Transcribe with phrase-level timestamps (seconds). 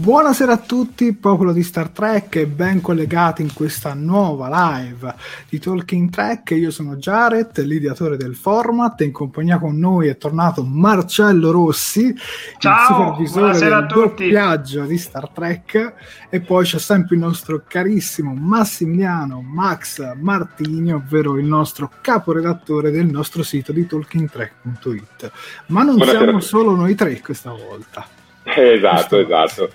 [0.00, 5.14] Buonasera a tutti, popolo di Star Trek e ben collegati in questa nuova live
[5.50, 6.52] di Talking Trek.
[6.52, 12.14] Io sono Jared, l'ideatore del format e in compagnia con noi è tornato Marcello Rossi,
[12.56, 14.22] Ciao, il supervisore buonasera del a tutti.
[14.24, 15.92] doppiaggio di Star Trek
[16.30, 23.04] e poi c'è sempre il nostro carissimo Massimiliano Max Martini, ovvero il nostro caporedattore del
[23.04, 25.30] nostro sito di talkingtrek.it.
[25.66, 26.50] Ma non Buonasera a siamo tutti.
[26.50, 28.06] solo noi tre questa volta.
[28.42, 29.70] Esatto, esatto.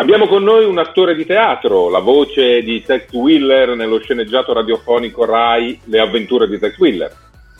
[0.00, 5.26] Abbiamo con noi un attore di teatro, la voce di Tex Wheeler nello sceneggiato radiofonico
[5.26, 7.14] Rai Le avventure di Tex Wheeler,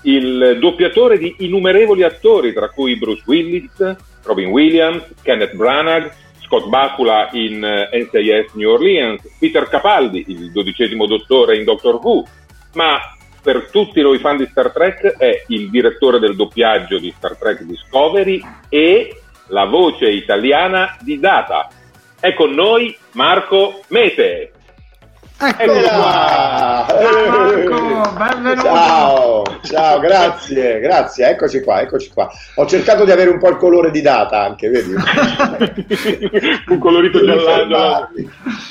[0.04, 6.10] il doppiatore di innumerevoli attori, tra cui Bruce Willis, Robin Williams, Kenneth Branagh,
[6.42, 12.24] Scott Bakula in eh, NCIS New Orleans, Peter Capaldi, il dodicesimo dottore in Doctor Who,
[12.72, 13.00] ma
[13.42, 17.60] per tutti noi fan di Star Trek è il direttore del doppiaggio di Star Trek
[17.64, 18.40] Discovery
[18.70, 21.68] e la voce italiana di Data.
[22.20, 24.52] È con noi Marco Mete.
[25.42, 26.84] Ecco Eccolo qua!
[26.86, 28.60] Ciao Marco, benvenuto.
[28.60, 32.30] Ciao, ciao, grazie, grazie, eccoci qua, eccoci qua.
[32.56, 34.92] Ho cercato di avere un po' il colore di data anche, vedi?
[36.68, 38.08] un colorito giallando.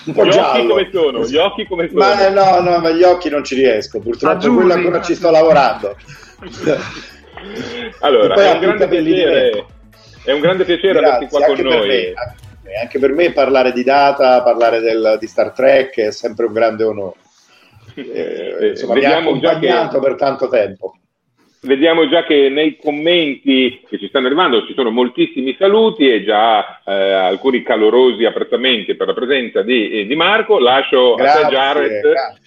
[0.05, 0.67] Un po' Gli occhi giallo.
[0.67, 1.25] come sono?
[1.25, 1.99] Gli occhi come sono?
[1.99, 5.15] Ma eh, no, no, ma gli occhi non ci riesco, purtroppo Aggiungi, quello ancora ci
[5.15, 5.95] sto lavorando.
[8.01, 9.65] Allora, E poi è un grande piacere,
[10.23, 11.87] è un grande piacere averti qua con noi.
[11.87, 12.13] me,
[12.69, 16.53] anche- anche per me parlare di data, parlare del- di Star Trek è sempre un
[16.53, 17.15] grande onore.
[17.95, 20.93] Eh, Eh, insomma, mi ha vediamo già che- accompagnato per tanto tempo.
[21.61, 26.81] Vediamo già che nei commenti che ci stanno arrivando ci sono moltissimi saluti e già
[26.85, 30.57] eh, alcuni calorosi apprezzamenti per la presenza di, eh, di Marco.
[30.57, 32.01] Lascio a te Grazie, Jared.
[32.01, 32.38] grazie.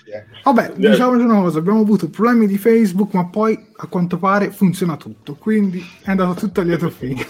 [0.43, 4.97] Vabbè, diciamoci una cosa, abbiamo avuto problemi di Facebook, ma poi a quanto pare funziona
[4.97, 7.25] tutto, quindi è andato tutto a lieto fine.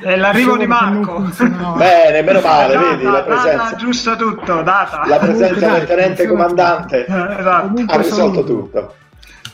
[0.00, 1.20] È l'arrivo di Marco.
[1.76, 3.76] Bene, meno male, Data, vedi la data, presenza.
[3.76, 5.06] giusto tutto, data.
[5.06, 7.66] La presenza Comunque, del tenente comandante Eh, esatto.
[7.68, 8.44] Comunque ha risolto saluto.
[8.44, 8.94] tutto.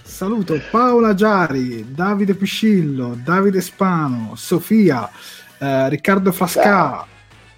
[0.02, 5.08] Saluto Paola Giari, Davide Piscillo, Davide Spano, Sofia,
[5.58, 7.06] eh, Riccardo Frasca, Ciao.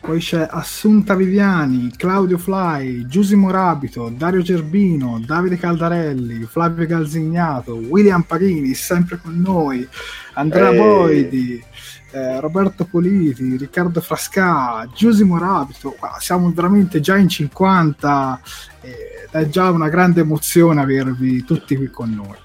[0.03, 8.23] Poi c'è Assunta Viviani, Claudio Fly, Giusimo Rabito, Dario Gerbino, Davide Caldarelli, Flavio Galzignato, William
[8.23, 9.89] Paghini, sempre con noi,
[10.35, 10.77] Andrea Ehi.
[10.77, 11.65] Boidi,
[12.11, 18.41] eh, Roberto Politi, Riccardo Frasca, Giusimo Rabito, Qua siamo veramente già in 50,
[18.81, 22.37] eh, è già una grande emozione avervi tutti qui con noi.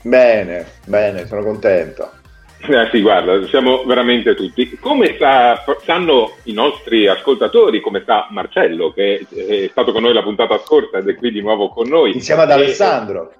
[0.00, 2.20] Bene, bene, sono contento.
[2.64, 4.78] Eh sì, guarda, siamo veramente tutti.
[4.78, 10.22] Come sa- sanno i nostri ascoltatori, come sa Marcello, che è stato con noi la
[10.22, 12.12] puntata scorsa ed è qui di nuovo con noi.
[12.12, 13.32] Insieme ad E- Alessandro.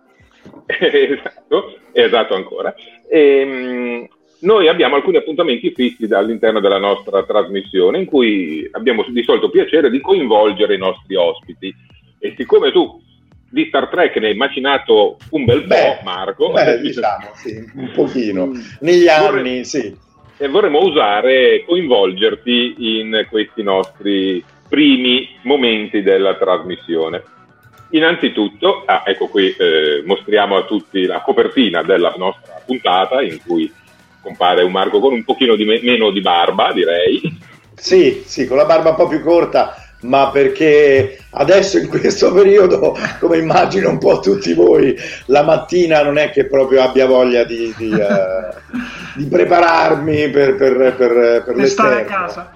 [0.67, 2.75] esatto, esatto ancora.
[3.09, 4.09] Ehm,
[4.41, 9.89] noi abbiamo alcuni appuntamenti fissi all'interno della nostra trasmissione in cui abbiamo di solito piacere
[9.89, 11.73] di coinvolgere i nostri ospiti.
[12.19, 13.01] E siccome tu
[13.53, 17.91] di Star Trek ne hai macinato un bel po', Beh, Marco, beh, diciamo, sì, un
[17.93, 18.51] pochino.
[18.81, 19.95] Negli Vorrei- anni, sì.
[20.39, 27.23] e vorremmo usare coinvolgerti in questi nostri primi momenti della trasmissione.
[27.91, 33.71] Innanzitutto, ah, ecco qui, eh, mostriamo a tutti la copertina della nostra puntata in cui
[34.23, 37.21] compare un Marco con un pochino di me- meno di barba, direi.
[37.75, 42.97] Sì, sì, con la barba un po' più corta, ma perché adesso in questo periodo,
[43.21, 44.97] come immagino un po' tutti voi,
[45.27, 48.55] la mattina non è che proprio abbia voglia di, di, eh,
[49.17, 52.51] di prepararmi per, per, per, per Per stare a casa.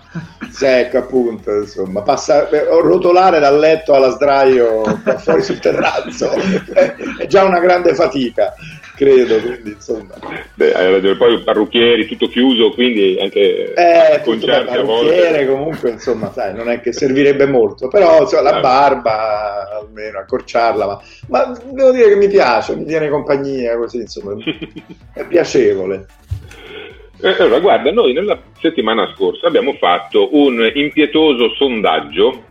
[0.50, 4.82] Sì, ecco appunto, insomma, passa, eh, rotolare dal letto alla sdraio
[5.18, 6.30] fuori sul terrazzo.
[7.18, 8.54] È già una grande fatica,
[8.96, 10.14] credo, quindi insomma.
[10.54, 11.16] Beh, hai ragione.
[11.16, 15.46] Poi parrucchieri, tutto chiuso, quindi anche Eh, concerti beh, a parrucchiere volte.
[15.46, 18.60] comunque, insomma, sai, non è che servirebbe molto, però insomma, la Ah.
[18.60, 24.34] barba, almeno accorciarla, ma, ma devo dire che mi piace, mi tiene compagnia così, insomma,
[25.14, 26.06] è piacevole.
[27.22, 32.42] Eh, Allora, guarda, noi nella settimana scorsa abbiamo fatto un impietoso sondaggio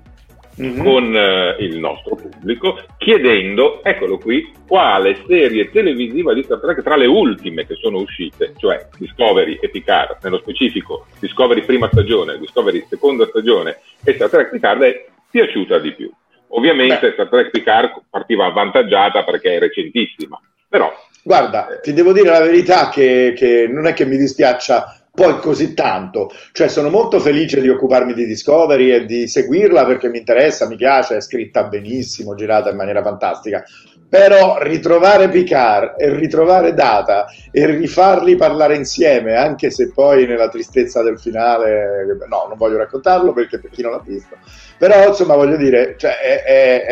[0.57, 0.83] Mhm.
[0.83, 6.95] con eh, il nostro pubblico chiedendo, eccolo qui, quale serie televisiva di Star Trek tra
[6.95, 12.85] le ultime che sono uscite, cioè Discovery e Picard, nello specifico Discovery prima stagione, Discovery
[12.89, 16.09] seconda stagione e Star Trek Picard è piaciuta di più.
[16.49, 17.13] Ovviamente Beh.
[17.13, 20.93] Star Trek Picard partiva avvantaggiata perché è recentissima, però
[21.27, 25.73] Guarda, ti devo dire la verità che, che non è che mi dispiaccia poi così
[25.73, 30.67] tanto, cioè sono molto felice di occuparmi di Discovery e di seguirla perché mi interessa,
[30.67, 33.63] mi piace, è scritta benissimo, girata in maniera fantastica,
[34.07, 41.01] però ritrovare Picard e ritrovare Data e rifarli parlare insieme, anche se poi nella tristezza
[41.01, 44.37] del finale, no, non voglio raccontarlo perché per chi non l'ha visto,
[44.77, 46.85] però insomma voglio dire, cioè, è, è-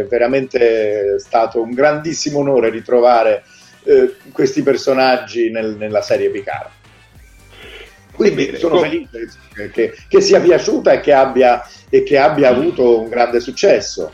[0.00, 3.42] è veramente stato un grandissimo onore ritrovare
[3.84, 6.68] eh, questi personaggi nel- nella serie Picard.
[8.14, 12.48] Quindi Bene, sono felice che, che- che sia piaciuta e che abbia, e che abbia
[12.50, 14.12] avuto un grande successo.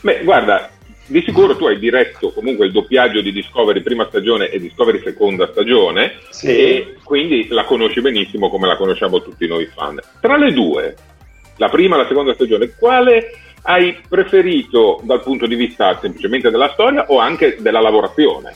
[0.00, 0.70] Beh, guarda,
[1.06, 5.48] di sicuro tu hai diretto comunque il doppiaggio di Discovery prima stagione e Discovery seconda
[5.50, 6.46] stagione Sì.
[6.48, 9.98] e quindi la conosci benissimo come la conosciamo tutti noi fan.
[10.20, 10.94] Tra le due,
[11.56, 13.32] la prima e la seconda stagione, quale
[13.62, 18.54] hai preferito dal punto di vista semplicemente della storia o anche della lavorazione?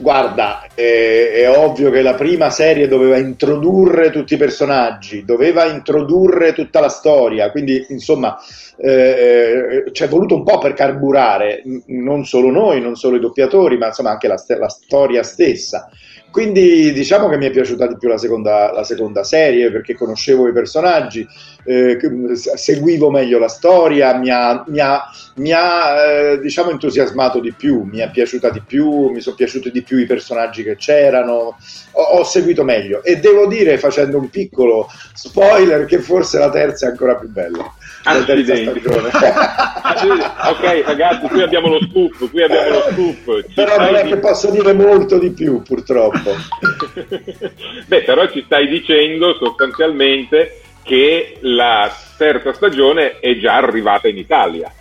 [0.00, 6.52] Guarda, è, è ovvio che la prima serie doveva introdurre tutti i personaggi, doveva introdurre
[6.52, 8.38] tutta la storia, quindi insomma
[8.76, 13.76] eh, ci è voluto un po' per carburare, non solo noi, non solo i doppiatori,
[13.76, 15.90] ma insomma anche la, la storia stessa.
[16.30, 20.46] Quindi diciamo che mi è piaciuta di più la seconda, la seconda serie perché conoscevo
[20.46, 21.26] i personaggi,
[21.68, 25.02] eh, che- seguivo meglio la storia, mi ha, mi ha-
[25.36, 29.70] mi ha, eh, diciamo entusiasmato di più, mi è piaciuta di più, mi sono piaciuti
[29.70, 31.56] di più i personaggi che c'erano,
[31.92, 36.86] ho, ho seguito meglio e devo dire facendo un piccolo spoiler che forse la terza
[36.86, 37.72] è ancora più bella.
[38.04, 38.80] La terza Accidenti.
[38.86, 43.42] ok ragazzi, qui abbiamo lo scoop, qui abbiamo lo scoop.
[43.48, 46.30] Ci Però non è di- che posso dire molto di più purtroppo.
[47.86, 54.72] Beh, però ci stai dicendo sostanzialmente che la terza stagione è già arrivata in Italia.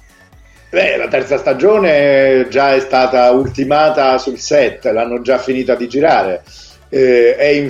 [0.70, 6.44] Beh, la terza stagione già è stata ultimata sul set, l'hanno già finita di girare.
[6.90, 7.70] Eh, è, in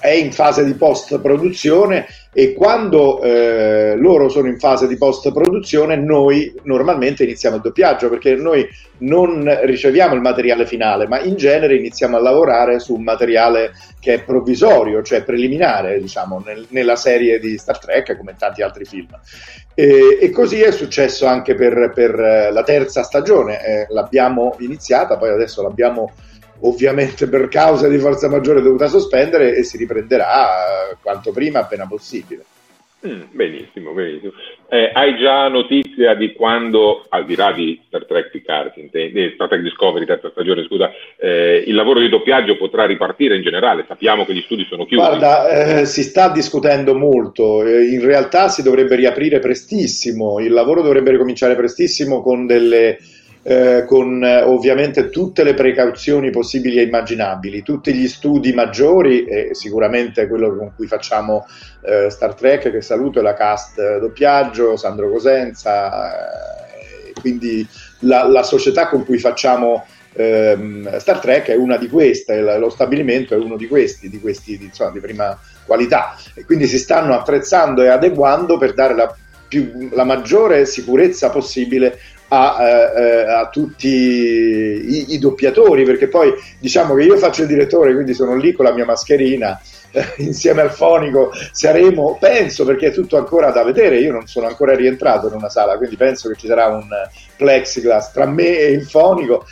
[0.00, 5.30] è in fase di post produzione e quando eh, loro sono in fase di post
[5.30, 8.66] produzione noi normalmente iniziamo il doppiaggio perché noi
[8.98, 14.14] non riceviamo il materiale finale ma in genere iniziamo a lavorare su un materiale che
[14.14, 18.84] è provvisorio cioè preliminare diciamo nel- nella serie di Star Trek come in tanti altri
[18.84, 19.08] film.
[19.74, 22.14] E, e così è successo anche per, per,
[22.52, 26.12] la terza stagione Eh, l'abbiamo iniziata poi adesso l'abbiamo
[26.60, 31.86] ovviamente per causa di forza maggiore dovuta sospendere e si riprenderà eh, quanto prima appena
[31.86, 32.44] possibile.
[33.06, 34.32] Mm, benissimo, benissimo.
[34.66, 39.46] Eh, hai già notizia di quando, al di là di Star Trek Picard, intendi, Star
[39.46, 43.84] Trek Discovery, terza stagione, scusa, eh, il lavoro di doppiaggio potrà ripartire in generale?
[43.86, 45.06] Sappiamo che gli studi sono chiusi.
[45.06, 45.48] Guarda,
[45.80, 51.10] eh, si sta discutendo molto, eh, in realtà si dovrebbe riaprire prestissimo, il lavoro dovrebbe
[51.10, 52.96] ricominciare prestissimo con delle,
[53.46, 59.50] eh, con eh, ovviamente tutte le precauzioni possibili e immaginabili, tutti gli studi maggiori e
[59.52, 61.46] sicuramente quello con cui facciamo
[61.82, 67.66] eh, Star Trek, che saluto, la cast eh, doppiaggio, Sandro Cosenza, eh, quindi
[68.00, 69.84] la, la società con cui facciamo
[70.14, 74.56] ehm, Star Trek è una di queste, lo stabilimento è uno di questi, di questi
[74.56, 76.16] di, insomma, di prima qualità.
[76.32, 79.14] E quindi si stanno attrezzando e adeguando per dare la,
[79.90, 81.98] la maggiore sicurezza possibile
[82.34, 87.94] a, eh, a tutti i, i, doppiatori perché poi diciamo che io faccio il direttore
[87.94, 89.60] quindi sono lì con la mia mascherina
[89.92, 94.46] eh, insieme al fonico saremo penso perché è tutto ancora da vedere io non sono
[94.46, 96.88] ancora rientrato in una sala quindi penso che ci sarà un
[97.36, 99.46] plexiglass tra me e il fonico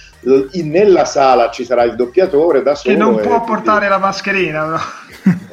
[0.62, 3.46] nella sala ci sarà il doppiatore da solo che non può quindi...
[3.46, 4.78] portare la mascherina però.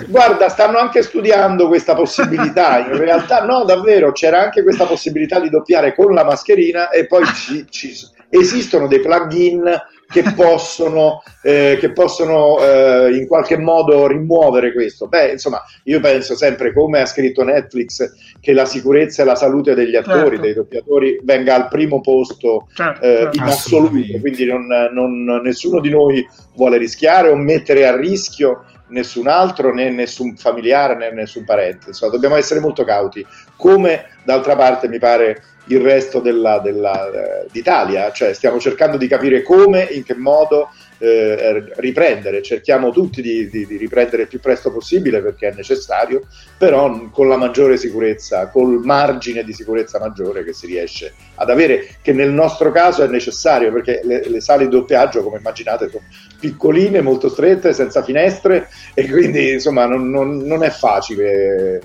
[0.08, 2.80] Guarda, stanno anche studiando questa possibilità.
[2.80, 7.26] In realtà, no, davvero, c'era anche questa possibilità di doppiare con la mascherina e poi
[7.26, 7.94] ci, ci
[8.30, 9.78] esistono dei plugin
[10.12, 15.08] che possono, eh, che possono eh, in qualche modo rimuovere questo.
[15.08, 19.76] Beh, insomma, io penso sempre, come ha scritto Netflix, che la sicurezza e la salute
[19.76, 20.42] degli attori, certo.
[20.42, 23.38] dei doppiatori, venga al primo posto certo, eh, certo.
[23.38, 24.20] in assoluto.
[24.20, 29.90] Quindi non, non, nessuno di noi vuole rischiare o mettere a rischio nessun altro, né
[29.90, 31.90] nessun familiare, né nessun parente.
[31.90, 33.26] Insomma, dobbiamo essere molto cauti.
[33.56, 39.08] Come d'altra parte mi pare il resto della, della, eh, d'Italia, cioè stiamo cercando di
[39.08, 40.70] capire come, in che modo
[41.00, 46.28] eh, riprendere, cerchiamo tutti di, di, di, riprendere il più presto possibile perché è necessario,
[46.58, 51.96] però con la maggiore sicurezza, col margine di sicurezza maggiore che si riesce ad avere,
[52.02, 56.04] che nel nostro caso è necessario perché le, le sale di doppiaggio, come immaginate, sono
[56.40, 61.82] piccoline, molto strette, senza finestre e quindi insomma non, non, non è facile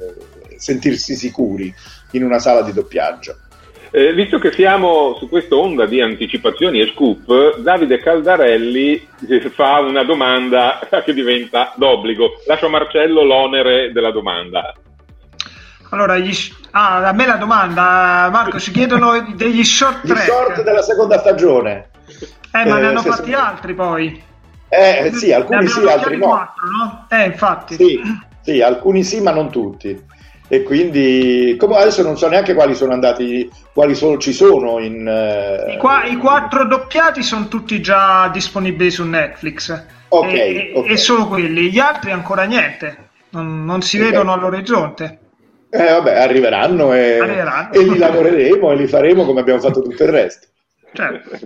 [0.56, 1.72] sentirsi sicuri
[2.12, 3.36] in una sala di doppiaggio.
[3.96, 9.06] Eh, visto che siamo su questa onda di anticipazioni e scoop, Davide Caldarelli
[9.54, 12.42] fa una domanda che diventa d'obbligo.
[12.48, 14.72] Lascio a Marcello l'onere della domanda.
[15.90, 16.36] Allora, gli,
[16.72, 20.22] ah, a me la domanda, Marco, ci chiedono degli short track.
[20.22, 21.90] Gli short della seconda stagione.
[22.50, 23.36] Eh, ma eh, ne hanno fatti se...
[23.36, 24.24] altri poi.
[24.70, 26.26] Eh, sì, alcuni sì, altri no.
[26.26, 27.06] Quattro, no?
[27.10, 27.76] Eh, infatti.
[27.76, 28.00] Sì,
[28.42, 30.12] sì, alcuni sì, ma non tutti
[30.46, 35.06] e quindi come adesso non so neanche quali sono andati quali sono, ci sono in
[35.06, 35.70] uh...
[35.70, 39.84] I, qua, i, quattro doppiati sono tutti già disponibili su Netflix.
[40.08, 40.92] Okay, e, okay.
[40.92, 41.70] e solo quelli.
[41.70, 43.08] Gli altri ancora niente.
[43.30, 44.10] Non, non si okay.
[44.10, 45.18] vedono all'orizzonte.
[45.70, 47.72] Eh vabbè arriveranno e, arriveranno.
[47.72, 50.46] e, li lavoreremo e li faremo come abbiamo fatto tutto il resto.
[50.92, 51.38] Certo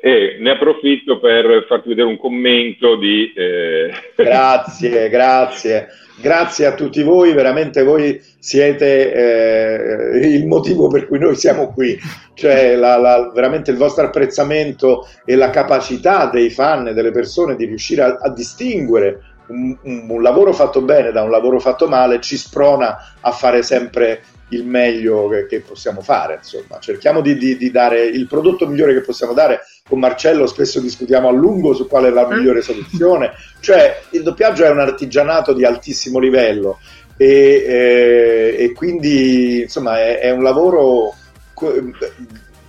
[0.00, 3.90] e ne approfitto per farti vedere un commento di eh...
[4.14, 5.88] grazie grazie.
[6.20, 11.96] Grazie a tutti voi, veramente voi siete eh, il motivo per cui noi siamo qui,
[12.34, 17.54] cioè la, la, veramente il vostro apprezzamento e la capacità dei fan e delle persone
[17.54, 21.86] di riuscire a, a distinguere un, un, un, lavoro fatto bene da un lavoro fatto
[21.86, 26.36] male ci sprona a fare sempre il meglio che, che possiamo fare.
[26.36, 29.60] Insomma, cerchiamo di, di, di, dare il prodotto migliore che possiamo dare.
[29.88, 33.32] Con Marcello spesso discutiamo a lungo su qual è la migliore soluzione.
[33.60, 36.78] Cioè, il doppiaggio è un artigianato di altissimo livello
[37.16, 37.26] e,
[37.66, 41.14] eh, e quindi insomma è, è, un lavoro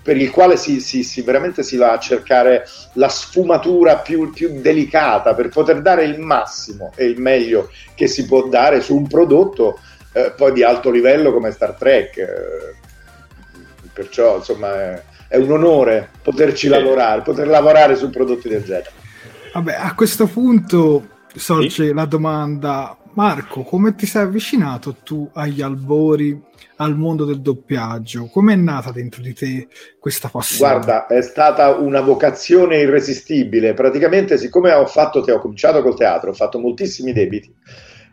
[0.02, 4.60] per il quale si, si, si, veramente si va a cercare la sfumatura più, più
[4.60, 9.08] delicata per poter dare il massimo e il meglio che si può dare su un
[9.08, 9.80] prodotto
[10.14, 12.18] eh, poi di alto livello come Star Trek.
[12.18, 12.76] Eh,
[13.94, 16.70] perciò insomma è, un onore poterci sì.
[16.70, 18.92] lavorare, poter lavorare su prodotti del genere.
[19.54, 21.94] Vabbè, a questo punto sorge sì.
[21.94, 26.40] la domanda, Marco, come ti sei avvicinato tu agli albori,
[26.78, 28.28] al mondo del doppiaggio?
[28.28, 29.68] Come è nata dentro di te
[30.00, 30.74] questa passione?
[30.74, 33.74] Guarda, è stata una vocazione irresistibile.
[33.74, 37.54] Praticamente, siccome ho fatto, ho cominciato col teatro, ho fatto moltissimi debiti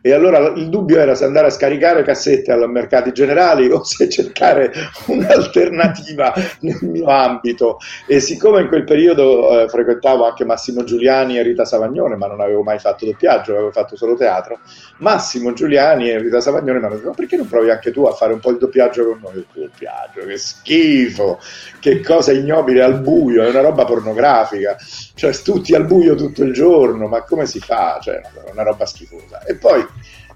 [0.07, 4.09] e allora il dubbio era se andare a scaricare cassette al mercati generali o se
[4.09, 4.71] cercare
[5.07, 11.43] un'alternativa nel mio ambito e siccome in quel periodo eh, frequentavo anche Massimo Giuliani e
[11.43, 14.59] Rita Savagnone ma non avevo mai fatto doppiaggio, avevo fatto solo teatro
[14.97, 18.13] Massimo Giuliani e Rita Savagnone mi hanno detto ma perché non provi anche tu a
[18.13, 19.45] fare un po' di doppiaggio con noi?
[19.53, 21.39] Doppiaggio, che schifo
[21.79, 24.75] che cosa ignobile al buio, è una roba pornografica
[25.17, 27.99] cioè tutti al buio tutto il giorno, ma come si fa?
[27.99, 28.21] Cioè,
[28.51, 29.43] una roba schifosa.
[29.43, 29.83] E poi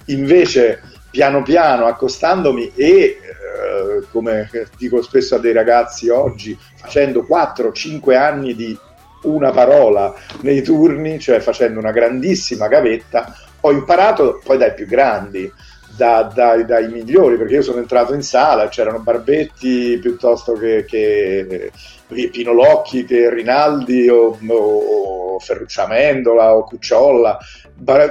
[0.06, 3.20] invece piano piano accostandomi e eh,
[4.12, 8.78] come dico spesso a dei ragazzi oggi, facendo 4-5 anni di
[9.24, 15.52] una parola nei turni, cioè facendo una grandissima gavetta, ho imparato poi dai più grandi
[16.02, 21.72] da, da, dai migliori, perché io sono entrato in sala, c'erano Barbetti piuttosto che, che
[22.08, 27.38] Pino Locchi, che Rinaldi o, o Ferruccia Mendola o Cucciolla,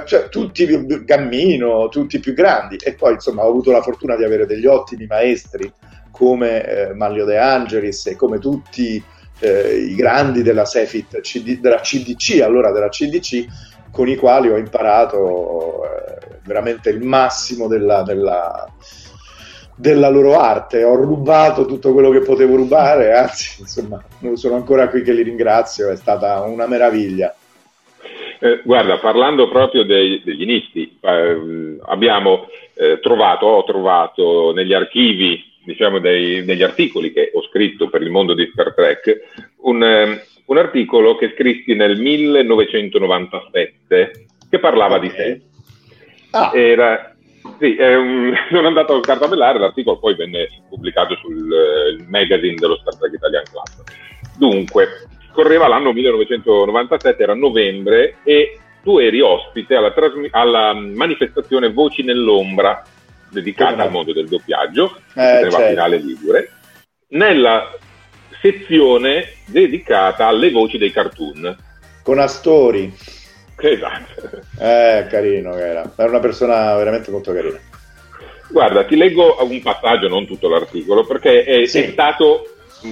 [0.05, 2.77] cioè, tutti Gammino, tutti più grandi.
[2.77, 5.69] E poi insomma ho avuto la fortuna di avere degli ottimi maestri
[6.11, 9.03] come eh, Manlio De Angelis e come tutti
[9.39, 13.45] eh, i grandi della Sefit, CD, della CDC, allora della CDC,
[13.91, 18.67] con i quali ho imparato eh, veramente il massimo della, della,
[19.75, 20.83] della, loro arte.
[20.83, 25.89] Ho rubato tutto quello che potevo rubare, anzi, insomma, sono ancora qui che li ringrazio,
[25.89, 27.35] è stata una meraviglia.
[28.39, 35.49] Eh, guarda, parlando proprio dei, degli inizi, eh, abbiamo eh, trovato, ho trovato negli archivi
[35.63, 39.19] diciamo, dei, degli articoli che ho scritto per il mondo di Star Trek,
[39.57, 40.19] un, um,
[40.51, 45.07] un articolo che scrissi nel 1997 che parlava okay.
[45.07, 45.41] di te.
[46.31, 46.51] Ah.
[46.53, 47.15] Era,
[47.57, 52.97] sì, um, sono andato a cartabellare, l'articolo poi venne pubblicato sul uh, magazine dello Star
[52.97, 53.69] Trek Italian Club.
[54.37, 62.03] Dunque, correva l'anno 1997, era novembre e tu eri ospite alla, trasmi- alla manifestazione Voci
[62.03, 62.83] nell'ombra
[63.29, 65.59] dedicata al mondo del doppiaggio, eh, certo.
[65.59, 66.51] finale Ligure,
[67.09, 67.69] nella
[68.41, 71.55] sezione dedicata alle voci dei cartoon.
[72.03, 72.91] Con Astori.
[73.57, 74.41] Esatto.
[74.59, 75.91] Eh, carino era.
[75.95, 77.59] Era una persona veramente molto carina.
[78.49, 81.83] Guarda, ti leggo un passaggio, non tutto l'articolo, perché è, sì.
[81.83, 82.45] è stato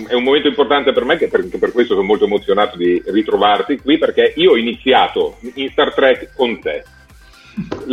[0.07, 3.79] è un momento importante per me, che per, per, questo sono molto emozionato di ritrovarti
[3.79, 6.83] qui, perché io ho iniziato in Star Trek con te.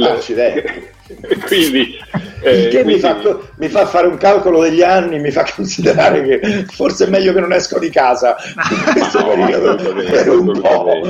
[0.03, 0.95] Accidenti.
[1.47, 1.97] quindi,
[2.43, 2.95] eh, quindi...
[2.95, 3.17] Mi, fa,
[3.59, 7.41] mi, fa, fare un calcolo degli anni, mi fa considerare che forse è meglio che
[7.41, 8.37] non esco di casa
[8.71, 11.01] in questo no, periodo per un po'.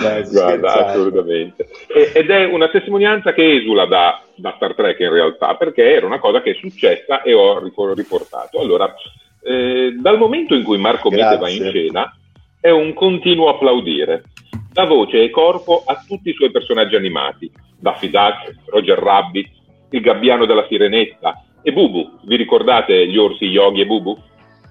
[0.00, 1.68] Dai, Guarda, assolutamente.
[2.12, 6.18] ed è una testimonianza che esula da, da, Star Trek in realtà, perché era una
[6.18, 7.58] cosa che è successa e ho
[7.94, 8.60] riportato.
[8.60, 8.92] Allora,
[9.42, 12.16] eh, dal momento in cui Marco Mite va in scena,
[12.60, 14.24] è un continuo applaudire
[14.74, 19.48] dà voce e corpo a tutti i suoi personaggi animati, Daffy Duck, Roger Rabbit,
[19.90, 22.18] il gabbiano della sirenetta e Bubu.
[22.24, 24.20] Vi ricordate gli orsi Yogi e Bubu?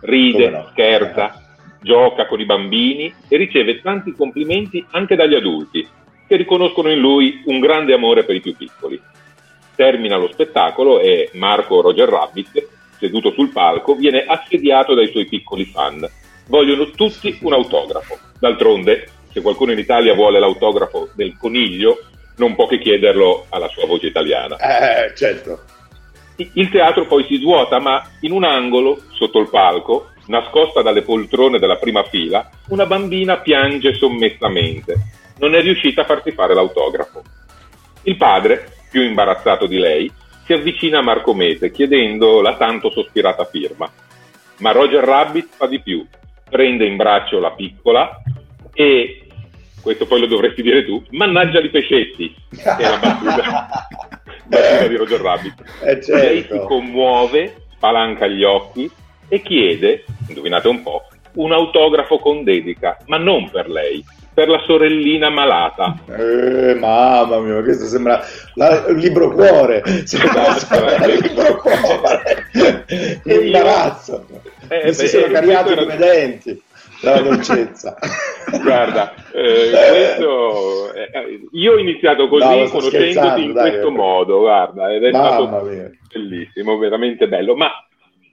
[0.02, 0.68] Ride, no?
[0.72, 5.88] scherza, gioca con i bambini e riceve tanti complimenti anche dagli adulti,
[6.28, 9.02] che riconoscono in lui un grande amore per i più piccoli.
[9.74, 12.68] Termina lo spettacolo e Marco Roger Rabbit,
[13.00, 16.06] seduto sul palco, viene assediato dai suoi piccoli fan.
[16.50, 18.20] Vogliono tutti un autografo.
[18.38, 21.98] D'altronde se qualcuno in Italia vuole l'autografo del coniglio,
[22.38, 24.58] non può che chiederlo alla sua voce italiana.
[24.58, 25.62] Eh, certo.
[26.36, 31.60] Il teatro poi si svuota, ma in un angolo, sotto il palco, nascosta dalle poltrone
[31.60, 34.96] della prima fila, una bambina piange sommessamente.
[35.39, 37.22] Non è riuscita a farsi fare l'autografo.
[38.04, 40.12] Il padre, più imbarazzato di lei,
[40.46, 43.89] si avvicina a Marco Mete chiedendo la tanto sospirata firma.
[44.58, 46.06] Ma Roger Rabbit fa di più.
[46.50, 48.22] Prende in braccio la piccola
[48.74, 49.23] e
[49.84, 53.88] questo poi lo dovresti dire tu, mannaggia i pescetti, è la battuta,
[54.48, 55.63] battuta di Roger Rabbit.
[55.84, 56.13] Eh certo.
[56.13, 58.89] Lei si commuove, spalanca gli occhi
[59.28, 64.02] e chiede, indovinate un po', un autografo con dedica, ma non per lei,
[64.34, 65.98] per la sorellina malata.
[66.08, 69.84] Eh, mamma mia, questo sembra la, il libro cuore.
[70.06, 72.48] Sembra esatto, il libro cuore.
[73.22, 74.26] Che imbarazzo.
[74.69, 76.63] Eh, Mi si sono cariati come denti
[77.04, 77.98] dalla dolcezza.
[78.63, 84.39] Guarda, eh, questo, eh, io ho iniziato così no, conoscendoti in dai, questo dai, modo,
[84.39, 85.92] guarda, ed è stato mia.
[86.12, 87.56] bellissimo, veramente bello.
[87.56, 87.72] Ma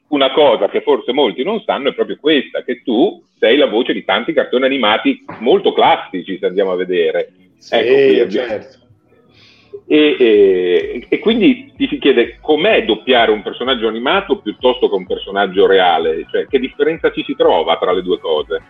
[0.08, 3.92] una cosa che forse molti non sanno è proprio questa, che tu sei la voce
[3.92, 7.32] di tanti cartoni animati molto classici, se andiamo a vedere.
[7.58, 8.79] Sì, ecco, certo.
[9.86, 15.06] E, e, e, quindi ti si chiede com'è doppiare un personaggio animato piuttosto che un
[15.06, 18.62] personaggio reale, cioè che differenza ci si trova tra le due cose?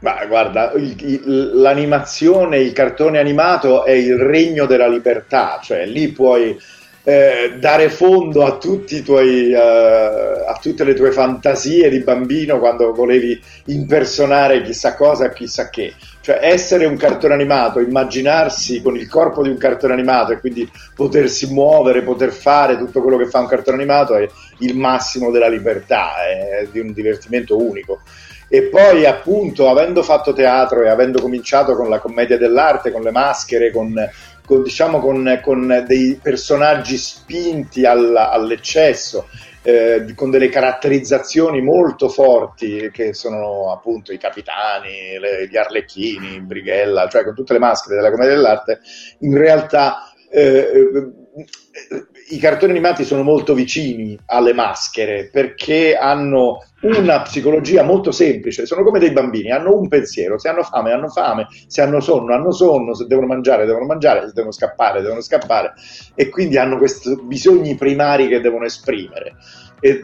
[0.00, 6.56] Ma guarda, il, l'animazione, il cartone animato è il regno della libertà, cioè lì puoi
[7.06, 13.40] eh, dare fondo a, tuoi, eh, a tutte le tue fantasie di bambino quando volevi
[13.66, 15.92] impersonare chissà cosa e chissà che.
[16.22, 20.66] Cioè essere un cartone animato, immaginarsi con il corpo di un cartone animato e quindi
[20.94, 24.26] potersi muovere, poter fare tutto quello che fa un cartone animato è
[24.60, 28.00] il massimo della libertà, è di un divertimento unico.
[28.48, 33.10] E poi appunto avendo fatto teatro e avendo cominciato con la commedia dell'arte, con le
[33.10, 33.92] maschere, con
[34.44, 39.28] con, diciamo, con, con dei personaggi spinti all, all'eccesso,
[39.62, 47.08] eh, con delle caratterizzazioni molto forti che sono appunto i capitani, le, gli arlecchini, Brighella,
[47.08, 48.80] cioè con tutte le maschere della commedia dell'arte,
[49.20, 51.12] in realtà eh,
[52.28, 58.82] i cartoni animati sono molto vicini alle maschere perché hanno una psicologia molto semplice, sono
[58.82, 62.52] come dei bambini, hanno un pensiero, se hanno fame hanno fame, se hanno sonno hanno
[62.52, 65.72] sonno, se devono mangiare devono mangiare, se devono scappare devono scappare
[66.14, 69.34] e quindi hanno questi bisogni primari che devono esprimere.
[69.80, 70.02] E,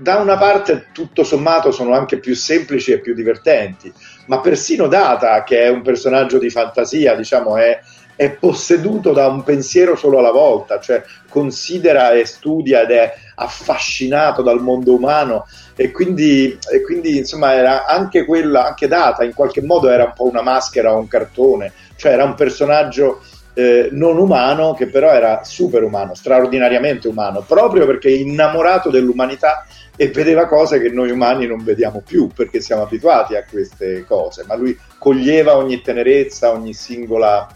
[0.00, 3.92] da una parte tutto sommato sono anche più semplici e più divertenti,
[4.26, 7.78] ma persino Data, che è un personaggio di fantasia, diciamo, è,
[8.14, 14.42] è posseduto da un pensiero solo alla volta, cioè considera e studia ed è affascinato
[14.42, 19.62] dal mondo umano e quindi, e quindi insomma era anche quella, anche Data in qualche
[19.62, 23.22] modo era un po' una maschera o un cartone, cioè era un personaggio
[23.54, 30.08] eh, non umano che però era super umano, straordinariamente umano, proprio perché innamorato dell'umanità e
[30.08, 34.54] vedeva cose che noi umani non vediamo più perché siamo abituati a queste cose, ma
[34.54, 37.46] lui coglieva ogni tenerezza, ogni singola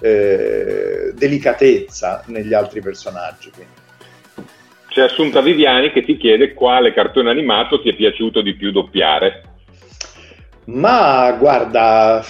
[0.00, 3.50] eh, delicatezza negli altri personaggi.
[3.50, 3.82] Quindi.
[4.88, 9.42] C'è Assunta Viviani che ti chiede quale cartone animato ti è piaciuto di più doppiare.
[10.66, 12.24] Ma guarda,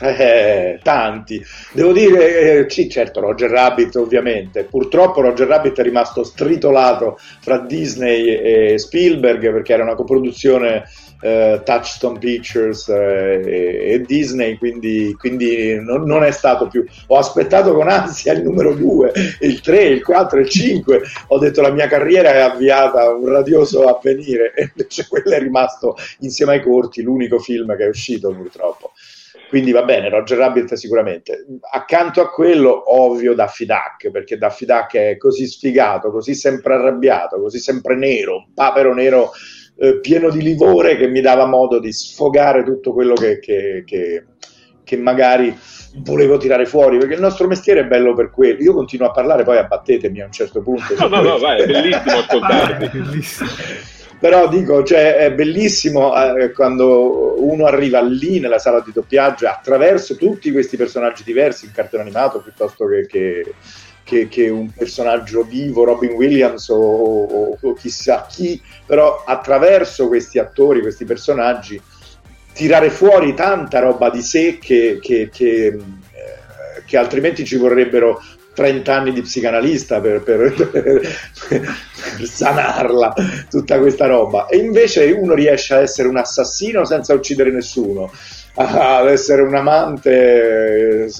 [0.00, 1.44] eh, tanti.
[1.72, 4.64] Devo dire, eh, sì, certo, Roger Rabbit ovviamente.
[4.64, 10.84] Purtroppo Roger Rabbit è rimasto stritolato fra Disney e Spielberg perché era una coproduzione
[11.20, 16.84] eh, Touchstone Pictures eh, e, Disney, quindi, quindi non, non, è stato più.
[17.08, 21.02] Ho aspettato con ansia il numero 2, il 3, il 4, il 5.
[21.28, 25.96] Ho detto la mia carriera è avviata un radioso avvenire e invece quello è rimasto
[26.20, 28.92] insieme ai corti l'unico film che è uscito purtroppo.
[29.48, 31.46] Quindi va bene, Roger Rabbit sicuramente.
[31.72, 37.40] Accanto a quello, ovvio, Daffy Duck, perché Daffy Duck è così sfigato, così sempre arrabbiato,
[37.40, 39.30] così sempre nero, un papero nero
[39.78, 44.24] eh, pieno di livore che mi dava modo di sfogare tutto quello che, che, che,
[44.82, 45.56] che, magari
[45.96, 48.62] volevo tirare fuori, perché il nostro mestiere è bello per quello.
[48.62, 50.94] Io continuo a parlare, poi abbattetemi a un certo punto.
[50.98, 52.90] No, no, no, vai, è bellissimo ascoltarti.
[54.18, 60.16] Però dico, cioè, è bellissimo eh, quando uno arriva lì nella sala di doppiaggio attraverso
[60.16, 63.54] tutti questi personaggi diversi in cartone animato piuttosto che, che
[64.06, 70.38] che, che, un personaggio vivo, Robin Williams o, o, o, chissà chi, però attraverso questi
[70.38, 71.80] attori, questi personaggi,
[72.52, 75.76] tirare fuori tanta roba di sé che, che, che
[76.86, 78.22] eh, altrimenti ci vorrebbero
[78.54, 81.00] 30 anni di psicanalista per, per, per,
[81.50, 83.12] per, sanarla,
[83.50, 84.46] tutta questa roba.
[84.46, 88.12] E invece uno riesce a essere un assassino senza uccidere nessuno,
[88.58, 91.10] ad essere un amante eh,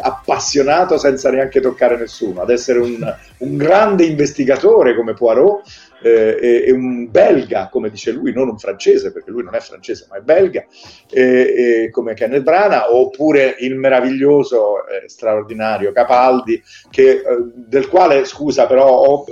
[0.00, 5.62] appassionato senza neanche toccare nessuno, ad essere un, un grande investigatore come Poirot
[6.02, 9.60] eh, e, e, un belga, come dice lui, non un francese, perché lui non è
[9.60, 10.64] francese ma è belga,
[11.10, 17.22] e, e come Kenneth Branagh, oppure il meraviglioso, eh, straordinario Capaldi, che, eh,
[17.54, 19.24] del quale, scusa, però ho,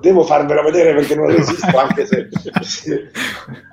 [0.00, 2.28] devo farvelo vedere perché non resisto, anche se...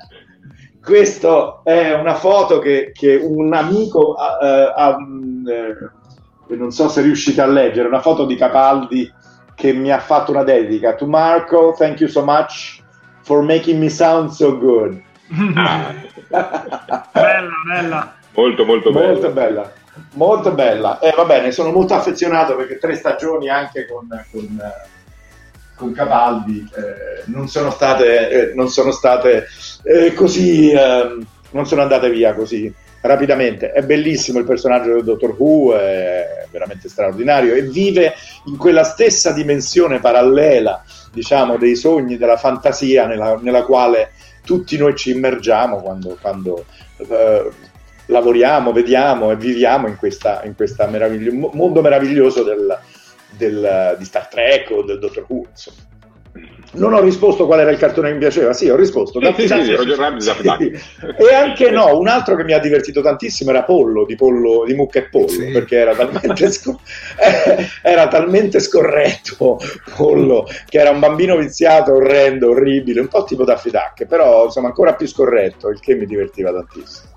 [0.86, 4.38] Questa è una foto che, che un amico ha,
[4.72, 4.98] ha,
[5.50, 9.12] eh, non so se riuscite a leggere, una foto di Capaldi
[9.56, 10.94] che mi ha fatto una dedica.
[10.94, 12.84] To Marco, thank you so much
[13.24, 15.02] for making me sound so good.
[16.30, 18.16] bella, bella.
[18.36, 19.12] Molto, molto bella.
[19.12, 19.72] Molto bella.
[20.14, 21.00] Molto bella.
[21.00, 24.62] E eh, va bene, sono molto affezionato perché tre stagioni anche con, con
[25.76, 29.48] con Capaldi eh, non sono state, eh, non sono state
[29.84, 33.72] eh, così, ehm, non sono andate via così rapidamente.
[33.72, 38.14] È bellissimo il personaggio del Dottor Who, è veramente straordinario e vive
[38.46, 44.12] in quella stessa dimensione parallela, diciamo, dei sogni, della fantasia nella, nella quale
[44.44, 46.66] tutti noi ci immergiamo quando, quando
[46.98, 47.50] eh,
[48.08, 52.78] lavoriamo, vediamo e viviamo in questo meravigli- mondo meraviglioso del,
[53.38, 55.46] del, di Star Trek o del Doctor Who.
[55.50, 55.94] Insomma.
[56.74, 59.22] Non ho risposto qual era il cartone che mi piaceva, sì, ho risposto.
[59.22, 60.72] Sì, sì, sì, Roger Rabbit, sì.
[61.24, 64.74] E anche no, un altro che mi ha divertito tantissimo era Pollo, di, Pollo, di
[64.74, 65.52] Mucca e Pollo, sì.
[65.52, 66.80] perché era talmente, scor-
[67.82, 69.58] era talmente scorretto
[69.96, 74.68] Pollo, che era un bambino viziato, orrendo, orribile, un po' tipo Daffy Duck, però insomma
[74.68, 77.15] ancora più scorretto, il che mi divertiva tantissimo.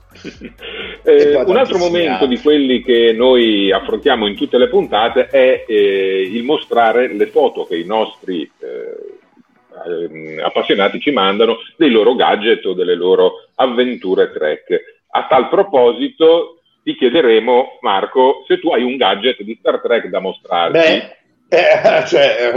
[1.04, 6.22] Eh, un altro momento di quelli che noi affrontiamo in tutte le puntate è eh,
[6.22, 12.72] il mostrare le foto che i nostri eh, appassionati ci mandano dei loro gadget o
[12.72, 14.96] delle loro avventure trek.
[15.10, 20.20] A tal proposito ti chiederemo, Marco, se tu hai un gadget di Star Trek da
[20.20, 20.78] mostrarci.
[20.78, 21.16] Beh.
[21.50, 22.50] Eh, cioè,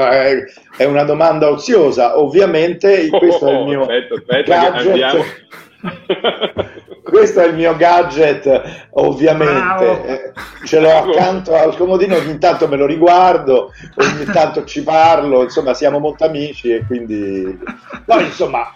[0.77, 3.07] è una domanda oziosa, ovviamente.
[3.09, 5.49] Questo oh, è il mio aspetta, aspetta, gadget.
[7.03, 10.05] questo è il mio gadget, ovviamente.
[10.05, 10.31] Eh,
[10.65, 15.73] ce l'ho accanto al comodino, ogni tanto me lo riguardo, ogni tanto ci parlo, insomma
[15.73, 17.59] siamo molto amici e quindi...
[18.05, 18.73] Poi insomma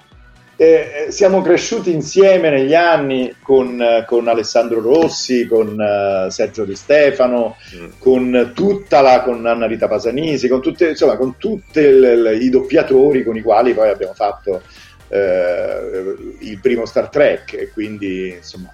[0.57, 7.57] eh, siamo cresciuti insieme negli anni con, con Alessandro Rossi, con uh, Sergio Di Stefano,
[7.75, 7.85] mm.
[7.99, 13.89] con tutta la con Anna Rita Pasanisi, con tutti i doppiatori con i quali poi
[13.89, 14.61] abbiamo fatto eh,
[15.09, 18.73] il primo Star Trek e quindi insomma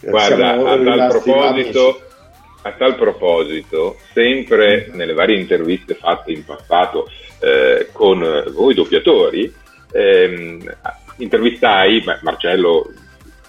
[0.00, 2.02] guarda a tal, proposito,
[2.62, 4.94] a tal proposito sempre mm.
[4.94, 7.08] nelle varie interviste fatte in passato
[7.40, 9.52] eh, con voi doppiatori
[9.92, 10.76] ehm,
[11.18, 12.92] intervistai beh, Marcello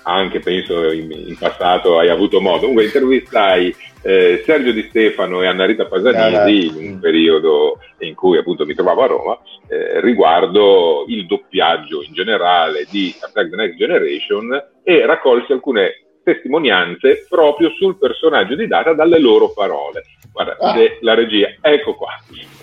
[0.04, 5.48] anche penso in, in, passato hai avuto modo comunque intervistai eh, Sergio Di Stefano e
[5.48, 11.06] Anna Rita Pasanisi in un periodo in cui appunto mi trovavo a Roma eh, riguardo
[11.08, 17.98] il doppiaggio in generale di Attack the Next Generation e raccolsi alcune testimonianze proprio sul
[17.98, 20.04] personaggio di Data dalle loro parole.
[20.32, 20.76] Guarda, ah.
[21.02, 22.10] la regia, ecco qua.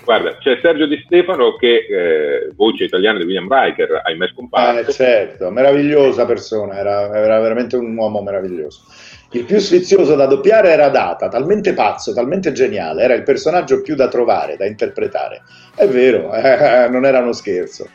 [0.03, 4.89] Guarda, c'è Sergio Di Stefano che, eh, voce italiana di William Riker, ahimè scomparso.
[4.89, 8.81] Eh, certo, meravigliosa persona, era, era veramente un uomo meraviglioso.
[9.35, 13.95] Il più sfizioso da doppiare era Data, talmente pazzo, talmente geniale, era il personaggio più
[13.95, 15.41] da trovare, da interpretare.
[15.73, 17.89] È vero, eh, non era uno scherzo.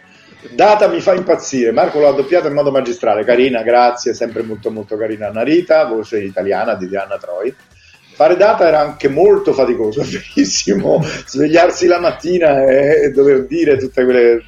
[0.51, 4.96] Data mi fa impazzire, Marco l'ha doppiato in modo magistrale, carina, grazie, sempre molto molto
[4.96, 7.55] carina Narita, voce italiana di Diana Troy.
[8.14, 10.03] Fare data era anche molto faticoso,
[10.35, 14.42] verissimo, svegliarsi la mattina e dover dire tutte quelle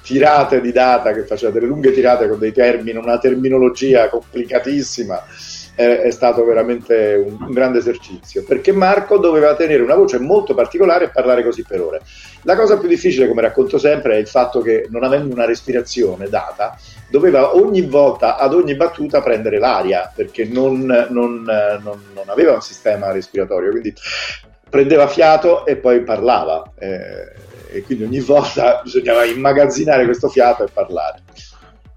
[0.00, 5.22] tirate di data che faceva delle lunghe tirate con dei termini, una terminologia complicatissima
[5.74, 10.54] è, è stato veramente un, un, grande esercizio perché Marco doveva tenere una voce molto
[10.54, 12.00] particolare e parlare così per ore.
[12.42, 16.28] La cosa più difficile, come racconto sempre, è il fatto che non avendo una respirazione
[16.28, 22.52] data, doveva ogni volta, ad ogni battuta, prendere l'aria perché non, non, non, non aveva
[22.52, 23.94] un sistema respiratorio, quindi
[24.68, 26.72] prendeva fiato e poi parlava.
[26.78, 27.42] Eh,
[27.74, 31.22] e quindi ogni volta bisognava immagazzinare questo fiato e parlare.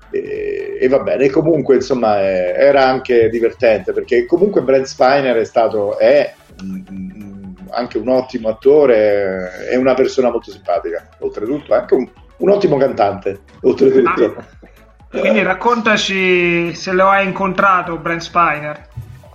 [0.09, 5.43] E, e, va bene, comunque insomma è, era anche divertente perché comunque Brent Spiner è
[5.43, 12.09] stato, è mm, anche un ottimo attore, è una persona molto simpatica, oltretutto anche un,
[12.37, 14.35] un ottimo cantante, oltretutto.
[14.37, 18.87] Ah, quindi raccontaci se lo hai incontrato Brent Spiner.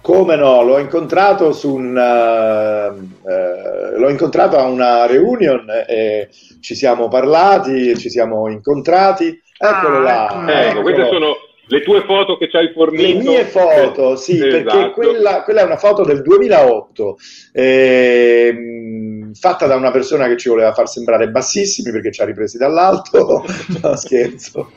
[0.03, 6.29] Come no, l'ho incontrato, su un, uh, uh, l'ho incontrato a una reunion e
[6.61, 10.27] ci siamo parlati, ci siamo incontrati Eccolo ah, là.
[10.27, 11.37] Ecco, ecco, queste sono
[11.73, 13.03] le tue foto che ci hai fornito.
[13.03, 14.51] Le mie foto, sì, esatto.
[14.51, 17.17] perché quella, quella, è una foto del 2008.
[17.51, 22.59] Eh, fatta da una persona che ci voleva far sembrare bassissimi perché ci ha ripresi
[22.59, 23.43] dall'alto,
[23.81, 24.71] no, scherzo.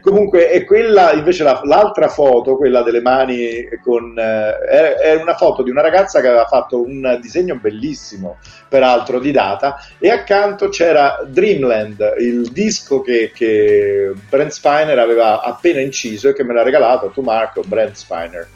[0.00, 5.34] Comunque, è quella invece la, l'altra foto, quella delle mani con eh, è, è, una
[5.34, 8.38] foto di una ragazza che aveva fatto un disegno bellissimo,
[8.68, 15.80] peraltro di data, e accanto c'era Dreamland, il disco che, che Brent Spiner aveva appena
[15.80, 18.48] inciso e che me l'ha regalato tu Marco, Brent Spiner.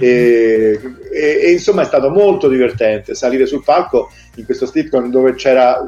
[0.00, 5.34] E, e, e, insomma è stato molto divertente salire sul palco in questo sitcom dove
[5.34, 5.84] c'era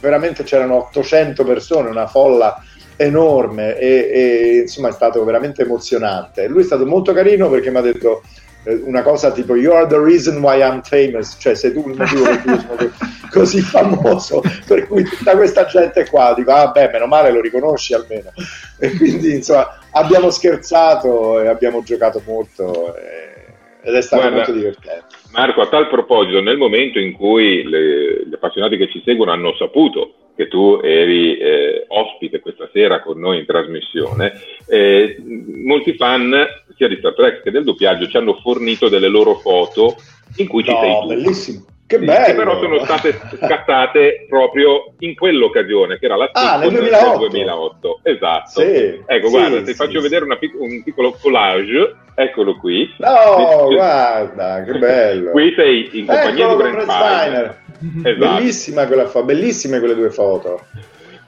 [0.00, 2.62] veramente c'erano 800 persone, una folla
[2.96, 6.46] enorme e, e, insomma è stato veramente emozionante.
[6.48, 8.22] Lui è stato molto carino perché mi ha detto
[8.64, 11.96] eh, una cosa tipo You are the reason why I'm famous, cioè sei tu il
[11.96, 12.92] motivo per cui sono
[13.30, 17.92] così famoso, per cui tutta questa gente qua dico ah beh meno male lo riconosci
[17.92, 18.32] almeno
[18.78, 23.36] e quindi insomma abbiamo scherzato e abbiamo giocato molto e,
[23.82, 25.06] ed è stato Guarda, molto divertente.
[25.32, 29.54] Marco, a tal proposito, nel momento in cui le, gli appassionati che ci seguono hanno
[29.56, 34.32] saputo che tu eri eh, ospite questa sera con noi in trasmissione,
[34.68, 35.16] eh,
[35.64, 39.96] molti fan sia di Star Trek che del doppiaggio ci hanno fornito delle loro foto
[40.36, 41.06] in cui ci no, sei tu.
[41.06, 41.64] Bellissimo.
[41.86, 42.24] Che bello!
[42.24, 47.18] Che però sono state scattate proprio in quell'occasione, che era la ah, nel 2008.
[47.18, 48.00] del 2008.
[48.02, 48.60] Esatto.
[48.60, 52.92] Sì, ecco, sì, guarda, ti faccio vedere pic- un piccolo collage, eccolo qui.
[52.98, 55.30] No, guarda, che bello!
[55.30, 57.64] Qui sei in compagnia Eccolo di Brent Spiner.
[58.02, 58.34] Esatto.
[58.34, 60.64] Bellissima quella foto, bellissime quelle due foto.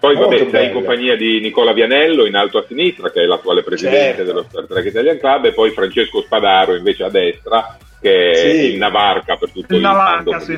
[0.00, 3.64] Poi vabbè, sei in compagnia di Nicola Vianello in alto a sinistra, che è l'attuale
[3.64, 4.24] presidente certo.
[4.24, 8.46] dello Star Trek Italian Club, e poi Francesco Spadaro invece a destra, che sì.
[8.46, 10.56] è il Navarca per tutto il, Navarca, sì.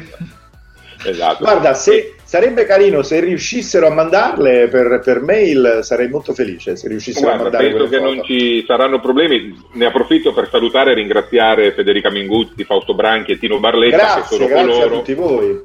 [1.02, 1.44] Esatto.
[1.44, 6.88] Guarda, se, sarebbe carino se riuscissero a mandarle per, per mail, sarei molto felice se
[6.88, 8.14] riuscissero Guarda, a mandare Penso che foto.
[8.14, 9.58] non ci saranno problemi.
[9.72, 14.26] Ne approfitto per salutare e ringraziare Federica Minguzzi, Fausto Branchi e Tino Barletta, grazie, che
[14.26, 15.60] sono grazie coloro a tutti voi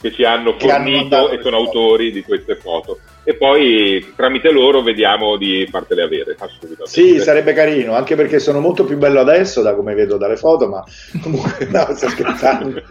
[0.00, 2.98] che ci hanno fornito e sono autori di queste foto.
[3.24, 6.86] E poi tramite loro vediamo di fartele avere, assolutamente.
[6.86, 10.68] Sì, sarebbe carino, anche perché sono molto più bello adesso, da come vedo dalle foto,
[10.68, 10.82] ma
[11.22, 12.82] comunque no, sto scherzando.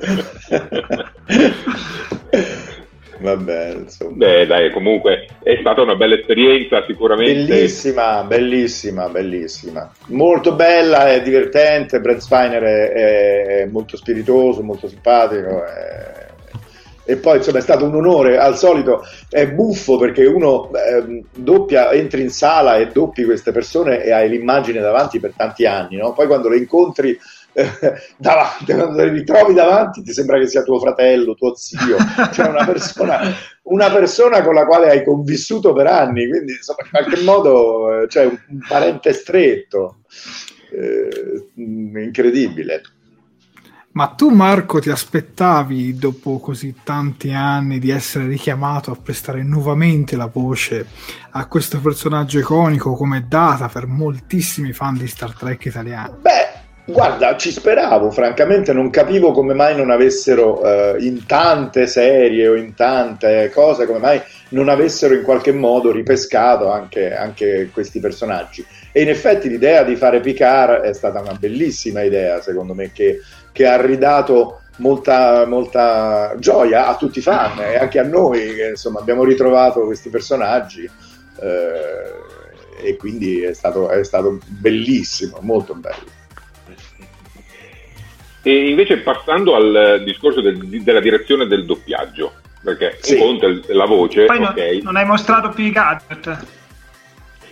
[3.19, 4.15] Vabbè, insomma.
[4.15, 7.45] Beh, dai, comunque è stata una bella esperienza, sicuramente.
[7.45, 9.91] Bellissima, bellissima, bellissima.
[10.09, 11.99] Molto bella, è divertente.
[11.99, 15.65] Brent Spiner è, è molto spiritoso, molto simpatico.
[15.65, 16.26] è-
[17.09, 18.37] E poi insomma è stato un onore.
[18.37, 24.03] Al solito è buffo perché uno ehm, doppia, entri in sala e doppi queste persone
[24.03, 26.11] e hai l'immagine davanti per tanti anni, no?
[26.11, 27.17] Poi quando le incontri
[27.53, 27.69] eh,
[28.17, 31.95] davanti, quando le ritrovi davanti, ti sembra che sia tuo fratello, tuo zio,
[32.33, 33.21] cioè una persona,
[33.63, 38.09] una persona con la quale hai convissuto per anni, quindi insomma in qualche modo eh,
[38.09, 39.99] cioè, un, un parente stretto.
[40.69, 42.81] Eh, incredibile.
[43.97, 50.15] Ma tu Marco ti aspettavi dopo così tanti anni di essere richiamato a prestare nuovamente
[50.15, 50.85] la voce
[51.31, 56.13] a questo personaggio iconico come data per moltissimi fan di Star Trek italiani?
[56.21, 62.47] Beh, guarda, ci speravo, francamente non capivo come mai non avessero eh, in tante serie
[62.49, 67.99] o in tante cose, come mai non avessero in qualche modo ripescato anche, anche questi
[67.99, 68.63] personaggi.
[68.91, 73.21] E in effetti l'idea di fare Picard è stata una bellissima idea, secondo me, che,
[73.57, 78.67] che ha ridato molta, molta gioia a tutti i fan e anche a noi, che
[78.69, 80.87] insomma abbiamo ritrovato questi personaggi.
[81.39, 82.25] eh,
[82.87, 86.05] e quindi è stato, è stato bellissimo, molto bello.
[88.43, 93.17] E invece passando al discorso del- della direzione del doppiaggio, perché Sì.
[93.67, 94.79] è la voce, Poi non, ok.
[94.83, 96.45] non hai mostrato più i gadget.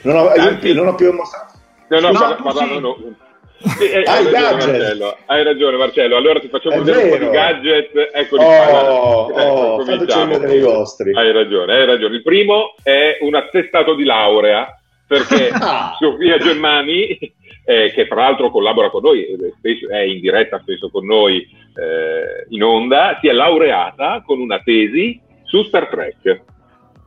[0.01, 1.53] Non ho, non ho più mostrato.
[1.89, 2.79] No, no, No, parla- tu parlando sì.
[2.79, 3.15] no.
[3.57, 4.51] Sì, eh, Ah, hai, i ragione.
[4.51, 7.25] Marcello, hai ragione Marcello, allora ti facciamo È vedere un po' vero.
[7.29, 8.65] di gadget, eccoli Oh, qua.
[8.69, 8.91] guarda.
[8.93, 10.25] oh, Ecco, cominciamo.
[10.39, 11.15] vedere i vostri.
[11.15, 12.15] Hai ragione, hai ragione.
[12.15, 14.67] Il primo è un attestato di laurea,
[15.07, 15.95] perché Ah.
[15.99, 17.17] Sofia Germani,
[17.65, 19.25] eh, che tra l'altro collabora con noi,
[19.57, 21.37] spesso- è in diretta spesso con noi
[21.77, 26.41] eh, in onda, si è laureata con una tesi su Star Trek.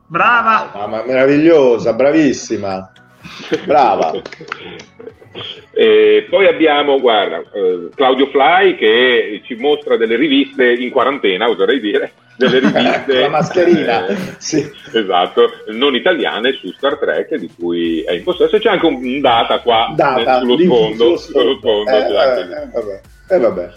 [0.07, 0.71] Brava.
[0.73, 2.91] Mamma, meravigliosa, bravissima.
[3.65, 4.13] Brava.
[5.71, 11.79] E poi abbiamo, guarda, eh, Claudio Fly che ci mostra delle riviste in quarantena, oserei
[11.79, 13.19] dire, delle riviste...
[13.21, 14.07] La mascherina.
[14.07, 14.69] eh, Sì.
[14.93, 18.57] Esatto, non italiane su Star Trek di cui è in possesso.
[18.57, 22.53] C'è anche un data qua Data eh, sullo sfondo, sullo sfondo, Eh, anche lì.
[22.53, 23.01] eh, vabbè.
[23.29, 23.69] Eh, vabbè.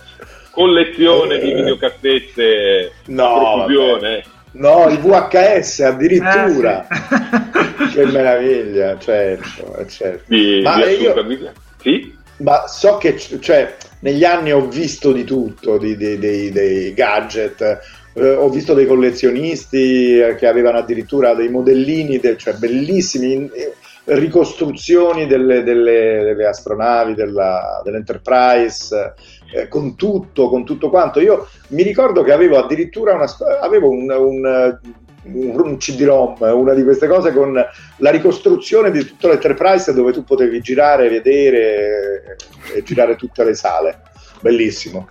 [0.50, 1.54] collezione di Eh.
[1.54, 4.22] videocassette No, a profusione.
[4.52, 6.86] No, il VHS addirittura.
[6.88, 7.94] Eh, sì.
[7.94, 10.22] Che meraviglia, certo, eh, certo.
[10.26, 11.52] Di, Ma di io- assoluta vita.
[11.80, 12.16] Sì?
[12.38, 17.80] Ma so che, cioè, negli anni ho visto di tutto, di- di- dei, dei gadget,
[18.14, 23.50] eh, ho visto dei collezionisti eh, che avevano addirittura dei modellini, de- cioè bellissimi, in-
[23.54, 23.72] eh,
[24.04, 29.14] ricostruzioni delle, delle- delle astronavi, della- dell'Enterprise,
[29.52, 31.20] eh, con tutto, con tutto quanto.
[31.20, 33.26] Io mi ricordo che avevo addirittura una,
[33.60, 34.78] avevo un, un,
[35.24, 40.24] un- un CD-ROM, una di queste cose con la ricostruzione di tutto l'Enterprise dove tu
[40.24, 42.36] potevi girare, vedere
[42.74, 44.00] eh, e girare tutte le sale.
[44.40, 45.06] Bellissimo.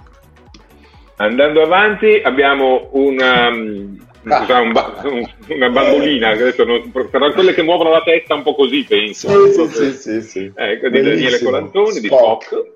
[1.17, 4.61] Andando avanti abbiamo una, um, Ah.
[4.61, 5.01] un ba-
[5.47, 9.29] una bambolina, non, però quelle che muovono la testa un po' così, penso.
[9.51, 10.51] Sì, sì, sì, sì.
[10.53, 11.39] Ecco, di Daniele.
[11.41, 12.71] Colantoni, di Spock.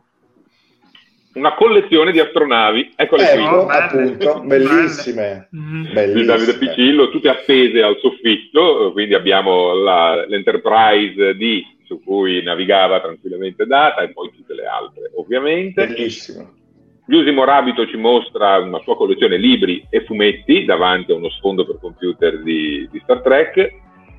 [1.35, 3.43] Una collezione di astronavi, eccole qui.
[3.43, 5.49] Ecco, Oh, appunto, bellissime.
[5.55, 5.83] Mm.
[5.83, 6.25] di bellissime.
[6.25, 13.65] Davide Piccillo, tutte appese al soffitto, quindi abbiamo la- l'Enterprise D su cui navigava tranquillamente
[13.65, 15.85] Data e poi tutte le altre ovviamente.
[15.87, 16.51] Bellissimo.
[17.07, 21.77] Giusimo Rabito ci mostra una sua collezione libri e fumetti davanti a uno sfondo per
[21.79, 23.57] computer di, di Star Trek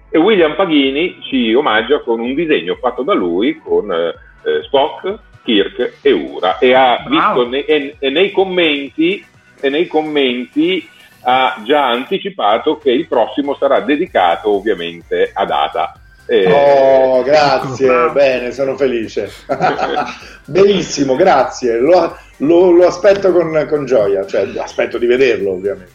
[0.08, 4.08] e William Paghini ci omaggia con un disegno fatto da lui con eh,
[4.44, 9.24] eh, Spock, Kirk e Ura e ha visto ne- e, e nei commenti
[9.60, 10.86] e nei commenti
[11.22, 15.98] ha già anticipato che il prossimo sarà dedicato ovviamente a Data.
[16.28, 18.12] Eh, Oh, grazie, Bravo.
[18.12, 19.30] bene, sono felice.
[20.44, 21.78] Bellissimo, grazie.
[21.78, 25.94] Lo, lo- lo aspetto con, con gioia, cioè aspetto di vederlo ovviamente.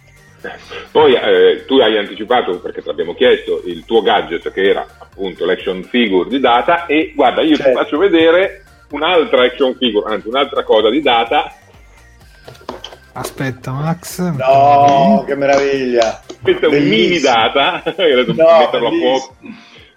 [0.92, 5.46] Poi eh, tu hai anticipato, perché te l'abbiamo chiesto, il tuo gadget che era appunto
[5.46, 7.78] l'action figure di Data e guarda, io ti Certo.
[7.80, 8.61] faccio vedere
[8.92, 11.52] un'altra action figure, anzi un'altra cosa di Data.
[13.14, 14.20] Aspetta, Max.
[14.38, 16.22] No, che meraviglia.
[16.42, 19.18] Questo è un mini Data, No, metterlo a bellissimo.
[19.18, 19.36] fuoco.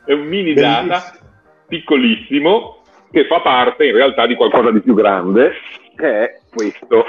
[0.05, 0.87] È un mini Bellissimo.
[0.89, 1.19] Data
[1.69, 5.53] piccolissimo che fa parte in realtà di qualcosa di più grande
[5.97, 7.05] che è questo.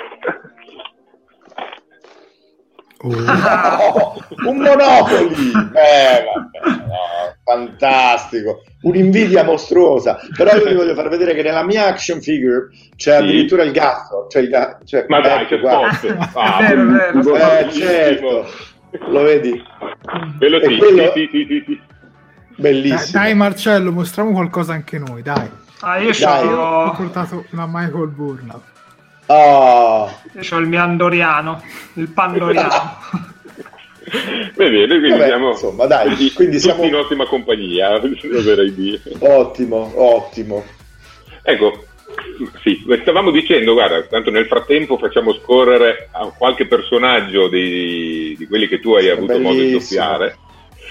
[3.08, 4.16] Oh.
[4.48, 5.52] Un Monopoli!
[5.52, 10.20] Eh, vabbè, no, fantastico, un'invidia mostruosa.
[10.36, 13.24] Però io vi voglio far vedere che nella mia action figure c'è sì.
[13.24, 14.26] addirittura il gatto.
[14.28, 16.18] C'è il gatto cioè, Ma dai, che forte!
[16.34, 17.58] Ah, è vero, è vero.
[17.60, 18.46] Eh, certo,
[19.08, 19.64] lo vedi?
[20.38, 21.12] Quello sì, quello...
[21.14, 21.82] sì, sì, sì, sì.
[22.58, 23.22] Bellissimo.
[23.22, 25.50] Dai, Marcello, mostriamo qualcosa anche noi, dai.
[25.82, 28.74] Ah, io ho portato una Michael Burnout.
[29.28, 30.10] Oh.
[30.34, 31.62] Io ho il mio andoriano,
[31.94, 32.98] il pandoriano.
[34.56, 39.02] Bene, quindi Vabbè, siamo, insomma, dai, quindi siamo in ottima compagnia, oserei dire.
[39.20, 40.64] Ottimo, ottimo.
[41.42, 41.86] Ecco,
[42.62, 48.68] sì, stavamo dicendo, guarda, tanto nel frattempo facciamo scorrere a qualche personaggio di, di quelli
[48.68, 50.38] che tu hai avuto modo di doppiare.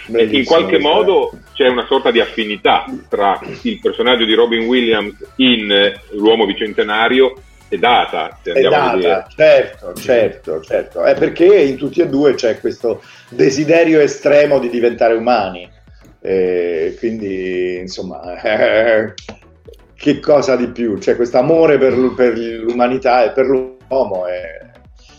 [0.06, 0.94] Bellissimo, in qualche bellissimo.
[0.94, 7.34] modo c'è una sorta di affinità tra il personaggio di Robin Williams in L'uomo bicentenario
[7.68, 11.02] è data, se è data, certo, certo, certo.
[11.02, 15.70] È perché in tutti e due c'è questo desiderio estremo di diventare umani.
[16.20, 19.14] E quindi, insomma, eh,
[19.96, 20.98] che cosa di più?
[20.98, 24.72] C'è questo amore per, per, l'umanità e per l'uomo e,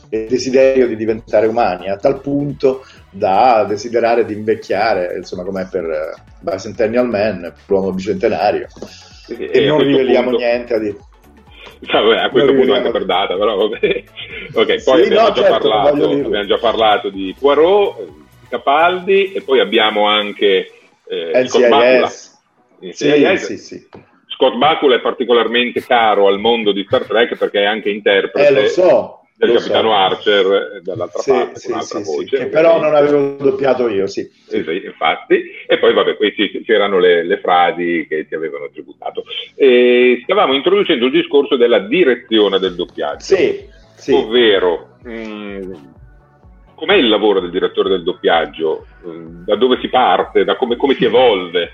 [0.09, 6.13] il desiderio di diventare umani, a tal punto da desiderare di invecchiare, insomma, come per
[6.39, 8.67] Bicentennial Man, l'uomo bicentenario.
[9.27, 10.45] E, e non riveliamo punto...
[10.45, 10.97] niente a dire.
[11.91, 14.03] Vabbè, a questo punto anche per data, però vabbè.
[14.55, 18.07] Ok, poi sì, abbiamo, no, già certo, parlato, abbiamo, già parlato, di Poirot,
[18.47, 20.71] Capaldi e poi abbiamo anche
[21.07, 22.07] eh, Scott Bakula.
[22.07, 23.87] Sì, sì, sì.
[24.27, 28.47] Scott Bakula è particolarmente caro al mondo di Star Trek perché è anche interprete.
[28.47, 29.95] Eh, lo so del capitano so.
[29.95, 32.37] Archer dall'altra sì, parte sì, un'altra sì, voce.
[32.37, 35.43] che però non avevo doppiato io sì, infatti.
[35.67, 39.25] E poi vabbè questi c'erano le, le, frasi che ti avevano tributato.
[39.55, 43.35] E stavamo introducendo il discorso della direzione del doppiaggio.
[44.11, 45.73] Ovvero mh, mm,
[46.75, 48.85] com'è il lavoro del direttore del doppiaggio?
[49.05, 50.45] Mm, da dove si parte?
[50.45, 51.71] Da come, come si evolve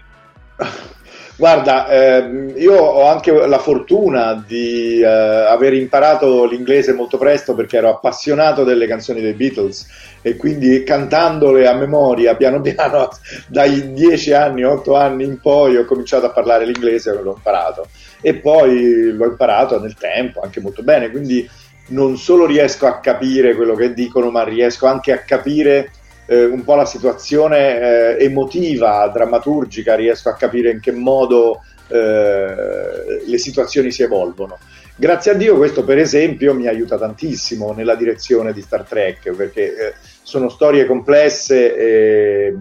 [1.41, 7.77] Guarda, ehm, io ho anche la fortuna di eh, aver imparato l'inglese molto presto perché
[7.77, 9.87] ero appassionato delle canzoni dei Beatles
[10.21, 13.09] e quindi cantandole a memoria piano piano
[13.49, 17.87] dai 10 anni, 8 anni in poi ho cominciato a parlare l'inglese e l'ho imparato.
[18.21, 21.49] E poi l'ho imparato nel tempo anche molto bene, quindi
[21.87, 25.89] non solo riesco a capire quello che dicono ma riesco anche a capire
[26.31, 33.23] eh, un po' la situazione eh, emotiva, drammaturgica, riesco a capire in che modo eh,
[33.25, 34.57] le situazioni si evolvono.
[34.95, 39.75] Grazie a Dio questo per esempio mi aiuta tantissimo nella direzione di Star Trek perché
[39.75, 42.55] eh, sono storie complesse e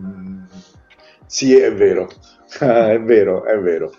[1.27, 2.11] sì è vero,
[2.59, 3.93] è vero, è vero.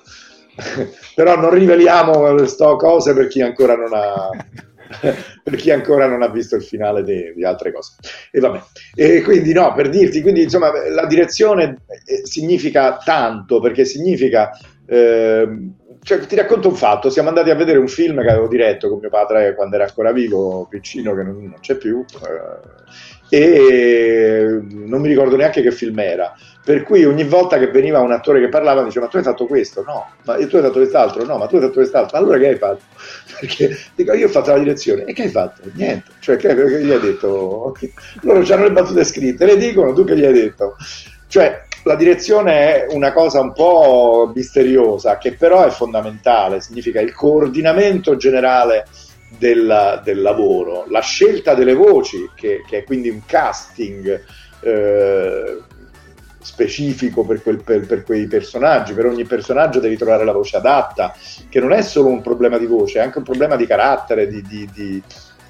[1.15, 4.29] Però non riveliamo queste cose per chi ancora non ha,
[5.43, 7.95] per chi ancora non ha visto il finale di, di altre cose.
[8.31, 8.61] E vabbè,
[8.95, 14.51] e quindi no, per dirti, quindi insomma la direzione eh, significa tanto perché significa...
[14.85, 15.47] Eh,
[16.03, 18.97] cioè, ti racconto un fatto, siamo andati a vedere un film che avevo diretto con
[18.97, 22.03] mio padre quando era ancora vivo, piccino, che non, non c'è più,
[23.29, 26.33] eh, e non mi ricordo neanche che film era.
[26.63, 29.47] Per cui ogni volta che veniva un attore che parlava diceva ma tu hai fatto
[29.47, 29.83] questo?
[29.83, 31.25] No, ma tu hai fatto quest'altro?
[31.25, 32.17] No, ma tu hai fatto quest'altro?
[32.17, 32.83] Allora che hai fatto?
[33.39, 35.61] Perché dico io ho fatto la direzione e che hai fatto?
[35.73, 37.75] Niente, cioè che, che gli hai detto?
[38.21, 40.75] Loro hanno le battute scritte, le dicono, tu che gli hai detto?
[41.27, 47.11] Cioè la direzione è una cosa un po' misteriosa che però è fondamentale, significa il
[47.13, 48.85] coordinamento generale
[49.35, 54.23] del, del lavoro, la scelta delle voci, che, che è quindi un casting.
[54.61, 55.57] Eh,
[56.41, 61.15] specifico per, quel, per, per, quei personaggi, per ogni personaggio devi trovare la voce adatta,
[61.49, 64.41] che non è solo un problema di voce, è anche un problema di carattere, di,
[64.41, 65.03] di, di,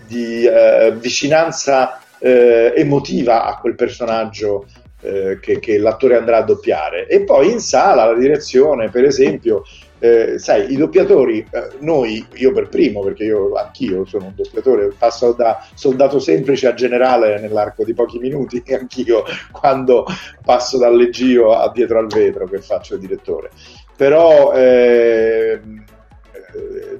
[0.08, 4.66] di eh, vicinanza eh, emotiva a quel personaggio
[5.02, 7.08] eh, che, che, l'attore andrà a doppiare.
[7.08, 9.64] E poi in sala la direzione, per esempio,
[10.02, 14.92] eh, sai, i doppiatori, eh, noi, io per primo, perché io anch'io sono un doppiatore,
[14.98, 20.06] passo da soldato semplice a generale nell'arco di pochi minuti, anch'io quando
[20.44, 23.52] passo dal leggio a dietro al vetro che faccio il direttore.
[23.96, 25.62] Però eh,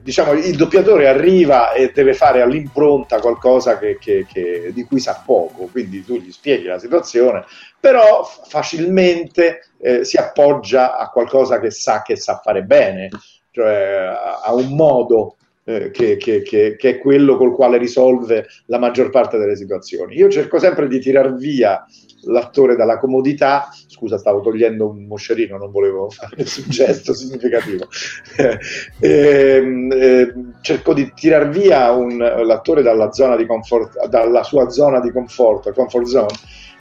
[0.02, 5.22] diciamo, il doppiatore arriva e deve fare all'impronta qualcosa che, che, che, di cui sa
[5.26, 7.46] poco, quindi tu gli spieghi la situazione,
[7.80, 13.10] però facilmente eh, si appoggia a qualcosa che sa che sa fare bene,
[13.52, 18.80] cioè a un modo eh, che, che, che, che, è quello col quale risolve la
[18.80, 20.16] maggior parte delle situazioni.
[20.16, 21.86] Io cerco sempre di tirar via
[22.24, 23.70] l'attore dalla comodità.
[23.88, 27.88] Scusa, stavo togliendo un moscerino, non volevo fare nessun gesto significativo.
[28.38, 28.60] eh,
[29.92, 35.12] eh, cerco di tirar via un, l'attore dalla, zona di comfort, dalla sua zona di
[35.12, 36.34] conforto, comfort zone,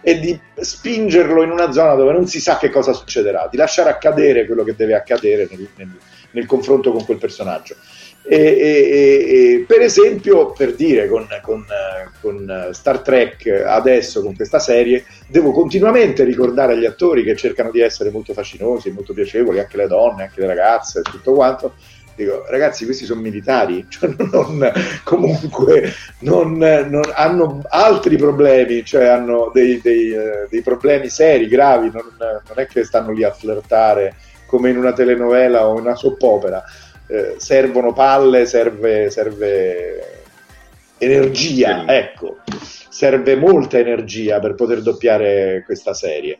[0.02, 3.90] e di spingerlo in una zona dove non si sa che cosa succederà, di lasciare
[3.90, 5.98] accadere quello che deve accadere nel, nel,
[6.30, 7.76] nel confronto con quel personaggio.
[8.32, 11.66] E, e, e, per esempio, per dire con, con,
[12.20, 17.80] con, Star Trek adesso, con questa serie, devo continuamente ricordare agli attori che cercano di
[17.80, 21.74] essere molto fascinosi, molto piacevoli, anche le donne, anche le ragazze, tutto quanto.
[22.14, 24.72] Dico, ragazzi, questi sono militari, cioè non,
[25.02, 31.90] comunque non, non, hanno altri problemi, cioè hanno dei, dei, eh, dei problemi seri, gravi,
[31.90, 32.04] non,
[32.54, 34.14] è che stanno lì a flirtare
[34.46, 36.62] come in una telenovela o una soppopera
[37.10, 40.22] eh, servono palle, serve, serve
[40.98, 42.36] energia, ecco,
[42.88, 46.38] serve molta energia per poter doppiare questa serie.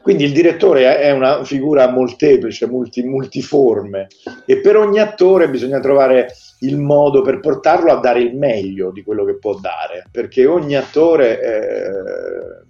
[0.00, 4.08] Quindi il direttore è una figura molteplice, multi, multiforme.
[4.46, 9.04] E per ogni attore bisogna trovare il modo per portarlo a dare il meglio di
[9.04, 12.64] quello che può dare, perché ogni attore eh,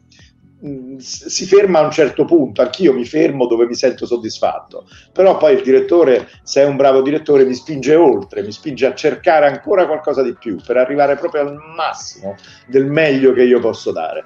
[0.99, 5.55] si ferma a un certo punto, anch'io mi fermo dove mi sento soddisfatto, però poi
[5.55, 9.87] il direttore, se è un bravo direttore, mi spinge oltre, mi spinge a cercare ancora
[9.87, 12.37] qualcosa di più per arrivare proprio al massimo
[12.69, 14.25] del meglio che io posso dare.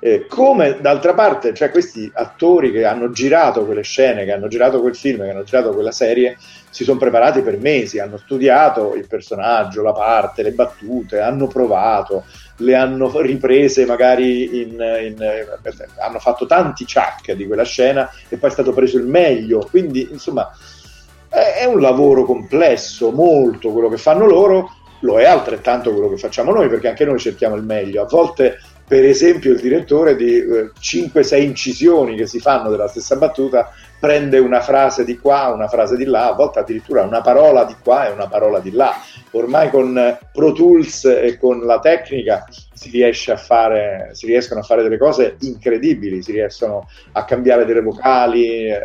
[0.00, 4.80] Eh, come d'altra parte, cioè questi attori che hanno girato quelle scene, che hanno girato
[4.80, 6.36] quel film, che hanno girato quella serie,
[6.74, 12.24] si sono preparati per mesi, hanno studiato il personaggio, la parte, le battute, hanno provato,
[12.56, 15.16] le hanno riprese magari in, in,
[16.00, 19.64] hanno fatto tanti chuck di quella scena e poi è stato preso il meglio.
[19.70, 20.50] Quindi insomma
[21.28, 24.70] è, è un lavoro complesso molto quello che fanno loro
[25.04, 28.02] lo è altrettanto quello che facciamo noi perché anche noi cerchiamo il meglio.
[28.02, 33.16] A volte per esempio il direttore di eh, 5-6 incisioni che si fanno della stessa
[33.16, 33.70] battuta
[34.04, 37.74] prende una frase di qua, una frase di là, a volte addirittura una parola di
[37.82, 39.00] qua e una parola di là.
[39.30, 42.44] Ormai con Pro Tools e con la tecnica
[42.74, 47.64] si, riesce a fare, si riescono a fare delle cose incredibili, si riescono a cambiare
[47.64, 48.66] delle vocali.
[48.66, 48.78] Eh,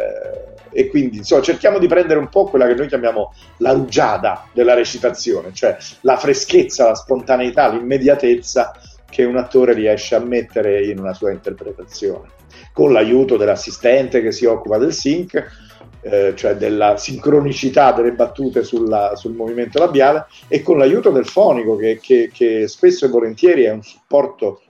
[0.71, 4.73] e quindi insomma, cerchiamo di prendere un po' quella che noi chiamiamo la rugiada della
[4.73, 8.71] recitazione, cioè la freschezza, la spontaneità, l'immediatezza
[9.09, 12.29] che un attore riesce a mettere in una sua interpretazione,
[12.73, 15.67] con l'aiuto dell'assistente che si occupa del sync,
[16.01, 21.75] eh, cioè della sincronicità delle battute sulla, sul movimento labiale, e con l'aiuto del fonico
[21.75, 24.61] che, che, che spesso e volentieri è un supporto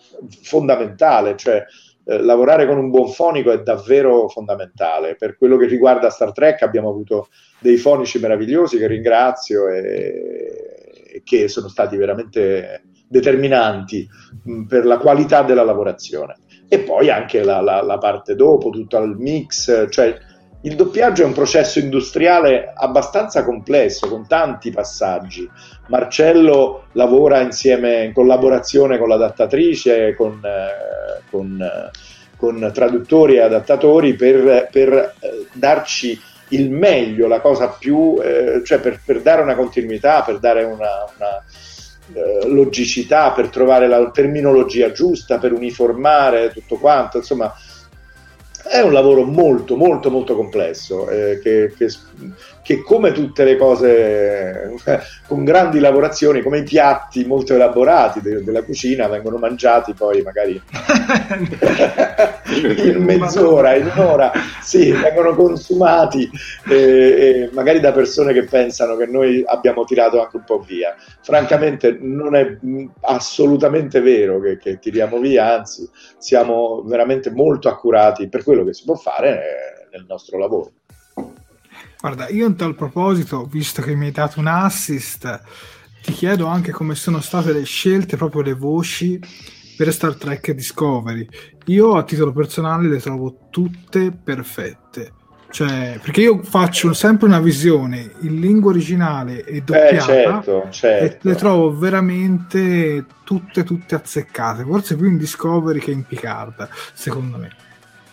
[0.41, 1.63] fondamentale, cioè
[2.05, 5.15] eh, lavorare con un buon fonico è davvero fondamentale.
[5.15, 7.29] Per quello che riguarda Star Trek abbiamo avuto
[7.59, 14.07] dei fonici meravigliosi che ringrazio e, e che sono stati veramente determinanti
[14.43, 16.37] mh, per la qualità della lavorazione.
[16.69, 20.15] E poi anche la, la, la parte dopo, tutto il mix, cioè
[20.61, 25.49] il doppiaggio è un processo industriale abbastanza complesso, con tanti passaggi.
[25.87, 31.91] Marcello lavora insieme in collaborazione con l'adattatrice, con, eh, con, eh,
[32.35, 38.79] con traduttori e adattatori per, per eh, darci il meglio, la cosa più, eh, cioè
[38.79, 41.43] per, per, dare una continuità, per dare una, una
[42.13, 47.53] eh, logicità, per trovare la terminologia giusta, per uniformare tutto quanto, insomma
[48.69, 51.87] è un lavoro molto molto molto complesso eh, che, che,
[52.61, 54.75] che, come tutte le cose
[55.27, 60.61] con grandi lavorazioni come i piatti molto elaborati de- della cucina vengono mangiati poi magari
[62.83, 66.29] in mezz'ora in un'ora sì, vengono consumati
[66.69, 70.95] eh, eh, magari da persone che pensano che noi abbiamo tirato anche un po' via.
[71.21, 72.57] Francamente non è
[73.01, 78.83] assolutamente vero che, che tiriamo via anzi siamo veramente molto accurati per quello che si
[78.85, 80.71] può fare nel nostro lavoro.
[81.99, 85.41] Guarda, io in tal proposito, visto che mi hai dato un assist,
[86.01, 89.19] ti chiedo anche come sono state le scelte, proprio le voci
[89.75, 91.27] per Star Trek Discovery.
[91.65, 95.13] Io a titolo personale le trovo tutte perfette.
[95.51, 101.27] Cioè, perché io faccio sempre una visione in lingua originale e doppiata eh, certo, certo.
[101.27, 107.37] e le trovo veramente tutte tutte azzeccate, forse più in Discovery che in Picard, secondo
[107.37, 107.49] me.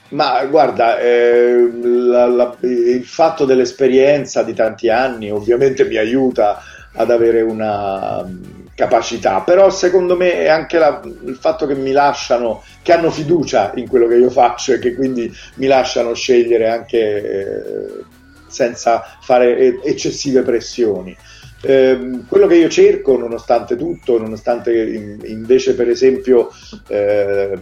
[0.09, 7.11] Ma guarda, eh, la, la, il fatto dell'esperienza di tanti anni ovviamente mi aiuta ad
[7.11, 12.63] avere una um, capacità, però secondo me è anche la, il fatto che mi lasciano,
[12.83, 16.99] che hanno fiducia in quello che io faccio e che quindi mi lasciano scegliere anche
[16.99, 18.05] eh,
[18.47, 21.17] senza fare eccessive pressioni.
[21.69, 26.49] Eh, quello che io cerco, nonostante tutto, nonostante in, invece per esempio
[26.87, 27.59] eh,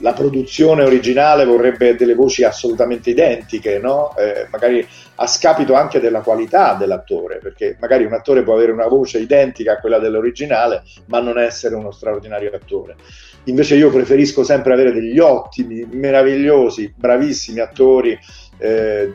[0.00, 4.14] la produzione originale vorrebbe delle voci assolutamente identiche, no?
[4.18, 8.86] eh, magari a scapito anche della qualità dell'attore, perché magari un attore può avere una
[8.86, 12.96] voce identica a quella dell'originale, ma non essere uno straordinario attore.
[13.44, 18.18] Invece io preferisco sempre avere degli ottimi, meravigliosi, bravissimi attori
[18.58, 19.14] eh,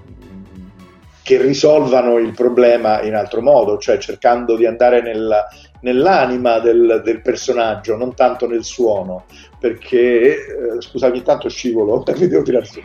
[1.24, 5.47] che risolvano il problema in altro modo, cioè cercando di andare nella,
[5.80, 9.24] nell'anima del, del, personaggio, non tanto nel suono,
[9.57, 12.82] perché, eh, scusami, intanto scivolo, mi devo tirare su,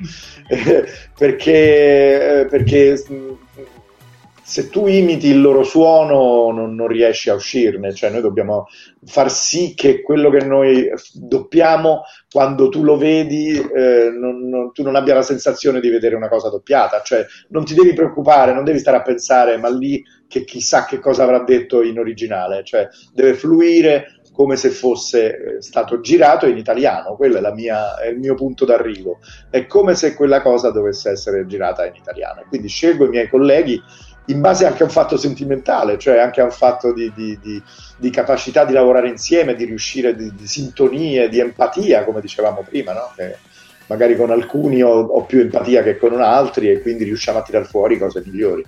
[0.49, 0.85] eh,
[1.19, 2.97] perché, eh, perché
[4.49, 8.67] se tu imiti il loro suono non, non, riesci a uscirne, cioè noi dobbiamo
[9.05, 14.83] far sì che quello che noi doppiamo, quando tu lo vedi, eh, non, non, tu
[14.83, 18.65] non abbia la sensazione di vedere una cosa doppiata, cioè non ti devi preoccupare, non
[18.65, 22.89] devi stare a pensare, ma lì che chissà che cosa avrà detto in originale, cioè
[23.13, 28.19] deve fluire come se fosse eh, stato girato in italiano, quello è, mia, è, il
[28.19, 29.19] mio punto d'arrivo,
[29.51, 32.45] è come se quella cosa dovesse essere girata in italiano.
[32.49, 33.83] Quindi scelgo i miei colleghi
[34.29, 37.63] in base anche a un fatto sentimentale, cioè anche a un fatto di, di, di,
[37.97, 43.13] di capacità di lavorare insieme, di riuscire, di, sintonie, di empatia, come dicevamo prima, no?
[43.17, 43.37] che
[43.87, 47.65] magari con alcuni ho, ho, più empatia che con altri e quindi riusciamo a tirar
[47.65, 48.65] fuori cose migliori.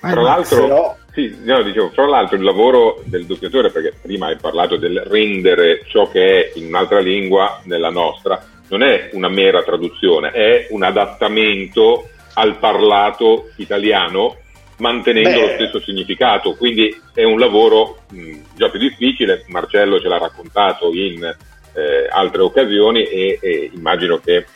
[0.00, 0.96] Tra l'altro, Però...
[1.12, 5.82] sì, no, dicevo, tra l'altro il lavoro del doppiatore, perché prima hai parlato del rendere
[5.86, 10.82] ciò che è in un'altra lingua nella nostra, non è una mera traduzione, è un
[10.82, 14.36] adattamento al parlato italiano
[14.78, 15.40] mantenendo Beh.
[15.40, 20.92] lo stesso significato, quindi è un lavoro mh, già più difficile, Marcello ce l'ha raccontato
[20.92, 24.46] in eh, altre occasioni e, e, immagino che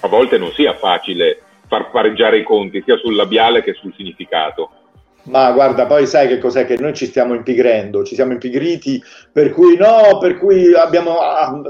[0.00, 4.70] a volte non sia facile far pareggiare i conti sia sul labiale che sul significato.
[5.28, 6.64] Ma guarda, poi sai che cos'è?
[6.64, 11.60] Che noi ci stiamo impigrendo, ci siamo impigriti per cui no, per cui abbiamo ah,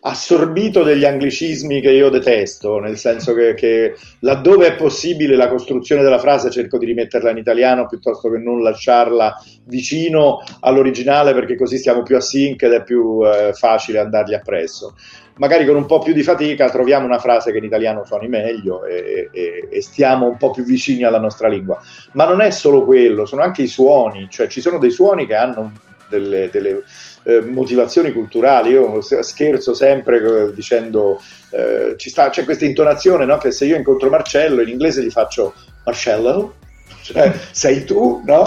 [0.00, 6.02] assorbito degli anglicismi che io detesto, nel senso che, che, laddove è possibile la costruzione
[6.02, 9.36] della frase cerco di rimetterla in italiano piuttosto che non lasciarla
[9.66, 14.94] vicino all'originale perché così stiamo più a sync ed è più eh, facile andargli appresso
[15.36, 18.84] magari con un po' più di fatica troviamo una frase che in italiano suoni meglio
[18.84, 21.80] e, e, e, stiamo un po' più vicini alla nostra lingua.
[22.12, 25.34] Ma non è solo quello, sono anche i suoni, cioè ci sono dei suoni che
[25.34, 25.72] hanno
[26.08, 26.82] delle, delle
[27.24, 28.70] eh, motivazioni culturali.
[28.70, 31.20] Io scherzo sempre eh, dicendo
[31.50, 33.38] eh, sta, c'è questa intonazione no?
[33.38, 35.54] che se io incontro Marcello in inglese gli faccio
[35.84, 36.54] Marcello,
[37.02, 38.44] cioè sei tu, no?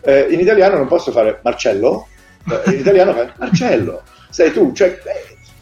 [0.00, 2.06] Eh, in italiano non posso fare Marcello,
[2.48, 4.98] eh, in italiano fa Marcello, sei tu, cioè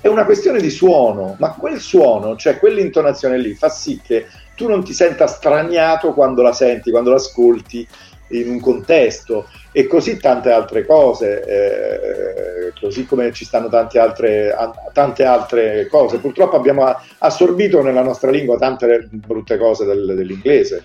[0.07, 4.69] è una questione di suono, ma quel suono, cioè quell'intonazione lì, fa sì che tu
[4.69, 7.87] non ti senta straniato quando la senti, quando l'ascolti
[8.29, 14.55] in un contesto e così tante altre cose, eh, così come ci stanno tante altre,
[14.93, 16.19] tante altre cose.
[16.19, 16.85] Purtroppo abbiamo
[17.19, 20.85] assorbito nella nostra lingua tante brutte cose del, dell'inglese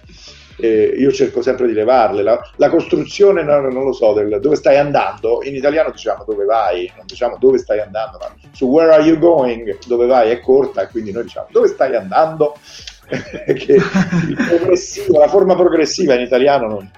[0.61, 2.21] eh, io cerco sempre di levarle.
[2.21, 6.45] La, la costruzione, no, non lo so, del, dove stai andando, in italiano diciamo dove
[6.45, 10.39] vai, non diciamo dove stai andando, ma su where are you going, dove vai è
[10.39, 12.55] corta quindi noi diciamo dove stai andando,
[13.11, 13.77] che
[15.09, 16.91] la forma progressiva in italiano non,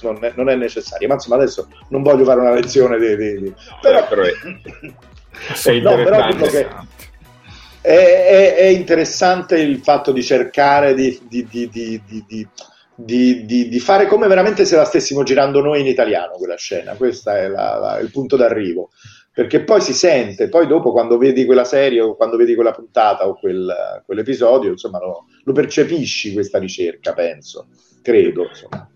[0.00, 3.16] non, è, non, è, necessaria, ma insomma adesso non voglio fare una lezione di...
[3.16, 3.54] di, di...
[3.80, 4.30] Però, però, è,
[5.68, 6.68] è no, però dico che
[7.80, 12.48] è, è, è, interessante il fatto di cercare di, di, di, di
[12.94, 16.94] di, di, di, fare come veramente se la stessimo girando noi in italiano quella scena,
[16.94, 18.90] questo è la, la, il punto d'arrivo,
[19.32, 23.26] perché poi si sente, poi dopo quando vedi quella serie o quando vedi quella puntata
[23.26, 27.68] o quel, quell'episodio, insomma lo, lo, percepisci questa ricerca, penso,
[28.02, 28.48] credo.
[28.48, 28.91] Insomma.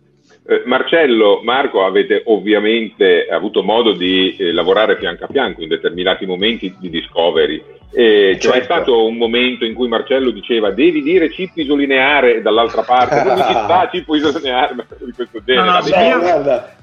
[0.49, 6.24] Eh, Marcello, Marco, avete ovviamente avuto modo di eh, lavorare fianco a fianco in determinati
[6.24, 7.61] momenti di Discovery.
[7.92, 8.59] Eh, certo.
[8.59, 13.36] C'è stato un momento in cui Marcello diceva devi dire chip isolineare dall'altra parte, non
[13.38, 15.66] ci sta chip isolineare di questo genere.
[15.66, 16.76] No, no, io, guarda,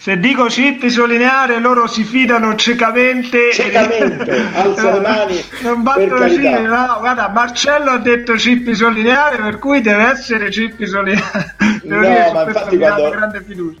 [0.00, 3.52] se dico chip isolineare loro si fidano ciecamente.
[3.52, 9.58] Ciecamente alza le mani non battono ciglio no guarda Marcello ha detto chip isolineare per
[9.58, 11.98] cui deve essere chip isolineare no
[12.32, 13.80] ma infatti quando grande fiducia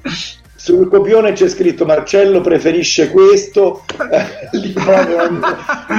[0.62, 3.82] sul copione c'è scritto Marcello preferisce questo,
[4.52, 5.42] lì proprio non,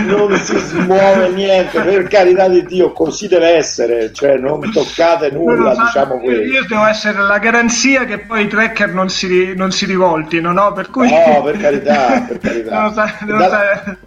[0.05, 5.73] non, si smuove niente, per carità di Dio, così deve essere, cioè non toccate nulla,
[5.73, 6.43] no, diciamo quello.
[6.43, 10.73] Io devo essere la garanzia che poi i tracker non si, non si rivoltino, no?
[10.73, 11.09] Per cui...
[11.09, 12.69] No, per carità, per carità.
[12.77, 13.97] devo sa- devo da,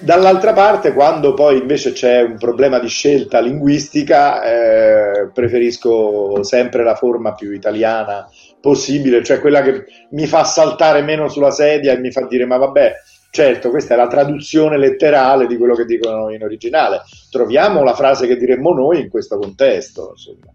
[0.00, 6.94] Dall'altra parte, quando poi invece c'è un problema di scelta linguistica, eh, preferisco sempre la
[6.94, 8.24] forma più italiana
[8.60, 12.56] possibile, cioè quella che mi fa saltare meno sulla sedia e mi fa dire ma
[12.56, 12.94] vabbè,
[13.30, 17.02] certo, questa è la traduzione letterale di quello che dicono in originale.
[17.30, 20.52] Troviamo la frase che diremmo noi in questo contesto, insomma.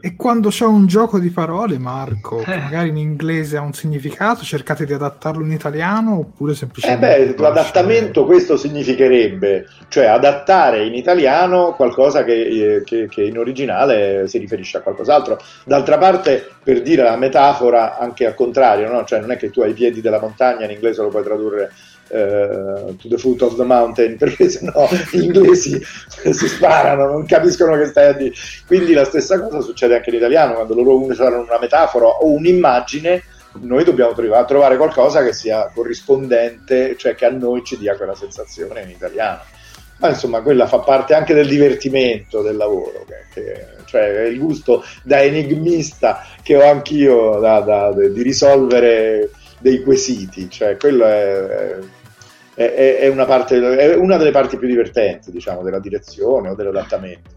[0.00, 4.42] E quando c'è un gioco di parole, Marco, che magari in inglese ha un significato,
[4.42, 7.34] cercate di adattarlo in italiano oppure Eh semplicemente...
[7.34, 14.26] beh, l'adattamento questo significherebbe, cioè adattare in italiano qualcosa che, eh, che- che in originale
[14.28, 15.38] si riferisce a qualcos'altro.
[15.64, 19.04] D'altra parte, per dire la metafora, anche al contrario, no?
[19.04, 21.70] cioè non è che tu hai i piedi della montagna, in inglese lo puoi tradurre
[22.12, 27.76] eh, to the foot of the mountain, perché sennò gli inglesi si sparano, non capiscono
[27.76, 28.34] che stai a dire.
[28.66, 33.22] Quindi la stessa cosa succede anche in italiano, quando loro usano una metafora o un'immagine,
[33.60, 38.82] noi dobbiamo trovare, qualcosa che sia corrispondente, cioè che a noi ci dia quella sensazione
[38.82, 39.40] in italiano.
[39.98, 44.82] Ma insomma, quella fa parte anche del divertimento del lavoro, che, che- cioè il gusto
[45.04, 51.76] da enigmista che ho anch'io da- da- di risolvere dei quesiti, cioè quello è-
[52.54, 57.30] è- è una, parte, è una delle parti più divertenti, diciamo, della direzione o dell'adattamento.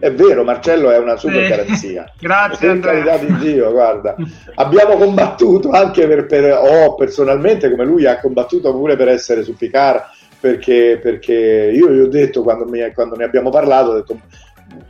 [0.00, 1.48] È vero, Marcello è una super Sì.
[1.48, 2.12] garanzia.
[2.20, 4.14] Grazie, Per carità di Dio, guarda,
[4.54, 9.56] abbiamo combattuto anche per, per o personalmente come lui ha combattuto pure per essere su
[9.56, 10.02] Picard
[10.40, 11.32] perché, perché
[11.74, 14.20] io gli ho detto quando, mi- quando ne abbiamo parlato ho detto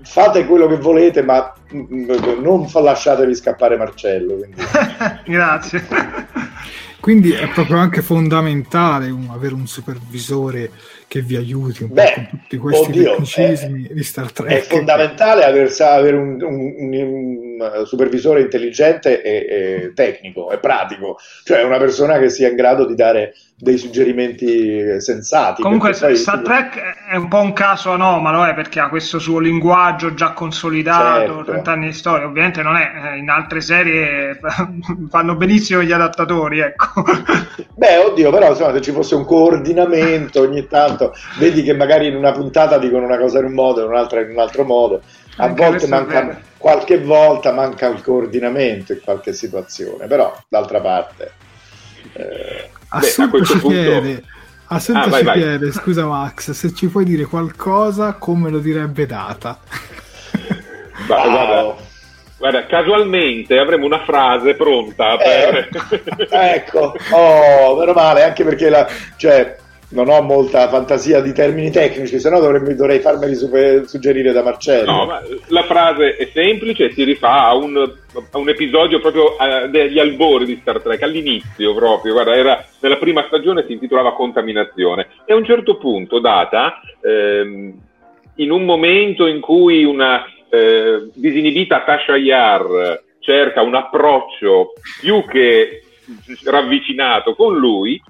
[0.03, 2.11] fate quello che volete ma mm,
[2.43, 4.37] non fa- lasciatevi scappare Marcello
[5.25, 5.83] Grazie.
[7.01, 10.71] Quindi è proprio anche fondamentale un- avere un supervisore
[11.07, 14.51] che vi aiuti un po' Beh, con tutti questi oddio, tecnicismi di Star Trek.
[14.51, 21.19] è fondamentale aver- avere un, un- un- un supervisore intelligente e, e tecnico e pratico
[21.45, 26.41] cioè una persona che sia in grado di dare dei suggerimenti sensati Comunque poi- Star
[26.43, 26.81] Trek
[27.11, 31.45] è un po' un caso anomalo eh, perché ha questo suo linguaggio già consolidato, Certo.
[31.45, 34.39] 30 anni di storia, ovviamente non è, eh, in altre serie
[35.11, 37.03] fanno benissimo gli adattatori, ecco.
[37.75, 42.17] Beh, oddio, però insomma, se ci fosse un coordinamento ogni tanto, vedi che magari in
[42.17, 45.01] una puntata dicono una cosa in un modo e in un'altra in un altro modo.
[45.39, 51.33] A volte manca, qualche volta manca il coordinamento in qualche situazione, però d'altra parte.
[52.13, 54.23] eh, Assunto questo ci punto- chiede,
[54.71, 55.39] Assunto Ah, vai, ci vai.
[55.39, 59.59] chiede, scusa Max, se ci puoi dire qualcosa come lo direbbe Data.
[61.07, 61.33] Guarda, wow.
[61.47, 61.75] guarda,
[62.39, 65.69] guarda, casualmente avremo una frase pronta per...
[66.29, 68.87] Eh, ecco, oh, meno male, anche perché la,
[69.17, 69.57] cioè,
[69.91, 74.43] non ho molta fantasia di termini tecnici, se no dovrei, dovrei farmeli super- suggerire da
[74.43, 74.91] Marcello.
[74.91, 79.39] No, ma la frase è semplice e si rifà a un, a un episodio proprio
[79.39, 84.13] eh, degli albori di Star Trek, all'inizio proprio, guarda, era nella prima stagione si intitolava
[84.13, 87.75] Contaminazione e a un certo punto, data ehm,
[88.37, 95.83] in un momento in cui una eh, disinibita Tasha Yar cerca un approccio più che
[96.45, 98.01] ravvicinato con lui,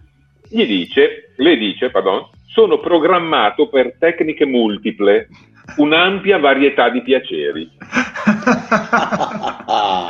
[0.48, 5.28] gli dice, le dice, pardon, sono programmato per tecniche multiple,
[5.76, 7.70] un'ampia varietà di piaceri.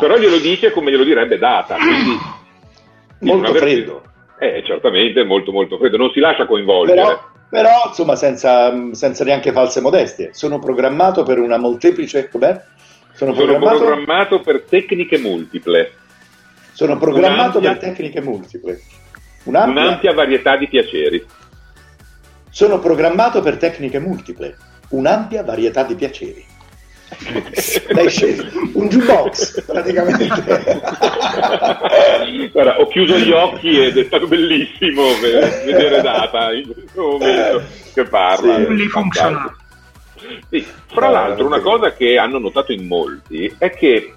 [0.01, 2.37] Però glielo dice come glielo direbbe Data, quindi
[3.21, 4.03] Molto freddo.
[4.39, 7.01] Eh, certamente molto molto freddo, non si lascia coinvolgere.
[7.03, 7.21] Però,
[7.51, 12.29] però, insomma, senza, senza neanche false modestie, sono programmato per una molteplice.
[12.29, 12.61] Com'è?
[13.13, 15.93] Sono Sono programmato, programmato per tecniche multiple,
[16.73, 18.81] sono programmato un'ampia- per tecniche multiple.
[19.49, 21.25] Un'ampia- un'ampia varietà di piaceri.
[22.51, 24.55] Sono programmato per tecniche multiple.
[24.91, 26.45] Un'ampia varietà di piaceri.
[27.89, 28.45] L'hai scelto.
[28.75, 30.27] Un jukebox, praticamente.
[32.53, 37.63] Guarda, ho chiuso gli occhi ed è stato bellissimo ve- vedere Data in questo momento
[37.95, 38.57] che parla.
[38.57, 38.89] Sì.
[38.89, 39.57] funziona.
[40.51, 44.15] Sì, fra No, l'altro, una cosa che hanno notato in molti è che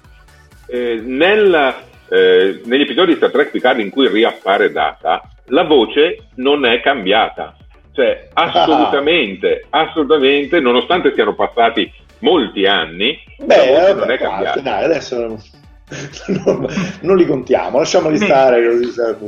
[0.66, 1.74] eh, nel,
[2.12, 6.80] eh, negli episodi di Star Trek Picard in cui riappare Data, la voce non è
[6.82, 7.56] cambiata.
[7.94, 14.60] Cioè, assolutamente, assolutamente, nonostante siano passati molti anni, la Beh, voce vabbè, non è cambiata.
[14.60, 15.38] dai, adesso
[16.44, 16.66] non,
[17.00, 18.60] non li contiamo, lasciamoli stare,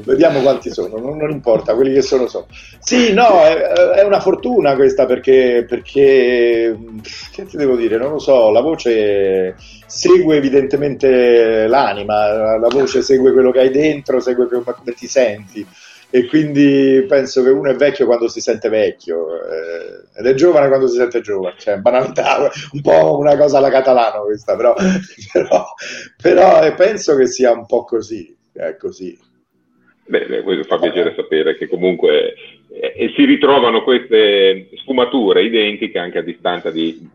[0.04, 2.46] vediamo quanti sono, non, non importa, quelli che sono sono.
[2.78, 6.76] Sì, no, è, è una fortuna questa perché, perché,
[7.32, 9.56] che ti devo dire, non lo so, la voce
[9.86, 15.66] segue evidentemente l'anima, la voce segue quello che hai dentro, segue come, come ti senti.
[16.14, 20.68] E quindi penso che uno è vecchio quando si sente vecchio eh, ed è giovane
[20.68, 24.76] quando si sente giovane, cioè banalità, un po' una cosa alla catalano questa, però,
[25.32, 25.64] però,
[26.22, 29.18] però eh, penso che sia un po' così, è così.
[30.06, 32.34] Beh, questo fa piacere sapere che comunque
[32.70, 37.10] eh, si ritrovano queste sfumature identiche anche a distanza di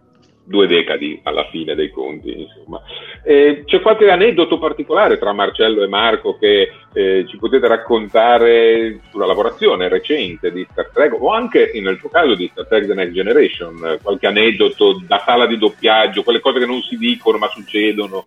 [0.49, 2.41] due decadi alla fine dei conti.
[2.41, 2.81] Insomma.
[3.23, 9.27] Eh, c'è qualche aneddoto particolare tra Marcello e Marco che eh, ci potete raccontare sulla
[9.27, 13.13] lavorazione recente di Star Trek o anche nel tuo caso di Star Trek The Next
[13.13, 18.25] Generation, qualche aneddoto da sala di doppiaggio, quelle cose che non si dicono ma succedono.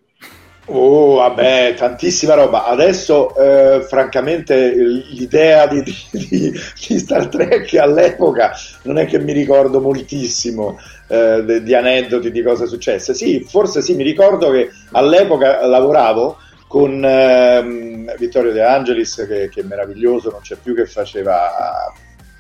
[0.67, 2.67] Oh, vabbè, tantissima roba.
[2.67, 8.53] Adesso, eh, francamente, l'idea di, di, di, Star Trek all'epoca
[8.83, 13.13] non è che mi ricordo moltissimo eh, di, di aneddoti di cose successe.
[13.13, 16.39] Sì, forse sì, mi ricordo che all'epoca lavoravo
[16.69, 21.93] con ehm, Vittorio De Angelis, che, che, è meraviglioso, non c'è più, che faceva...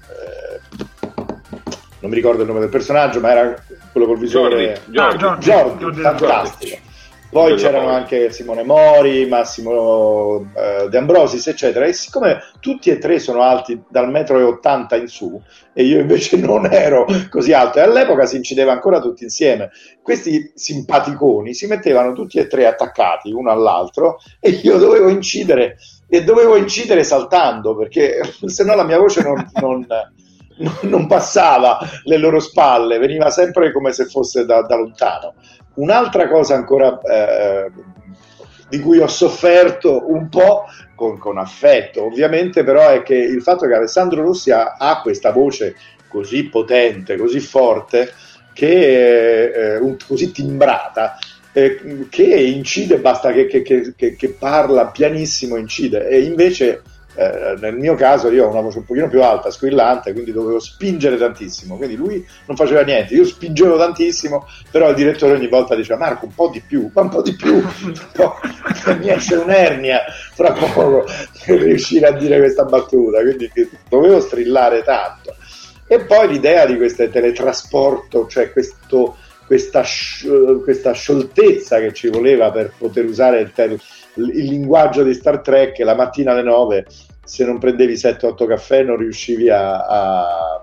[0.09, 0.61] Eh,
[1.99, 4.81] non mi ricordo il nome del personaggio, ma era quello col visore...
[4.87, 6.91] Jordi, Jordi, Jordi, Jordi fantastico
[7.33, 11.87] poi c'erano anche Simone Mori, Massimo eh, De Ambrosis, eccetera.
[11.87, 15.41] E siccome tutti e tre sono alti dal metro e 80 in su,
[15.73, 19.71] e io invece non ero così alto, e all'epoca si incideva ancora tutti insieme,
[20.03, 25.79] questi simpaticoni si mettevano tutti e tre attaccati uno all'altro, e io dovevo incidere,
[26.11, 29.87] e dovevo incidere saltando, perché se no la mia voce non, non
[30.83, 35.35] non passava le loro spalle, veniva sempre come se fosse da, da lontano.
[35.75, 37.71] Un'altra cosa ancora eh,
[38.69, 40.65] di cui ho sofferto un po'
[40.95, 45.31] con, con, affetto, ovviamente, però è che il fatto che Alessandro Rossi ha, ha questa
[45.31, 45.77] voce
[46.09, 48.13] così potente, così forte,
[48.53, 51.19] che eh, così timbrata,
[51.53, 56.83] eh, che incide, basta che, che, che, parla pianissimo, incide, e invece
[57.15, 60.59] eh, nel mio caso io ho una voce un pochino più alta, squillante, quindi dovevo
[60.59, 65.75] spingere tantissimo, quindi lui non faceva niente, io spingevo tantissimo, però il direttore ogni volta
[65.75, 67.63] diceva Marco un po' di più, ma un po' di più,
[68.99, 70.01] mi esce un'ernia
[70.33, 71.05] fra poco
[71.45, 73.51] per riuscire a dire questa battuta, quindi
[73.89, 75.37] dovevo strillare tanto.
[75.87, 79.85] E poi l'idea di questo teletrasporto, cioè questo, questa,
[80.65, 85.79] questa scioltezza che ci voleva per poter usare il teletrasporto il linguaggio di Star Trek
[85.79, 86.87] la mattina alle 9
[87.25, 90.61] se non prendevi 7-8 caffè non riuscivi a, a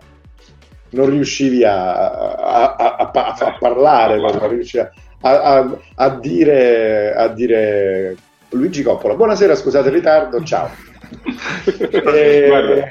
[0.92, 4.88] non riuscivi a, a, a parlare, non riuscivi
[5.22, 8.16] a, dire, a dire
[8.50, 9.16] Luigi Coppola.
[9.16, 10.70] Buonasera, scusate il ritardo, ciao.
[12.14, 12.46] e...
[12.48, 12.88] guarda,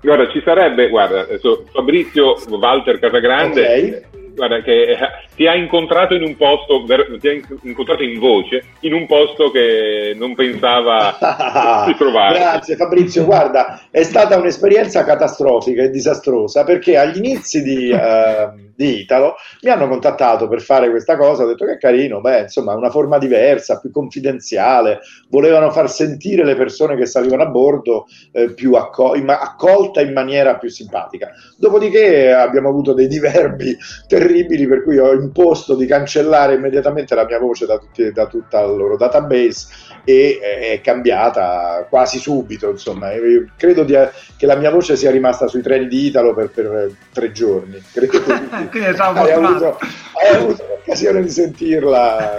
[0.00, 1.26] guarda, ci sarebbe, guarda,
[1.72, 4.98] Fabrizio Walter Casagrande okay guarda, che eh,
[5.36, 6.82] ti ha incontrato in un posto,
[7.20, 7.32] ti ha
[7.62, 12.38] incontrato in voce, in un posto che non pensava di trovare.
[12.38, 19.00] Grazie Fabrizio, guarda, è stata un'esperienza catastrofica e disastrosa perché agli inizi di, uh, di
[19.00, 22.74] Italo mi hanno contattato per fare questa cosa, ho detto che è carino, beh, insomma,
[22.74, 28.52] una forma diversa, più confidenziale, volevano far sentire le persone che salivano a bordo eh,
[28.52, 31.30] più acco- in ma- accolta in maniera più simpatica.
[31.58, 33.76] Dopodiché abbiamo avuto dei diverbi
[34.08, 38.26] terribili terribili per cui ho imposto di cancellare immediatamente la mia voce da, tutti, da
[38.26, 39.66] tutta la loro database
[40.04, 43.12] e è cambiata quasi subito insomma.
[43.12, 43.96] Io credo di,
[44.36, 47.82] che la mia voce sia rimasta sui treni di Italo per, per tre giorni.
[47.92, 48.22] Credo
[48.70, 52.36] che hai avuto, hai avuto l'occasione di sentirla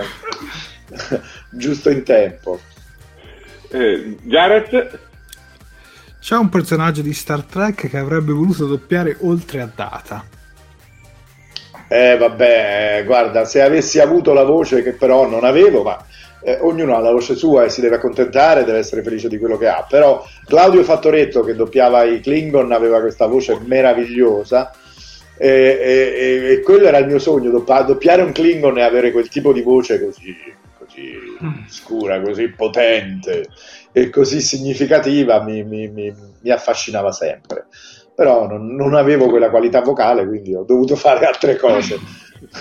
[1.52, 2.60] giusto in tempo.
[3.70, 5.00] Eh, Jared?
[6.20, 10.40] C'è un personaggio di Star Trek che avrebbe voluto doppiare oltre a Data
[11.94, 16.02] eh vabbè, guarda, se avessi avuto la voce che però non avevo, ma
[16.42, 19.58] eh, ognuno ha la voce sua e si deve accontentare, deve essere felice di quello
[19.58, 19.86] che ha.
[19.90, 24.72] Però Claudio Fattoretto, che doppiava i Klingon, aveva questa voce meravigliosa.
[25.38, 29.52] E, e, e quello era il mio sogno, doppiare un Klingon e avere quel tipo
[29.52, 30.34] di voce così,
[30.78, 31.12] così
[31.68, 33.48] scura, così potente
[33.92, 37.66] e così significativa mi, mi, mi, mi affascinava sempre
[38.22, 41.98] però non, non, avevo quella qualità vocale, quindi ho dovuto fare altre cose.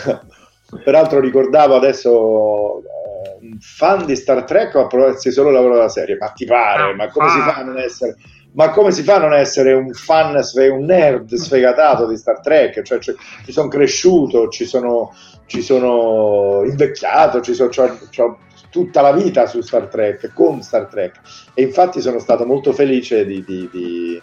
[0.83, 6.17] Peraltro ricordavo adesso eh, un fan di Star Trek o approvarsi solo lavoro della serie,
[6.19, 8.17] ma ti pare, ah, ma come si fa a non essere
[8.53, 12.81] ma come si fa a non essere un fan, un nerd sfegatato di Star Trek?
[12.81, 18.39] Cioè, cioè, ci sono cresciuto, ci sono, ci sono invecchiato, ci sono, c'ho, c'ho
[18.71, 21.21] tutta la vita su Star Trek, con Star Trek.
[21.53, 24.21] E infatti sono stato molto felice di, di, di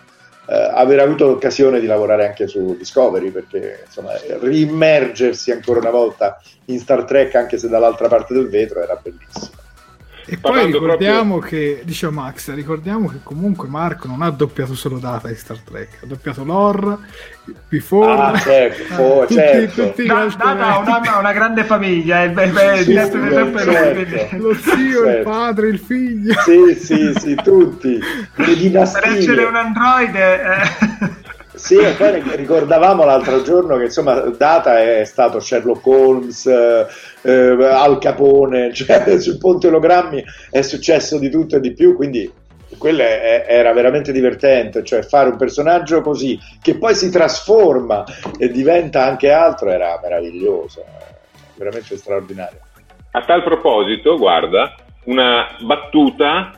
[0.47, 6.79] aver avuto l'occasione di lavorare anche su Discovery perché insomma riimmergersi ancora una volta in
[6.79, 9.65] Star Trek anche se dall'altra parte del vetro era bellissimo
[10.30, 14.97] E poi ricordiamo proprio- che, dice Max, ricordiamo che comunque Marco non ha doppiato solo
[14.99, 16.97] Data in Star Trek, ha doppiato Lore,
[17.69, 19.86] Before, Ah, certo, eh, oh, tutti, certo.
[19.88, 24.38] tutti Da- Data ha una, una grande famiglia, il, il, il, Sì, di sì, certo.
[24.38, 25.30] lo zio, il Certo.
[25.30, 26.34] padre, il figlio.
[26.41, 27.97] Sì, sì, sì, tutti.
[28.36, 30.41] Le Per essere un androide...
[30.41, 31.25] eh,
[31.57, 36.85] Sì, e poi ricordavamo l'altro giorno che insomma Data è stato Sherlock Holmes, eh,
[37.23, 42.31] eh, Al Capone, cioè sul ponte ologrammi è successo di tutto e di più, quindi
[42.77, 48.03] quello è- era veramente divertente, cioè fare un personaggio così che poi si trasforma
[48.37, 50.85] e diventa anche altro era meraviglioso,
[51.55, 52.59] veramente straordinario.
[53.11, 56.51] A tal proposito, guarda, una battuta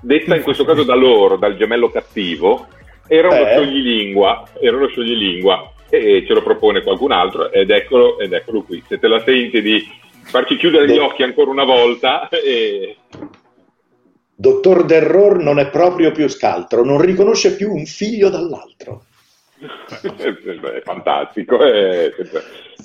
[0.00, 2.68] detta in questo caso da loro, dal gemello cattivo,
[3.12, 3.52] era uno Eh.
[3.54, 8.80] scioglilingua, era uno scioglilingua e ce lo propone qualcun altro ed eccolo, ed eccolo qui.
[8.86, 9.82] Se te la senti di
[10.22, 12.96] farci chiudere gli occhi ancora una volta e...
[14.36, 19.04] Dottor Derror non è proprio più scaltro, non riconosce più un figlio dall'altro.
[19.60, 22.10] è fantastico, è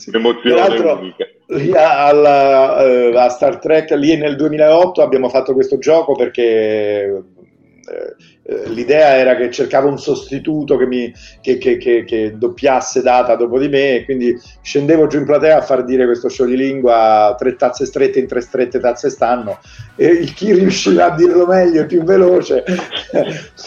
[0.08, 1.28] un'emozione Peraltro, unica.
[1.50, 6.44] lì a, alla- eh, a Star Trek, lì nel 2008 abbiamo fatto questo gioco perché
[6.44, 8.16] eh, eh,
[8.68, 13.58] l'idea era che cercavo un sostituto che, mi, che, che- che- che doppiasse data dopo
[13.58, 17.86] di me e quindi scendevo giù in platea a far dire questo scioglilingua tre tazze
[17.88, 19.60] strette in tre strette tazze stanno
[19.96, 22.64] e chi riusciva a dirlo meglio e più veloce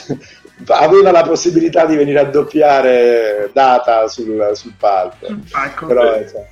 [0.69, 5.87] aveva la possibilità di venire a doppiare data sul, sul palco ecco.
[5.87, 6.45] però insomma,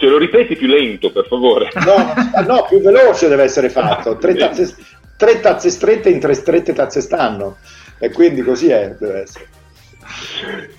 [0.00, 1.70] Ce lo ripeti più lento, per favore.
[1.84, 2.14] No,
[2.46, 4.16] no, più veloce deve essere fatto.
[4.16, 4.72] Tre tazze,
[5.18, 7.58] tre tazze strette in tre strette tazze stanno.
[7.98, 9.46] E quindi così è, deve essere.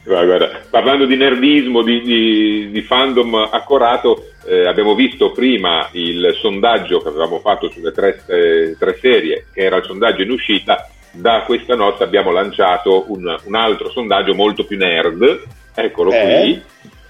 [0.03, 6.35] Guarda, guarda, parlando di nerdismo, di, di- di fandom accorato, eh, abbiamo visto prima il
[6.39, 10.89] sondaggio che avevamo fatto sulle tre, eh, tre serie, che era il sondaggio in uscita.
[11.11, 15.43] Da questa notte abbiamo lanciato un, un altro sondaggio molto più nerd,
[15.75, 16.39] eccolo Eh?
[16.41, 16.63] qui,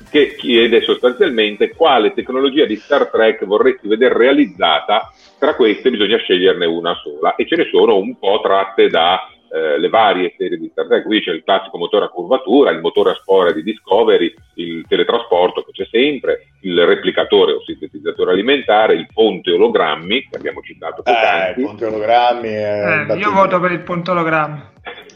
[0.10, 5.14] che chiede sostanzialmente quale tecnologia di Star Trek vorresti vedere realizzata.
[5.40, 9.80] Tra queste bisogna sceglierne una sola e ce ne sono un po' tratte da eh,
[9.80, 11.06] le varie serie di Star Trek.
[11.06, 15.64] Qui c'è il classico motore a curvatura, il motore a spore di Discovery, il teletrasporto
[15.64, 21.04] che c'è sempre, il replicatore o sintetizzatore alimentare, il ponte ologrammi che abbiamo citato Eh,
[21.04, 21.60] poc'anzi.
[21.60, 22.48] il ponte ologrammi.
[22.50, 24.72] è Eh, io voto per il pontologramma.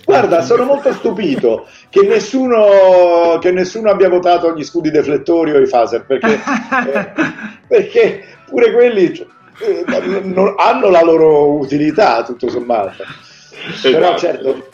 [0.05, 5.67] Guarda, sono molto stupito che nessuno, che nessuno abbia votato gli scudi deflettori o i
[5.69, 6.33] phaser perché,
[6.93, 7.11] eh,
[7.67, 9.31] perché pure quelli cioè, eh,
[10.57, 13.03] hanno la loro utilità, tutto sommato.
[13.81, 14.17] Però Esatto.
[14.17, 14.67] certo,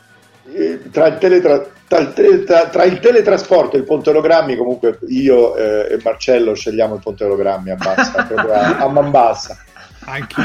[0.53, 4.97] eh, tra il, teletra- tra il tele- tra- il teletrasporto e il ponte ologrammi, comunque
[5.07, 9.57] io eh, e Marcello scegliamo il ponte ologrammi a bassa, proprio a, a man bassa.
[10.05, 10.35] Anche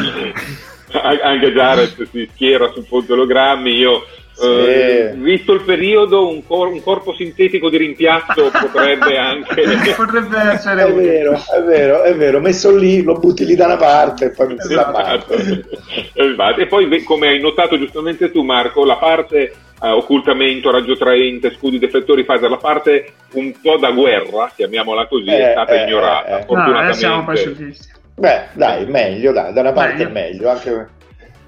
[0.92, 3.72] An- anche Jared si schiera sul ponte ologrammi.
[3.72, 4.04] Io,
[4.36, 4.46] Sì.
[4.46, 9.62] eh, visto il periodo, un, cor- un corpo sintetico di rimpiazzo potrebbe anche.
[9.94, 13.76] Potrebbe essere È vero, è vero, è vero, messo lì, lo butti lì da una
[13.76, 14.90] parte e poi fa Esatto.
[14.92, 15.24] male.
[16.14, 16.60] Esatto.
[16.60, 21.78] E poi, come hai notato giustamente tu, Marco, la parte eh, occultamento, raggio traente, scudi
[21.78, 26.26] deflettori, phaser, la parte un po' da guerra, chiamiamola così, è Eh, stata eh, ignorata.
[26.26, 26.38] eh, eh.
[26.38, 26.82] No, Fortunatamente.
[26.82, 27.88] adesso siamo pacifisti.
[28.16, 30.08] Beh, dai, meglio, dai, da una parte Meglio.
[30.08, 30.88] è meglio, anche,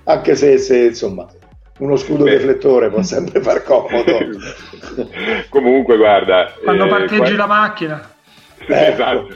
[0.04, 1.26] anche se, se, insomma
[1.78, 2.30] uno scudo Beh.
[2.30, 4.18] deflettore può sempre far comodo.
[5.50, 6.52] Comunque, guarda.
[6.62, 8.10] Quando eh, parcheggi qua- la macchina.
[8.66, 9.28] esatto.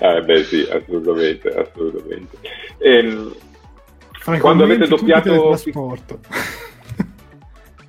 [0.00, 2.36] Eh, beh, sì, assolutamente, assolutamente.
[2.78, 3.34] Ehm,
[4.40, 5.56] Quando avete doppiato-.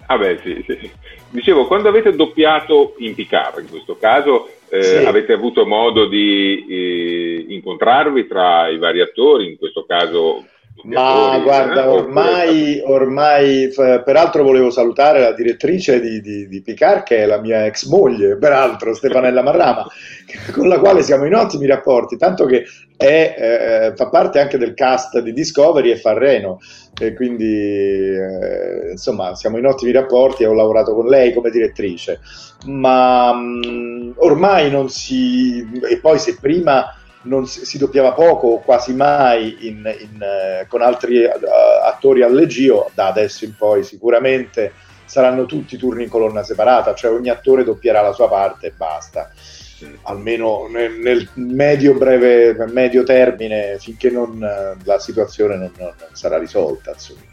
[0.06, 0.92] Ah beh, sì, sì.
[1.32, 4.96] Dicevo, quando avete doppiato in Picard, in questo caso, eh, Sì.
[5.06, 10.46] avete avuto modo di eh, incontrarvi tra i vari attori, in questo caso...
[10.84, 17.04] Ma doppiatori, guarda, eh, ormai, ormai, peraltro volevo salutare la direttrice di, di, di Picard,
[17.04, 19.86] che è la mia ex moglie, peraltro Stefanella Marrama,
[20.54, 22.66] con la quale siamo in ottimi rapporti, tanto che
[22.96, 26.60] è, eh, fa parte anche del cast di Discovery e fa Reno,
[27.00, 32.20] e quindi eh, insomma siamo in ottimi rapporti e ho lavorato con lei come direttrice,
[32.66, 35.66] ma mh, ormai non si...
[35.90, 36.94] e poi se prima
[37.30, 41.32] non si, si doppiava poco o quasi mai in- in, eh, con altri eh,
[41.86, 44.74] attori al leggio, da adesso in poi sicuramente
[45.06, 49.32] saranno tutti turni in colonna separata, cioè ogni attore doppierà la sua parte e basta.
[50.04, 56.10] Almeno nel, nel medio breve medio termine, finché non, eh, la situazione non, non- non
[56.12, 56.92] sarà risolta.
[56.92, 57.29] insomma.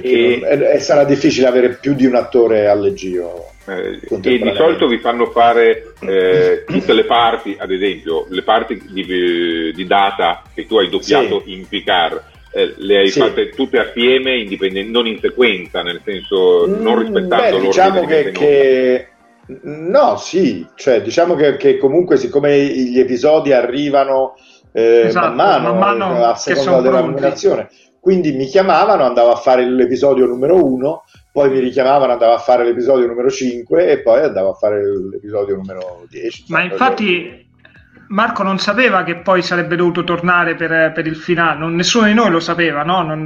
[0.00, 3.50] Perché E- non- e- sarà difficile avere più di un attore al leggio.
[3.66, 8.82] Eh, e di solito vi fanno fare eh, tutte le parti, ad esempio, le parti
[8.90, 12.22] di, di data che tu hai doppiato in Picard,
[12.52, 13.20] eh, le hai Sì.
[13.20, 18.00] fatte tutte assieme, indipendenti, non in sequenza, nel senso non Mm, rispettando beh, l'ordine diciamo
[18.00, 19.08] di che, che-
[19.62, 24.36] no, sì, cioè diciamo che, che comunque siccome gli episodi arrivano
[24.72, 27.22] eh, Esatto, man mano, man mano eh, a seconda della pronti.
[28.04, 32.62] Quindi mi chiamavano, andavo a fare l'episodio numero 1, poi mi richiamavano, andavo a fare
[32.62, 36.44] l'episodio numero 5 e poi andavo a fare l'episodio numero 10.
[36.48, 37.46] Ma infatti
[38.08, 42.12] Marco non sapeva che poi sarebbe dovuto tornare per, per il finale, non- nessuno di
[42.12, 43.00] noi lo sapeva, no?
[43.02, 43.24] Non-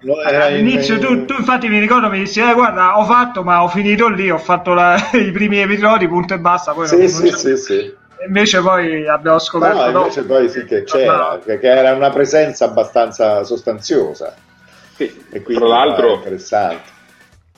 [0.00, 3.42] No, in- All'inizio in- tu, tu infatti mi ricordo mi dissi, eh guarda, ho fatto,
[3.42, 6.72] ma ho finito lì, ho fatto la- i primi episodi, punto e basta.
[6.72, 7.94] Poi non- Sì, non sì, c'è- sì, sì.
[8.26, 9.98] Invece poi abbiamo scoperto No, dopo.
[10.06, 11.38] invece poi sì che c'era, No.
[11.44, 14.34] che, era una presenza abbastanza sostanziosa.
[14.96, 16.82] Sì, E quindi Tra l'altro, interessante.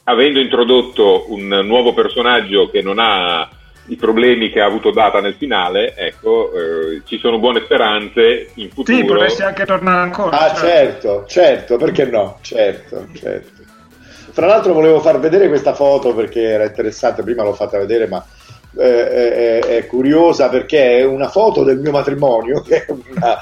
[0.04, 3.48] avendo introdotto un nuovo personaggio che non ha
[3.86, 8.68] i problemi che ha avuto Data nel finale, ecco, eh, ci sono buone speranze in
[8.70, 8.96] futuro.
[8.98, 10.38] Sì, potresti anche tornare ancora.
[10.38, 10.60] Ah, certo.
[10.60, 12.38] certo, certo, perché no?
[12.42, 13.58] Certo, certo.
[14.32, 18.24] Fra l'altro volevo far vedere questa foto perché era interessante, prima l'ho fatta vedere, ma
[18.78, 23.38] eh, è, è curiosa perché è una foto del mio matrimonio, che è una-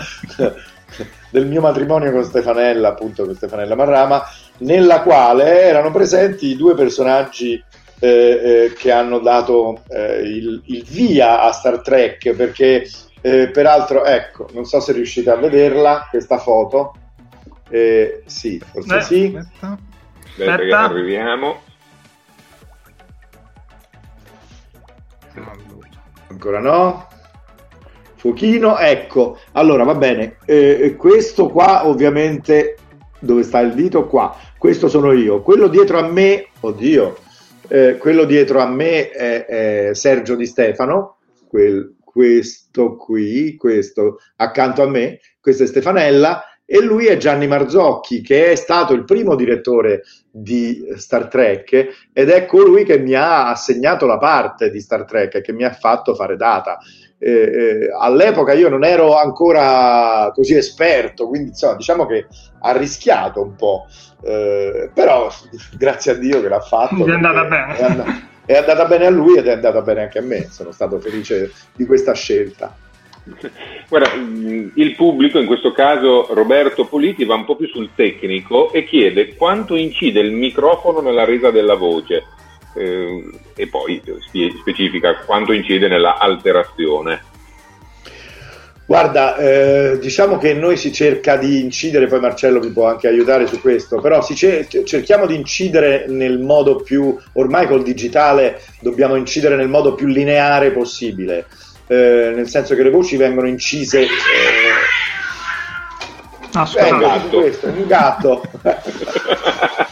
[1.30, 4.22] del mio matrimonio con Stefanella, appunto con Stefanella Marrama,
[4.58, 7.62] nella quale erano presenti i due personaggi
[8.00, 12.88] eh, eh, che hanno dato eh, il, il via a Star Trek, perché
[13.20, 16.94] eh, peraltro, ecco, non so se riuscite a vederla, questa foto.
[17.70, 19.00] Eh, sì, forse Eh.
[19.02, 19.34] sì.
[19.36, 19.78] Aspetta.
[20.24, 20.78] Aspetta.
[20.78, 21.60] arriviamo.
[26.28, 27.06] Ancora no.
[28.16, 29.38] Fuochino, ecco.
[29.52, 30.36] Allora, va bene.
[30.44, 32.76] Eh, questo qua, ovviamente,
[33.20, 34.06] dove sta il dito?
[34.06, 34.36] Qua.
[34.58, 35.40] Questo sono io.
[35.42, 37.16] Quello dietro a me, oddio,
[37.68, 41.18] eh, quello dietro a me è, è Sergio Di Stefano.
[41.48, 46.42] Quel- questo qui, questo accanto a me, questa è Stefanella.
[46.70, 52.28] E lui è Gianni Marzocchi, che è stato il primo direttore di Star Trek ed
[52.28, 55.72] è colui che mi ha assegnato la parte di Star Trek e che mi ha
[55.72, 56.76] fatto fare data.
[57.18, 62.26] Eh, eh, all'epoca io non ero ancora così esperto, quindi insomma, diciamo che
[62.60, 63.86] ha rischiato un po',
[64.20, 65.30] Eh, però
[65.78, 67.06] grazie a Dio che l'ha fatto.
[67.06, 67.76] È andata bene.
[67.76, 70.72] È, and- è andata bene a lui ed è andata bene anche a me, sono
[70.72, 72.74] stato felice di questa scelta.
[73.88, 78.72] Guarda, mh, il pubblico, in questo caso Roberto Politi, va un po' più sul tecnico
[78.72, 82.24] e chiede quanto incide il microfono nella resa della voce
[82.74, 83.24] eh,
[83.54, 84.02] e poi
[84.60, 87.28] specifica quanto incide nella alterazione.
[88.88, 93.46] Guarda, eh, diciamo che noi si cerca di incidere, poi Marcello mi può anche aiutare
[93.46, 99.56] su questo, però cer- cerchiamo di incidere nel modo più, ormai col digitale dobbiamo incidere
[99.56, 101.44] nel modo più lineare possibile,
[101.88, 104.00] eh, nel senso che le voci vengono incise...
[104.02, 104.06] eh,
[106.52, 106.96] Ah, eh, scusate.
[107.20, 108.42] vedi questo, un gatto.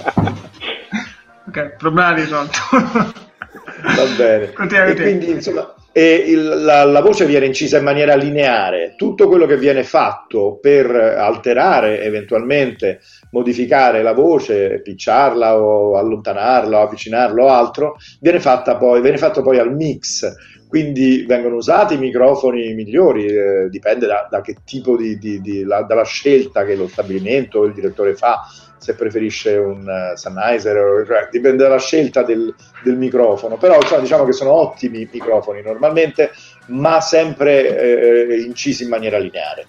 [1.48, 2.58] Ok, problema risolto.
[2.72, 4.52] Va bene.
[4.52, 8.94] Continua, e quindi insomma e il- la, la voce viene incisa in maniera lineare.
[8.96, 16.82] Tutto quello che viene fatto per alterare, eventualmente modificare la voce, picciarla o allontanarla o
[16.82, 20.26] avvicinarla o altro, viene, fatta poi, viene fatto poi al mix.
[20.68, 25.62] Quindi vengono usati i microfoni migliori, eh, dipende da, da che tipo di, di- di-
[25.62, 28.42] la- dalla scelta che lo stabilimento o il direttore fa
[28.78, 32.54] se preferisce un uh, Sennheiser, cioè, dipende dalla scelta del,
[32.84, 36.30] del microfono, però insomma, diciamo che sono ottimi microfoni normalmente,
[36.66, 39.64] ma sempre eh, incisi in maniera lineare.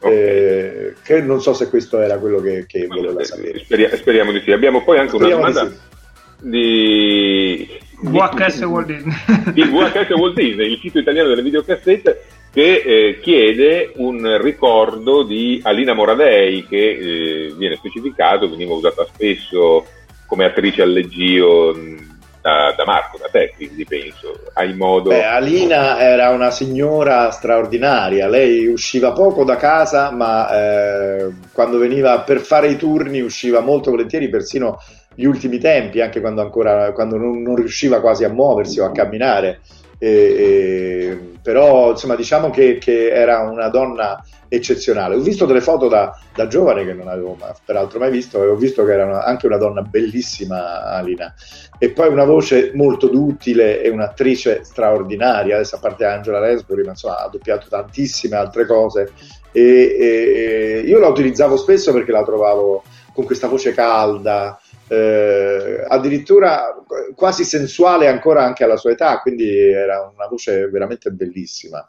[0.00, 3.58] Eh, che non so se questo era quello che, che voleva sapere.
[3.58, 4.52] Speria- speriamo di sì.
[4.52, 6.48] Abbiamo poi anche una Speriamo di domanda sì.
[6.48, 7.68] di,
[8.00, 9.14] VHS Walt Disney.
[9.54, 15.60] il VHS Walt Disney, il sito italiano delle videocassette, che eh, chiede un ricordo di
[15.62, 19.86] Alina Moradei, che eh, viene specificato, veniva usata spesso
[20.26, 25.10] come attrice al leggio mh, da, da Marco, da te, quindi penso, hai modo...
[25.10, 32.20] Beh, Alina era una signora straordinaria, lei usciva poco da casa, ma eh, quando veniva
[32.20, 34.78] per fare i turni usciva molto volentieri, persino
[35.18, 38.92] gli ultimi tempi, anche quando, ancora, quando non, non riusciva quasi a muoversi o a
[38.92, 39.62] camminare.
[39.98, 40.08] E-
[40.38, 45.16] e- però insomma diciamo che, che era una donna eccezionale.
[45.16, 48.46] Ho visto delle foto da, da giovane che non avevo ma- peraltro mai visto e
[48.46, 51.34] ho visto che era una- anche una donna bellissima Alina
[51.80, 56.90] e poi una voce molto duttile e un'attrice straordinaria, adesso a parte Angela Lansbury, ma
[56.90, 59.10] insomma ha doppiato tantissime altre cose
[59.50, 64.56] e- e io la utilizzavo spesso perché la trovavo con questa voce calda,
[64.88, 66.74] eh, addirittura
[67.14, 71.86] quasi sensuale ancora anche alla sua età, quindi era una voce veramente bellissima.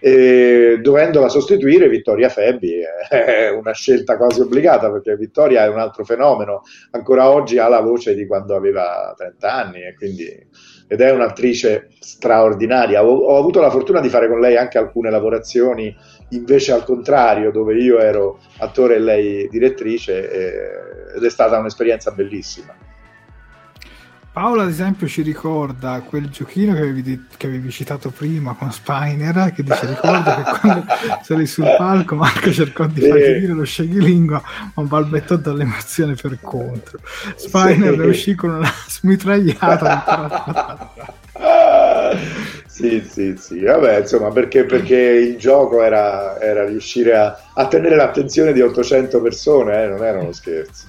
[0.00, 6.04] E, dovendola sostituire, Vittoria Febbi è una scelta quasi obbligata perché Vittoria è un altro
[6.04, 6.62] fenomeno,
[6.92, 10.46] ancora oggi ha la voce di quando aveva 30 anni e quindi
[10.90, 13.04] ed è un'attrice straordinaria.
[13.04, 15.94] Ho, ho, avuto la fortuna di fare con lei anche alcune lavorazioni,
[16.30, 22.10] invece al contrario, dove io ero attore e lei direttrice, eh, ed è stata un'esperienza
[22.10, 22.74] bellissima.
[24.30, 29.52] Paola, ad esempio, ci ricorda quel giochino che avevi, che avevi citato prima con Spiner,
[29.52, 30.84] che dice: Ricordo che quando
[31.22, 33.08] sei sul palco, Marco cercò di sì.
[33.08, 34.40] fargli dire lo sceglilingua,
[34.74, 36.98] ma balbettò dall'emozione per contro.
[37.34, 38.00] Spiner sì.
[38.00, 40.92] uscì con una smitragliata.
[42.66, 47.96] sì, sì, sì, vabbè, insomma, perché, perché il gioco era, era riuscire a, a, tenere
[47.96, 50.86] l'attenzione di 800 persone, eh, non erano scherzi.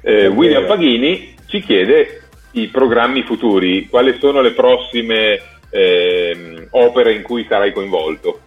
[0.00, 2.22] Eh, William Paghini ci chiede
[2.52, 5.40] i programmi futuri, quali sono le prossime
[5.70, 8.40] eh, opere in cui sarai coinvolto?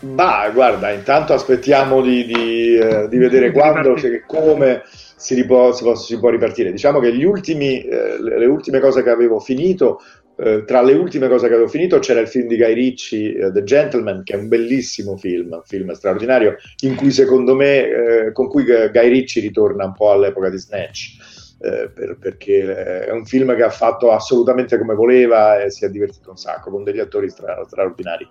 [0.00, 5.82] Bah, guarda, intanto aspettiamo di, di, eh, di vedere quando e come si, ripo, si,
[5.84, 6.72] può, si, può, ripartire.
[6.72, 10.00] Diciamo che ultimi, eh, le ultime cose che avevo finito,
[10.36, 13.52] eh, tra le ultime cose che avevo finito c'era il film di Guy Ritchie, uh,
[13.52, 18.32] The Gentleman, che è un bellissimo film, un film straordinario, in cui secondo me, eh,
[18.32, 21.23] con cui Guy Ritchie ritorna un po' all'epoca di Snatch
[21.58, 25.90] eh, per, perché è un film che ha fatto assolutamente come voleva e si è
[25.90, 28.28] divertito un sacco con degli attori stra- straordinari.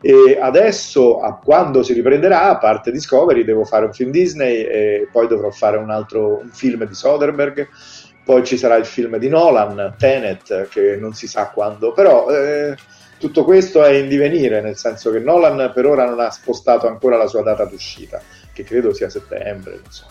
[0.00, 5.08] E adesso, a, quando si riprenderà, a parte Discovery, devo fare un film Disney e
[5.12, 7.68] poi dovrò fare un altro un film di Soderbergh.
[8.24, 12.76] Poi ci sarà il film di Nolan, Tenet, che non si sa quando, però eh,
[13.18, 17.16] tutto questo è in divenire, nel senso che Nolan per ora non ha spostato ancora
[17.16, 18.20] la sua data d'uscita,
[18.52, 19.80] che credo sia settembre.
[19.88, 20.06] So.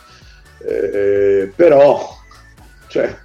[0.65, 2.19] Eh, però
[2.91, 3.15] cioè,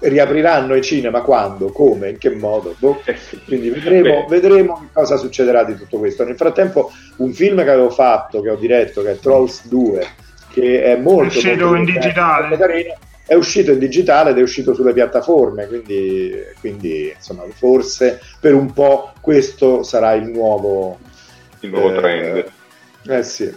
[0.00, 2.76] riapriranno i cinema quando, come, in che modo?
[2.78, 3.02] Boh.
[3.46, 6.24] Quindi vedremo, vedremo, cosa succederà di tutto questo.
[6.24, 10.06] Nel frattempo, un film che avevo fatto, che ho diretto, che è Trolls 2,
[10.52, 11.34] che è molto.
[11.34, 12.56] È uscito in digitale.
[12.56, 12.94] Carino,
[13.26, 18.72] è uscito in digitale ed è uscito sulle piattaforme, quindi, quindi insomma, forse per un
[18.72, 20.98] po' questo sarà il nuovo,
[21.60, 22.52] il nuovo eh, trend.
[23.08, 23.52] Eh sì.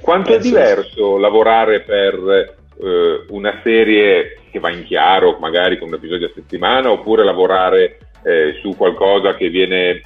[0.00, 1.20] Quanto eh, è diverso sì.
[1.20, 6.90] lavorare per eh, una serie che va in chiaro, magari con un episodio a settimana,
[6.90, 10.02] oppure lavorare eh, su qualcosa che viene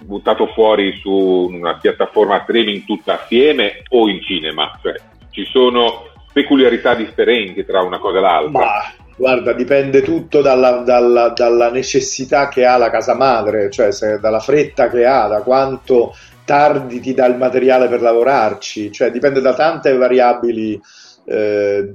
[0.00, 4.78] buttato fuori su una piattaforma streaming tutta assieme o in cinema.
[4.82, 4.94] Cioè,
[5.30, 8.50] ci sono peculiarità differenti tra una cosa e l'altra.
[8.50, 14.18] Bah, guarda, dipende tutto dalla, dalla, dalla, necessità che ha la casa madre, cioè se,
[14.18, 16.14] dalla fretta che ha, da quanto
[16.44, 20.80] tardi ti dà il materiale per lavorarci, cioè dipende da tante variabili
[21.24, 21.92] eh,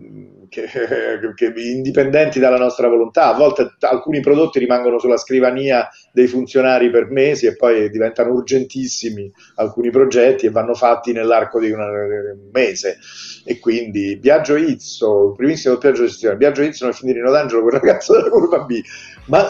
[0.49, 0.67] che,
[1.35, 3.33] che, indipendenti dalla nostra volontà.
[3.33, 9.31] A volte alcuni prodotti rimangono sulla scrivania dei funzionari per mesi e poi diventano urgentissimi
[9.55, 12.97] alcuni progetti e vanno fatti nell'arco di una, un mese.
[13.43, 17.61] E quindi Biagio Izzo, primissimo doppiaggio di gestione, Biagio Izzo nel film di Rino D'Angelo,
[17.61, 18.81] quel ragazzo della curva B.
[19.25, 19.49] Ma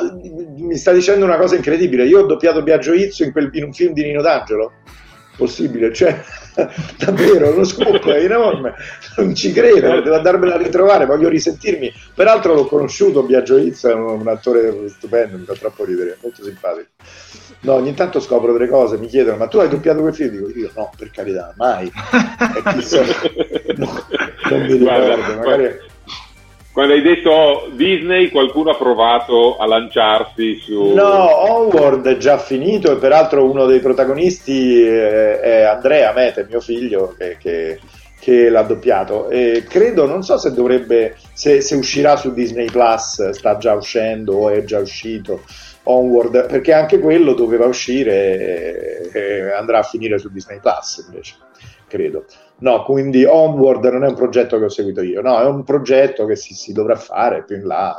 [0.57, 3.73] mi sta dicendo una cosa incredibile, io ho doppiato Biagio Izzo in, quel, in un
[3.73, 4.71] film di Rino D'Angelo?
[5.35, 6.21] Possibile, cioè
[6.97, 8.73] davvero uno scoop è enorme
[9.17, 11.91] non ci credo devo andarmela a ritrovare voglio risentirmi.
[12.13, 16.43] Peraltro l'ho conosciuto Biagio Izzo è un, un, attore stupendo mi fa troppo ridere molto
[16.43, 16.87] simpatico.
[17.61, 20.29] No ogni tanto scopro delle cose mi chiedono ma tu hai doppiato quel film?
[20.29, 21.91] Dico io no per carità mai.
[22.55, 23.01] E chissà
[23.75, 24.05] no,
[24.49, 25.79] non mi ricordo magari
[26.75, 30.91] quando hai detto Disney, qualcuno ha provato a lanciarsi su.
[30.93, 37.15] No, Onward è già finito e peraltro uno dei protagonisti è Andrea Mete, mio figlio,
[37.17, 37.79] che, che,
[38.19, 39.29] che l'ha doppiato.
[39.29, 44.35] E credo, non so se dovrebbe, se, se, uscirà su Disney Plus, sta già uscendo
[44.35, 45.43] o è già uscito.
[45.83, 51.35] Onward, perché anche quello doveva uscire e andrà a finire su Disney Plus invece,
[51.87, 52.25] credo.
[52.57, 56.25] No, quindi Onward non è un progetto che ho seguito io, no, è un progetto
[56.25, 57.95] che si, si dovrà fare più in là.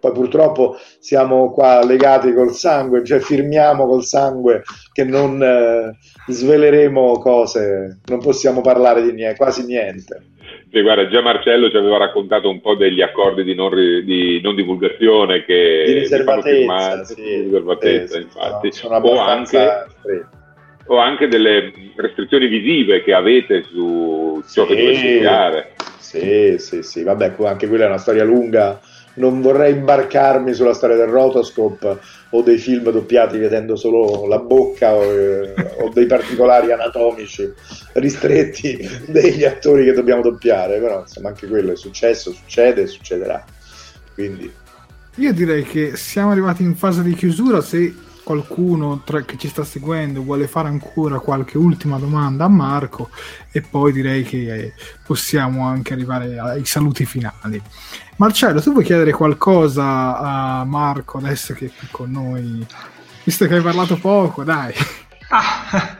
[0.00, 4.62] Poi purtroppo siamo qua legati col sangue, cioè firmiamo col sangue
[4.92, 5.96] che non eh,
[6.26, 10.32] sveleremo cose, non possiamo parlare di niente, quasi niente.
[10.70, 14.54] Sì, guarda, già Marcello ci aveva raccontato un po' degli accordi di non, di non
[14.54, 18.70] divulgazione che di riservatezza, sì, di riservatezza eh, infatti.
[18.82, 20.42] No, o anche stretti
[20.86, 25.72] o anche delle restrizioni visive che avete su ciò sì, che dovete studiare.
[25.98, 28.80] Sì, sì, sì, vabbè, anche quella è una storia lunga
[29.14, 31.98] non vorrei imbarcarmi sulla storia del rotoscope
[32.30, 37.52] o dei film doppiati vedendo solo la bocca o, eh, o dei particolari anatomici
[37.94, 43.44] ristretti degli attori che dobbiamo doppiare, però insomma anche quello è successo, succede e succederà.
[44.14, 44.52] Quindi
[45.16, 47.60] io direi che siamo arrivati in fase di chiusura.
[47.60, 47.94] Se
[48.24, 53.10] qualcuno tra, che ci sta seguendo vuole fare ancora qualche ultima domanda a Marco,
[53.52, 54.72] e poi direi che eh,
[55.06, 57.62] possiamo anche arrivare ai saluti finali.
[58.16, 62.66] Marcello, tu vuoi chiedere qualcosa a Marco adesso che è qui con noi?
[63.22, 64.72] Visto che hai parlato poco, dai.
[65.28, 65.98] Ah.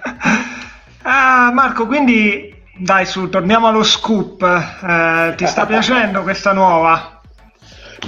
[1.47, 4.43] ah, Marco, quindi dai su, torniamo allo scoop.
[4.43, 7.14] Eh, ti sta piacendo questa nuova?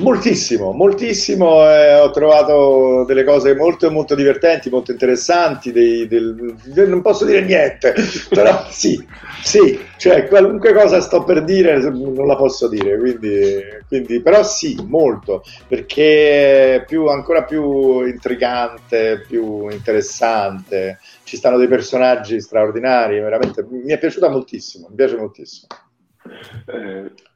[0.01, 1.63] Moltissimo, moltissimo.
[1.71, 5.73] Eh, ho trovato delle cose molto, molto divertenti, molto interessanti.
[5.73, 6.55] Dei, del,
[6.87, 7.95] non posso dire niente,
[8.29, 9.03] però sì,
[9.43, 12.99] sì, cioè qualunque cosa sto per dire non la posso dire.
[12.99, 20.99] Quindi, quindi però sì, molto perché è più, ancora più intrigante, più interessante.
[21.25, 23.19] Ci stanno dei personaggi straordinari.
[23.21, 24.89] Veramente mi è piaciuta moltissimo.
[24.91, 25.67] Mi piace moltissimo.
[26.67, 27.35] Eh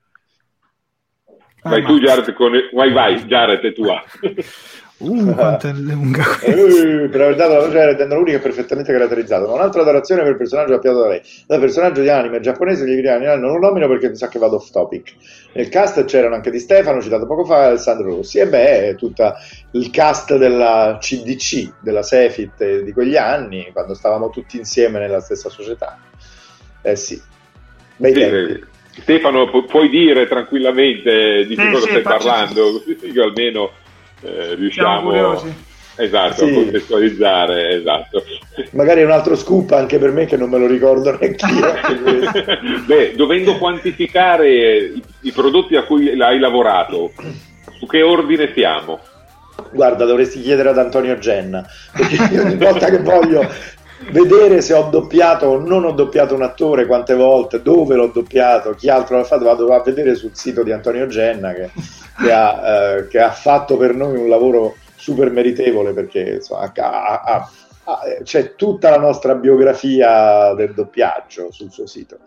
[1.63, 2.53] Vai ah, tu Jared, con...
[2.73, 4.03] vai vai Jared è tua.
[5.01, 8.93] Uh, quanto è lunga uh, per aver dato la voce a Jared l'unica è perfettamente
[8.93, 9.47] caratterizzata.
[9.47, 11.23] Ma un'altra adorazione per il personaggio doppiato da lei.
[11.47, 14.57] Da personaggio di anime giapponese gli italiani non lo nomino perché mi sa che vado
[14.57, 15.15] off topic.
[15.55, 18.41] Nel cast c'erano anche di Stefano, citato poco fa, Alessandro Rossi.
[18.41, 19.33] E beh, tutto
[19.71, 25.49] il cast della CDC, della Sefit di quegli anni, quando stavamo tutti insieme nella stessa
[25.49, 25.99] società.
[26.83, 27.19] Eh sì,
[27.97, 28.65] bei sì, tempi.
[29.01, 33.71] Stefano, pu- puoi dire tranquillamente di che cosa sì, stai parlando, così io almeno
[34.23, 35.13] eh, riusciamo
[35.97, 36.51] esatto, sì.
[36.51, 37.71] a contestualizzare.
[37.77, 38.23] Esatto.
[38.73, 42.81] Magari un altro scoop anche per me che non me lo ricordo neanche io.
[42.87, 47.13] Beh, dovendo quantificare i, i prodotti a cui hai lavorato,
[47.79, 49.01] su che ordine siamo?
[49.73, 53.47] Guarda, dovresti chiedere ad Antonio Genna, perché ogni volta che voglio
[54.11, 58.75] vedere se ho doppiato o non ho doppiato un attore, quante volte, dove l'ho doppiato,
[58.75, 61.71] chi altro l'ha fatto, vado a vedere sul sito di Antonio Genna che,
[62.21, 67.23] che, ha, eh, che ha, fatto per noi un lavoro super meritevole perché insomma, ha,
[67.25, 67.51] ha,
[68.23, 72.19] c'è tutta la nostra biografia del doppiaggio sul suo sito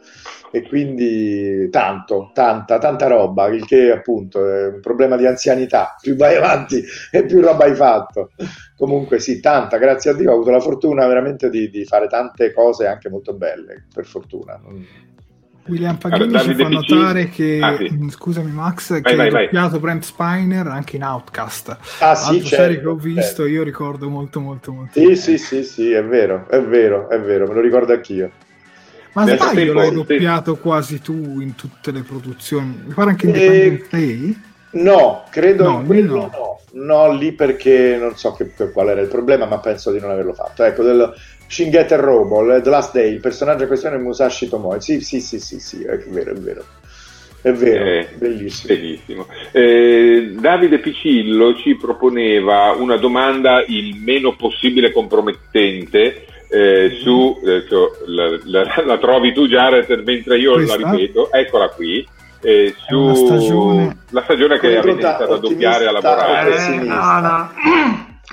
[0.51, 6.15] e quindi tanto, tanta, tanta roba, il che appunto è un problema di anzianità, più
[6.15, 8.31] vai avanti e più roba hai fatto.
[8.77, 12.53] Comunque sì, tanta, grazie a Dio ho avuto la fortuna veramente di, di fare tante
[12.53, 14.59] cose anche molto belle, per fortuna.
[14.61, 15.11] Non...
[15.67, 17.89] William Pagini allora, ci fa notare che, ah, sì.
[17.93, 21.77] Mm, scusami Max, vai, che vai, hai doppiato Brent Spiner anche in Outcast.
[21.99, 23.45] Ah sì, certo, serie che ho visto, certo.
[23.45, 24.99] io ricordo molto molto molto.
[24.99, 28.31] Sì, sì, sì, sì, è vero, è vero, è vero, me lo ricordo anch'io.
[29.13, 30.61] Ma Nel sbaglio tempo, l'hai doppiato sì.
[30.61, 32.83] quasi tu in tutte le produzioni?
[32.85, 33.87] Mi pare anche Independent e...
[33.89, 34.41] Day?
[34.71, 36.29] No, credo no, quello no.
[36.31, 36.53] no.
[36.73, 40.33] No, lì perché non so che, qual era il problema, ma penso di non averlo
[40.33, 40.63] fatto.
[40.63, 41.13] Ecco, del,
[41.53, 44.81] Shingeter Robo, The Last Day, il personaggio in questione è Musashi Tomoe.
[44.81, 46.63] Sì, sì, sì, sì, sì, è vero, è vero.
[47.43, 48.73] È vero, eh, bellissimo.
[48.73, 49.27] Bellissimo.
[49.51, 57.01] Eh, Davide Picillo ci proponeva una domanda il meno possibile compromettente eh, mm-hmm.
[57.01, 60.79] su, eh, cioè, la, la, la, trovi tu Jared mentre io Questa?
[60.79, 62.07] la ripeto, eccola qui.
[62.41, 63.97] Eh, su stagione...
[64.09, 66.55] la stagione che avete iniziato a doppiare a lavorare.
[66.55, 67.49] Eh, no, no.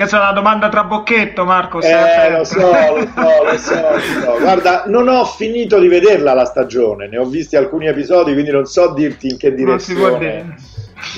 [0.01, 1.79] Questa è una domanda tra bocchetto, Marco.
[1.83, 4.39] Eh, lo so, lo so, lo so, lo so.
[4.41, 8.65] Guarda, non ho finito di vederla la stagione, ne ho visti alcuni episodi, quindi non
[8.65, 10.57] so dirti in che direzione.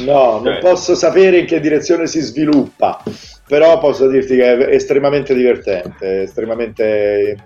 [0.05, 0.59] No, non eh.
[0.59, 3.01] posso sapere in che direzione si sviluppa,
[3.47, 7.37] però posso dirti che è estremamente divertente, estremamente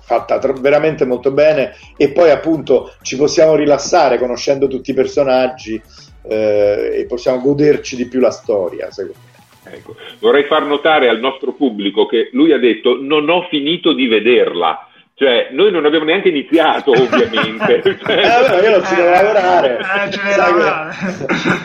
[0.00, 5.78] fatta veramente molto bene e poi appunto ci possiamo rilassare conoscendo tutti i personaggi
[6.22, 9.29] eh, e possiamo goderci di più la storia, secondo me.
[9.64, 9.96] Ecco.
[10.18, 14.86] Vorrei far notare al nostro pubblico che lui ha detto non ho finito di vederla.
[15.20, 17.82] Cioè, noi non abbiamo neanche iniziato, ovviamente.
[18.02, 18.16] cioè,
[18.56, 19.78] eh, io non ci devo lavorare.
[19.78, 20.94] Eh, ci devo lavorare.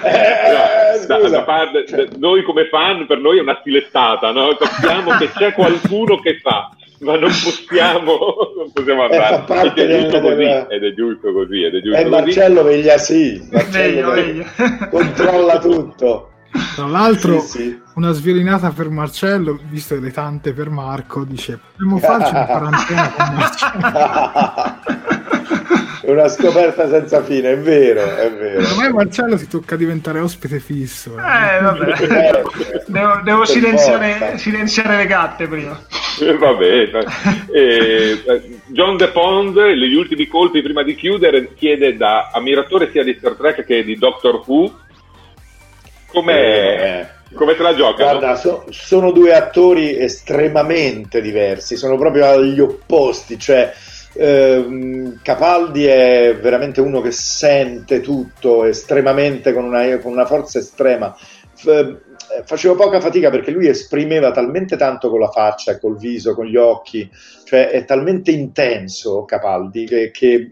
[0.04, 4.58] Eh, da, da parte, da, noi come fan, per noi è una stilettata, no?
[4.60, 6.70] Sappiamo che c'è qualcuno che fa,
[7.00, 8.18] ma non possiamo,
[8.58, 9.72] non possiamo eh, andare.
[9.74, 12.10] Ed è, giusto così, ed è giusto così, ed è giusto E così.
[12.10, 14.90] Marcello veglia sì, Marcello meglio, meglio.
[14.90, 16.32] controlla tutto.
[16.76, 17.82] Tra l'altro, sì, sì.
[17.96, 23.36] una sviolinata per Marcello, visto le tante per Marco, dice: Potremmo farci una quarantena con
[23.36, 25.04] Marcello.
[26.12, 28.68] una scoperta senza fine, è vero, è vero.
[28.70, 31.18] Ormai Marcello si tocca diventare ospite fisso.
[31.18, 32.42] Eh, eh vabbè.
[32.88, 35.80] devo, devo silenziare, silenziare, le gatte prima.
[36.22, 36.90] Eh, vabbè,
[37.52, 43.16] eh, John De Pond, gli ultimi colpi prima di chiudere, chiede da ammiratore sia di
[43.18, 44.84] Star Trek che di Doctor Who
[46.08, 48.18] Come, come te la giocano?
[48.18, 53.74] Guarda, so- sono due attori estremamente diversi, sono proprio agli opposti, cioè
[54.14, 61.16] ehm, Capaldi è veramente uno che sente tutto estremamente con una, con una forza estrema.
[61.56, 61.98] F-
[62.44, 66.58] facevo poca fatica perché lui esprimeva talmente tanto con la faccia, col viso, con gli
[66.58, 67.10] occhi,
[67.44, 70.50] cioè è talmente intenso Capaldi che, che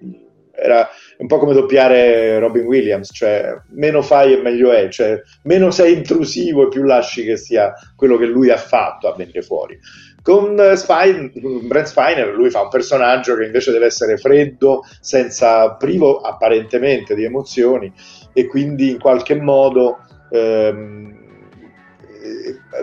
[0.64, 5.72] era un po' come doppiare Robin Williams, cioè meno fai e meglio è, cioè meno
[5.72, 9.77] sei intrusivo e più lasci che sia quello che lui ha fatto a venire fuori.
[10.22, 11.31] Con uh, Spine,
[11.64, 17.26] Brent Spiner lui fa un personaggio che invece deve essere freddo, senza privo apparentemente di
[17.26, 17.91] emozioni
[18.31, 19.98] e quindi in qualche modo
[20.31, 21.14] ehm,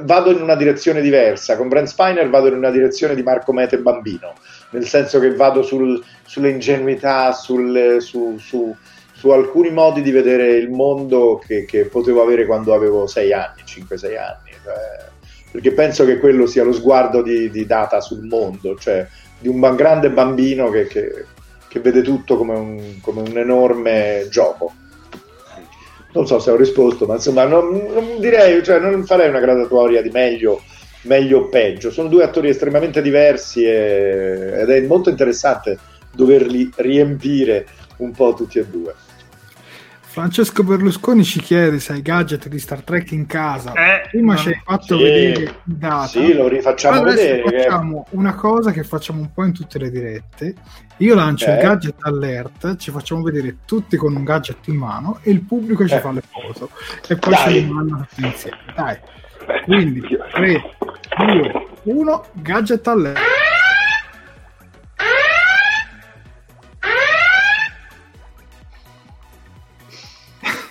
[0.03, 1.57] vado in una direzione diversa.
[1.57, 4.35] Con Brent Spiner vado in una direzione di Marco Mete bambino,
[4.71, 8.75] nel senso che vado sul, sulle ingenuità, sul, su, su,
[9.13, 13.63] su, alcuni modi di vedere il mondo che, che potevo avere quando avevo 6 anni,
[13.65, 14.51] 5-6 anni.
[14.63, 15.09] Cioè,
[15.53, 19.07] perché penso che quello sia lo sguardo di, di Data sul mondo, cioè
[19.39, 21.25] di un grande bambino che, che,
[21.67, 24.73] che vede tutto come un, come un enorme gioco
[26.13, 30.03] non so se ho risposto, ma insomma non, non direi, cioè non farei una gradatoria
[30.03, 30.63] di meglio,
[31.03, 31.91] meglio o peggio.
[31.91, 35.79] Sono due attori estremamente diversi e, ed è molto interessante
[36.13, 37.67] doverli riempire
[37.99, 38.95] un po' tutti e due.
[40.11, 43.73] Francesco Berlusconi ci chiede se hai gadget di Star Trek in casa.
[43.75, 45.03] Eh, Prima ci hai fatto Sì.
[45.05, 46.07] vedere il data.
[46.09, 47.43] Sì, lo rifacciamo Adesso vedere.
[47.45, 50.55] che- facciamo una cosa che facciamo un po' in tutte le dirette.
[50.97, 51.53] Io lancio Eh.
[51.53, 55.87] il gadget alert, ci facciamo vedere tutti con un gadget in mano e il pubblico
[55.87, 56.01] ci Eh.
[56.01, 56.71] fa le foto.
[57.07, 57.43] E poi Dai.
[57.45, 58.57] ci rimangono tutti insieme.
[58.75, 58.99] Dai.
[59.65, 60.01] Quindi
[60.33, 60.75] 3,
[61.17, 63.19] 2, 1, gadget alert.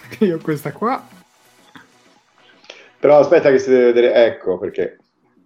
[0.20, 1.06] Io ho questa qua.
[3.00, 4.98] Però aspetta che si deve vedere, ecco perché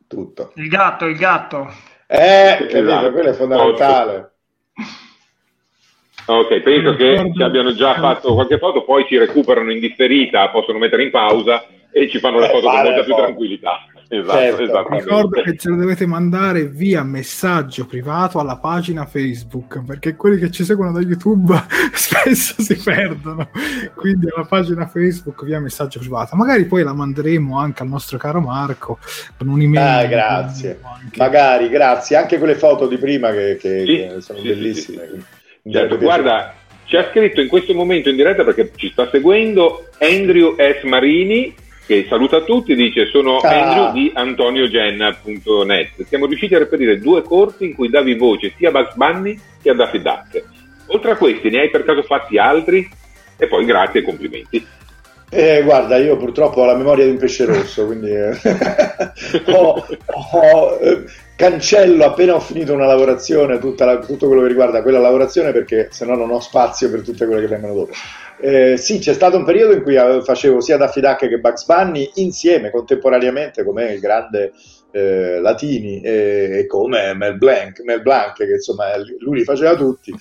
[0.08, 0.52] tutto.
[0.56, 1.72] Il gatto, il gatto.
[2.08, 3.12] Eh, capito, Esatto.
[3.12, 4.32] quello è fondamentale.
[6.26, 11.04] Ok, penso che abbiano già fatto qualche foto, poi ci recuperano in differita, possono mettere
[11.04, 11.64] in pausa
[11.94, 13.86] e ci fanno le Eh, foto con molta più tranquillità.
[14.10, 14.88] Esatto, Certo.
[14.90, 20.52] Ricordo che ce lo dovete mandare via messaggio privato alla pagina Facebook perché quelli che
[20.52, 21.56] ci seguono da YouTube
[21.94, 23.50] spesso si perdono.
[23.96, 26.36] Quindi alla pagina Facebook via messaggio privato.
[26.36, 29.00] Magari poi la manderemo anche al nostro caro Marco
[29.38, 30.06] con un'email.
[30.06, 30.80] Ah, grazie.
[30.84, 31.18] Anche.
[31.18, 32.16] Magari, grazie.
[32.16, 35.10] Anche quelle foto di prima che, che- Sì, che sono sì, bellissime.
[35.64, 36.54] sì, Certo, guarda,
[36.86, 40.84] ci ha scritto in questo momento in diretta perché ci sta seguendo Andrew S.
[40.84, 43.50] Marini che saluta tutti, dice sono Ah.
[43.50, 46.06] Andrew di antoniogenna.net.
[46.08, 49.70] Siamo riusciti a reperire due corti in cui davi voce sia a Bugs Bunny che
[49.70, 50.44] a Daffy Duck.
[50.88, 52.88] Oltre a questi, ne hai per caso fatti altri?
[53.38, 54.66] E poi grazie e complimenti.
[55.30, 58.38] Eh, guarda, io purtroppo ho la memoria di un pesce rosso, quindi eh,
[59.48, 61.04] ho- ho, eh,
[61.36, 66.06] cancello appena ho finito una lavorazione la- tutto quello che riguarda quella lavorazione perché se
[66.06, 67.92] no non ho spazio per tutte quelle che vengono dopo.
[68.40, 71.66] Eh, sì, c'è stato un periodo in cui eh, facevo sia Daffy Duck che Bugs
[71.66, 74.52] Bunny insieme, contemporaneamente, come il grande
[74.92, 78.86] eh, Latini e, e come Mel Blanc, Mel Blanc, che insomma
[79.20, 80.14] lui li faceva tutti.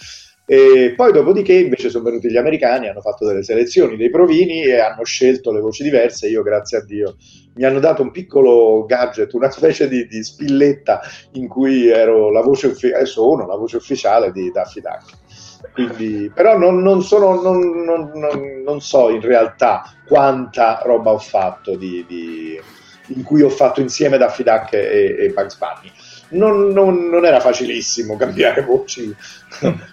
[0.45, 4.79] E poi dopodiché invece sono venuti gli americani, hanno fatto delle selezioni dei provini e
[4.81, 6.29] hanno scelto le voci diverse.
[6.29, 7.17] Io, grazie a Dio,
[7.55, 11.01] mi hanno dato un piccolo gadget, una specie di, di spilletta
[11.33, 15.21] in cui ero la voce ufficiale, sono la voce ufficiale di Daffy Duck.
[15.73, 18.11] Quindi, però non, non sono, non-
[18.65, 22.61] non so in realtà quanta roba ho fatto di, di-
[23.09, 25.91] in cui ho fatto insieme Daffy Duck e, e Bugs Bunny.
[26.33, 29.15] Non, non- non era facilissimo cambiare voci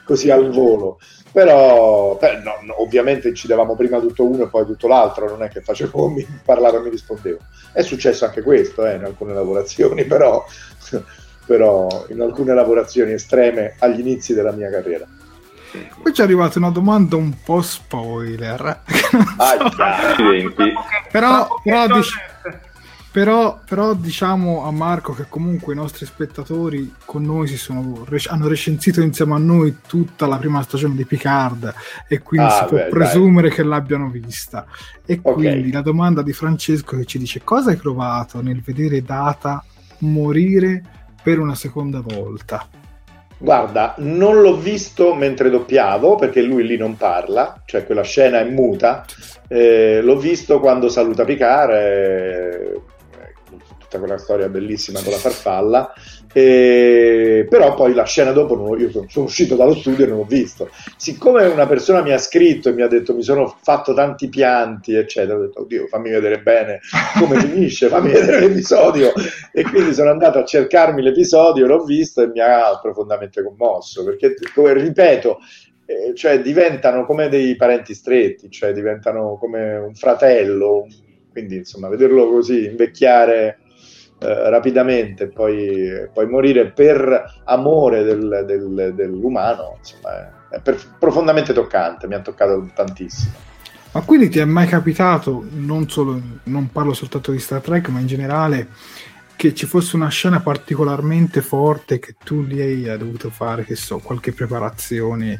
[0.03, 0.99] così al volo.
[1.32, 5.48] Però, beh, no, no, ovviamente incidevamo prima tutto uno e poi tutto l'altro, non è
[5.49, 7.38] che facevo, mi parlavo e mi rispondevo.
[7.72, 10.44] È successo anche questo eh, in alcune lavorazioni, però,
[11.45, 15.06] però in alcune lavorazioni estreme agli inizi della mia carriera.
[16.02, 18.82] Poi ci è arrivata una domanda un po' spoiler.
[19.38, 20.74] Ah, Accidenti.
[21.11, 22.29] però, però, dic-.
[23.11, 28.48] Però, però diciamo a Marco che comunque i nostri spettatori con noi si sono, hanno
[28.48, 31.73] recensito insieme a noi tutta la prima stagione di Picard
[32.07, 32.90] e quindi Ah, si può beh, dai.
[32.90, 34.65] presumere che l'abbiano vista.
[35.06, 35.34] E Ok.
[35.34, 39.64] quindi la domanda di Francesco che ci dice cosa hai provato nel vedere Data
[39.99, 40.84] morire
[41.22, 42.68] per una seconda volta?
[43.41, 48.44] Guarda, non l'ho visto mentre doppiavo perché lui lì non parla, cioè quella scena è
[48.49, 49.06] muta.
[49.48, 51.72] Eh, l'ho visto quando saluta Picard.
[51.72, 52.81] eh,
[53.90, 55.94] tutta quella storia bellissima con la farfalla.
[56.32, 57.48] E...
[57.49, 58.80] Però poi la scena dopo non...
[58.80, 60.70] io sono, sono, uscito dallo studio e non l'ho visto.
[60.95, 64.94] Siccome una persona mi ha scritto e mi ha detto mi sono fatto tanti pianti,
[64.94, 66.80] eccetera, ho detto oddio fammi vedere bene
[67.18, 69.11] come finisce, fammi vedere l'episodio.
[69.52, 74.36] E quindi sono andato a cercarmi l'episodio, l'ho visto e mi ha profondamente commosso, perché
[74.53, 75.40] come ripeto,
[75.86, 80.86] eh, cioè diventano come dei parenti stretti, cioè diventano come un fratello,
[81.32, 83.60] quindi insomma vederlo così invecchiare
[84.20, 90.18] eh, rapidamente e poi, poi, morire per amore del, del, dell'umano, insomma
[90.50, 93.48] è, è per, profondamente toccante, mi ha toccato tantissimo.
[93.91, 98.00] Ma quindi ti è mai capitato, non, solo, non parlo soltanto di Star Trek, ma
[98.00, 98.68] in generale,
[99.36, 104.00] che ci fosse una scena particolarmente forte che tu lì hai dovuto fare, che so,
[104.00, 105.40] qualche preparazione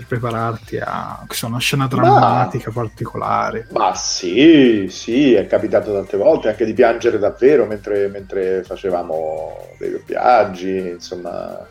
[0.00, 3.66] per prepararti a una scena drammatica ma, particolare.
[3.70, 9.90] Ma sì, sì, è capitato tante volte anche di piangere davvero mentre, mentre facevamo dei
[9.90, 11.66] doppiaggi, insomma.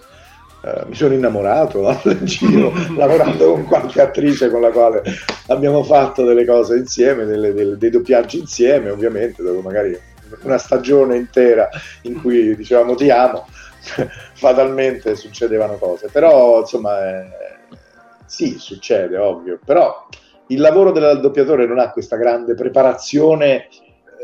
[0.62, 5.04] Eh, mi sono innamorato in giro lavorando con qualche attrice con la quale
[5.48, 9.98] abbiamo fatto delle cose insieme, delle, delle, dei doppiaggi insieme, ovviamente, dove magari
[10.42, 11.70] una stagione intera
[12.02, 13.48] in cui dicevamo ti amo,
[14.36, 16.10] fatalmente succedevano cose.
[16.12, 17.49] Però insomma è,
[18.30, 20.08] sì, succede, ovvio, però
[20.50, 23.68] il lavoro del doppiatore non ha questa grande preparazione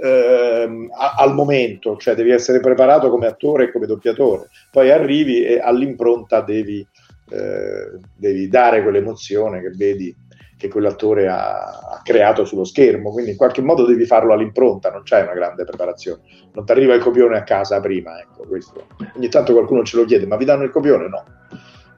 [0.02, 5.60] ehm, al momento, cioè devi essere preparato come attore e come doppiatore, poi arrivi e
[5.60, 6.88] all'impronta devi,
[7.32, 10.15] eh, devi dare quell'emozione che vedi
[10.57, 15.02] che quell'attore ha, ha, creato sullo schermo, quindi in qualche modo devi farlo all'impronta, non
[15.02, 16.22] c'è una grande preparazione,
[16.53, 18.86] non ti arriva il copione a casa prima, ecco, questo.
[19.15, 21.07] ogni tanto qualcuno ce lo chiede, ma vi danno il copione?
[21.07, 21.23] No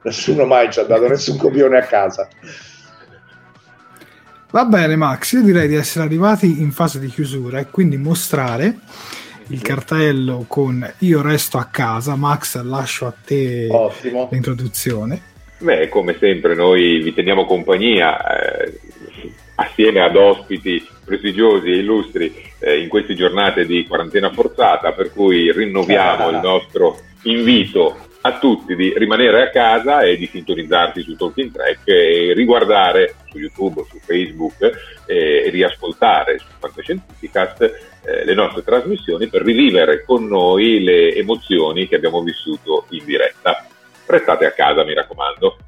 [0.02, 2.28] nessuno mai ci ha dato nessun copione a casa.
[4.50, 5.32] Va bene, Max.
[5.32, 8.78] Io direi di essere arrivati in fase di chiusura e quindi mostrare
[9.48, 12.16] il cartello con Io resto a casa.
[12.16, 14.28] Max, lascio a te Ottimo.
[14.30, 15.22] l'introduzione.
[15.58, 18.80] Beh, come sempre, noi vi teniamo compagnia eh,
[19.56, 25.52] assieme ad ospiti prestigiosi e illustri eh, in queste giornate di quarantena forzata, per cui
[25.52, 26.30] rinnoviamo ah.
[26.30, 31.86] il nostro invito a tutti di rimanere a casa e di sintonizzarsi su Talking Track
[31.86, 34.56] e riguardare su YouTube, su Facebook
[35.06, 41.86] eh, e riascoltare su Fantascientificast eh, le nostre trasmissioni per rivivere con noi le emozioni
[41.86, 43.66] che abbiamo vissuto in diretta.
[44.06, 45.58] Restate a casa, mi raccomando.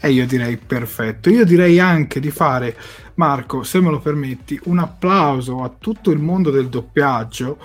[0.00, 1.30] E io direi perfetto.
[1.30, 2.76] Io direi anche di fare,
[3.14, 7.58] Marco, se me lo permetti, un applauso a tutto il mondo del doppiaggio,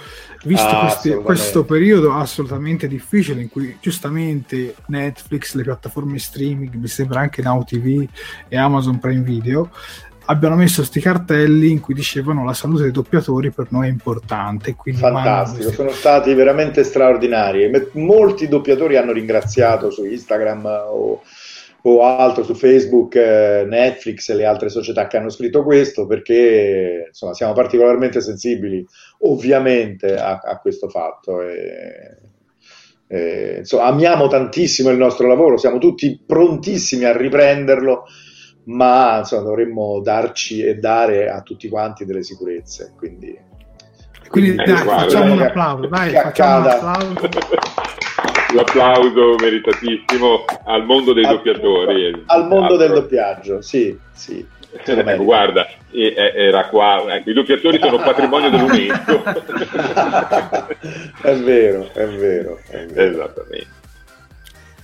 [0.43, 6.87] visto ah, questi, questo periodo assolutamente difficile in cui giustamente Netflix, le piattaforme streaming, mi
[6.87, 8.07] sembra anche Now TV
[8.47, 9.71] e Amazon Prime Video,
[10.29, 14.75] abbiano messo questi cartelli in cui dicevano la salute dei doppiatori per noi è importante.
[14.93, 17.69] Fantastico, sono stati veramente straordinari.
[17.93, 21.21] Molti doppiatori hanno ringraziato su Instagram o
[21.89, 27.05] o altro su Facebook, eh, Netflix e le altre società che hanno scritto questo perché
[27.07, 28.85] insomma, siamo particolarmente sensibili
[29.19, 31.41] ovviamente a, a questo fatto.
[31.41, 32.17] E,
[33.07, 38.05] e, insomma, amiamo tantissimo il nostro lavoro, siamo tutti prontissimi a riprenderlo,
[38.65, 42.93] ma insomma, dovremmo darci e dare a tutti quanti delle sicurezze.
[42.95, 43.37] Quindi,
[44.29, 47.29] quindi dai, facciamo un applauso, dai, facciamo un applauso.
[48.53, 52.23] l'applauso meritatissimo al mondo dei doppiatori.
[52.25, 54.45] Al mondo del doppiaggio, sì, sì.
[54.85, 59.23] Eh, guarda, era qua, ecco, i doppiatori sono patrimonio dell'UNESCO.
[61.23, 63.09] è vero, è vero, è vero.
[63.09, 63.78] Esattamente.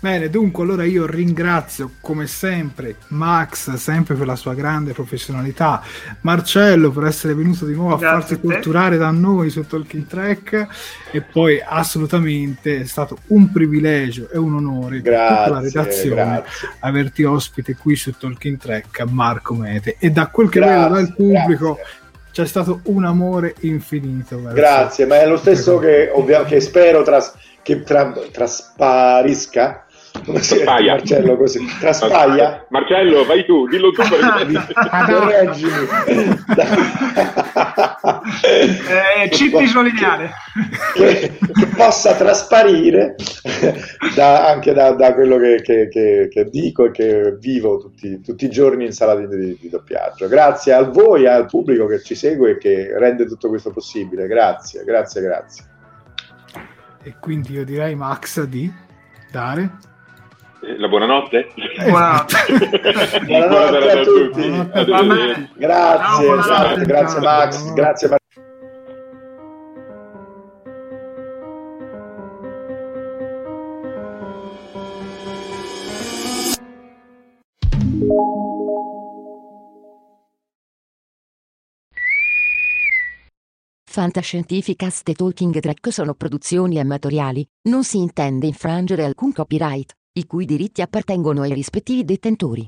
[0.05, 5.81] Bene, dunque allora io ringrazio come sempre Max, sempre per la sua grande professionalità,
[6.21, 10.67] Marcello per essere venuto di nuovo a farsi torturare da noi su Talking Track.
[11.11, 16.15] E poi assolutamente è stato un privilegio e un onore grazie, per tutta la redazione
[16.15, 16.69] grazie.
[16.81, 19.95] averti ospite qui su Talking Track Marco Mete.
[19.97, 21.93] E da quel che grazie, vedo dal pubblico grazie.
[22.31, 24.39] c'è stato un amore infinito.
[24.53, 27.33] Grazie, ma è lo stesso che, ovvia- che spero tras-
[27.63, 29.84] che tra- trasparisca
[30.27, 31.63] come si Marcello così.
[31.79, 32.65] Traspaglia?
[32.69, 35.87] Marcello vai tu dillo tu correggimi
[39.23, 40.31] eh, chip isolineale
[40.93, 43.15] che, che, possa trasparire
[44.15, 48.49] da, anche da, da quello che, che, che, dico e che vivo tutti, tutti i
[48.49, 50.27] giorni in sala di, di, di, doppiaggio.
[50.27, 54.27] Grazie a voi e al pubblico che ci segue e che rende tutto questo possibile.
[54.27, 55.63] Grazie grazie grazie.
[57.03, 58.71] E quindi io direi Max di
[59.31, 59.93] dare
[60.67, 61.51] eh, la buonanotte.
[61.55, 62.35] Eh, buonanotte.
[63.25, 64.49] buonanotte a tutti.
[64.49, 65.49] Buonanotte.
[65.57, 66.49] Grazie, Ciao, buonanotte.
[66.49, 67.73] Esatto, grazie Max, Ciao.
[67.73, 68.19] grazie Max.
[83.87, 90.45] Fantascientificast e Talking Track sono produzioni amatoriali, non si intende infrangere alcun copyright i cui
[90.45, 92.65] diritti appartengono ai rispettivi detentori.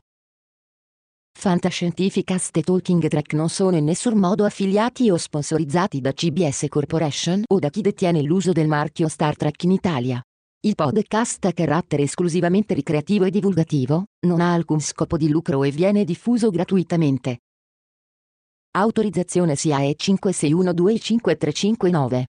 [1.39, 7.43] Fantascientificast e Talking Track non sono in nessun modo affiliati o sponsorizzati da CBS Corporation
[7.47, 10.21] o da chi detiene l'uso del marchio Star Trek in Italia.
[10.59, 15.71] Il podcast ha carattere esclusivamente ricreativo e divulgativo, non ha alcun scopo di lucro e
[15.71, 17.37] viene diffuso gratuitamente.
[18.71, 22.25] Autorizzazione SIAE 56125359.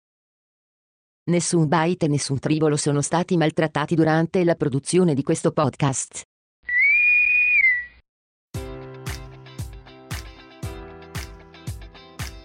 [1.27, 6.34] Nessun byte e nessun tribolo sono stati maltrattati durante la produzione di questo podcast.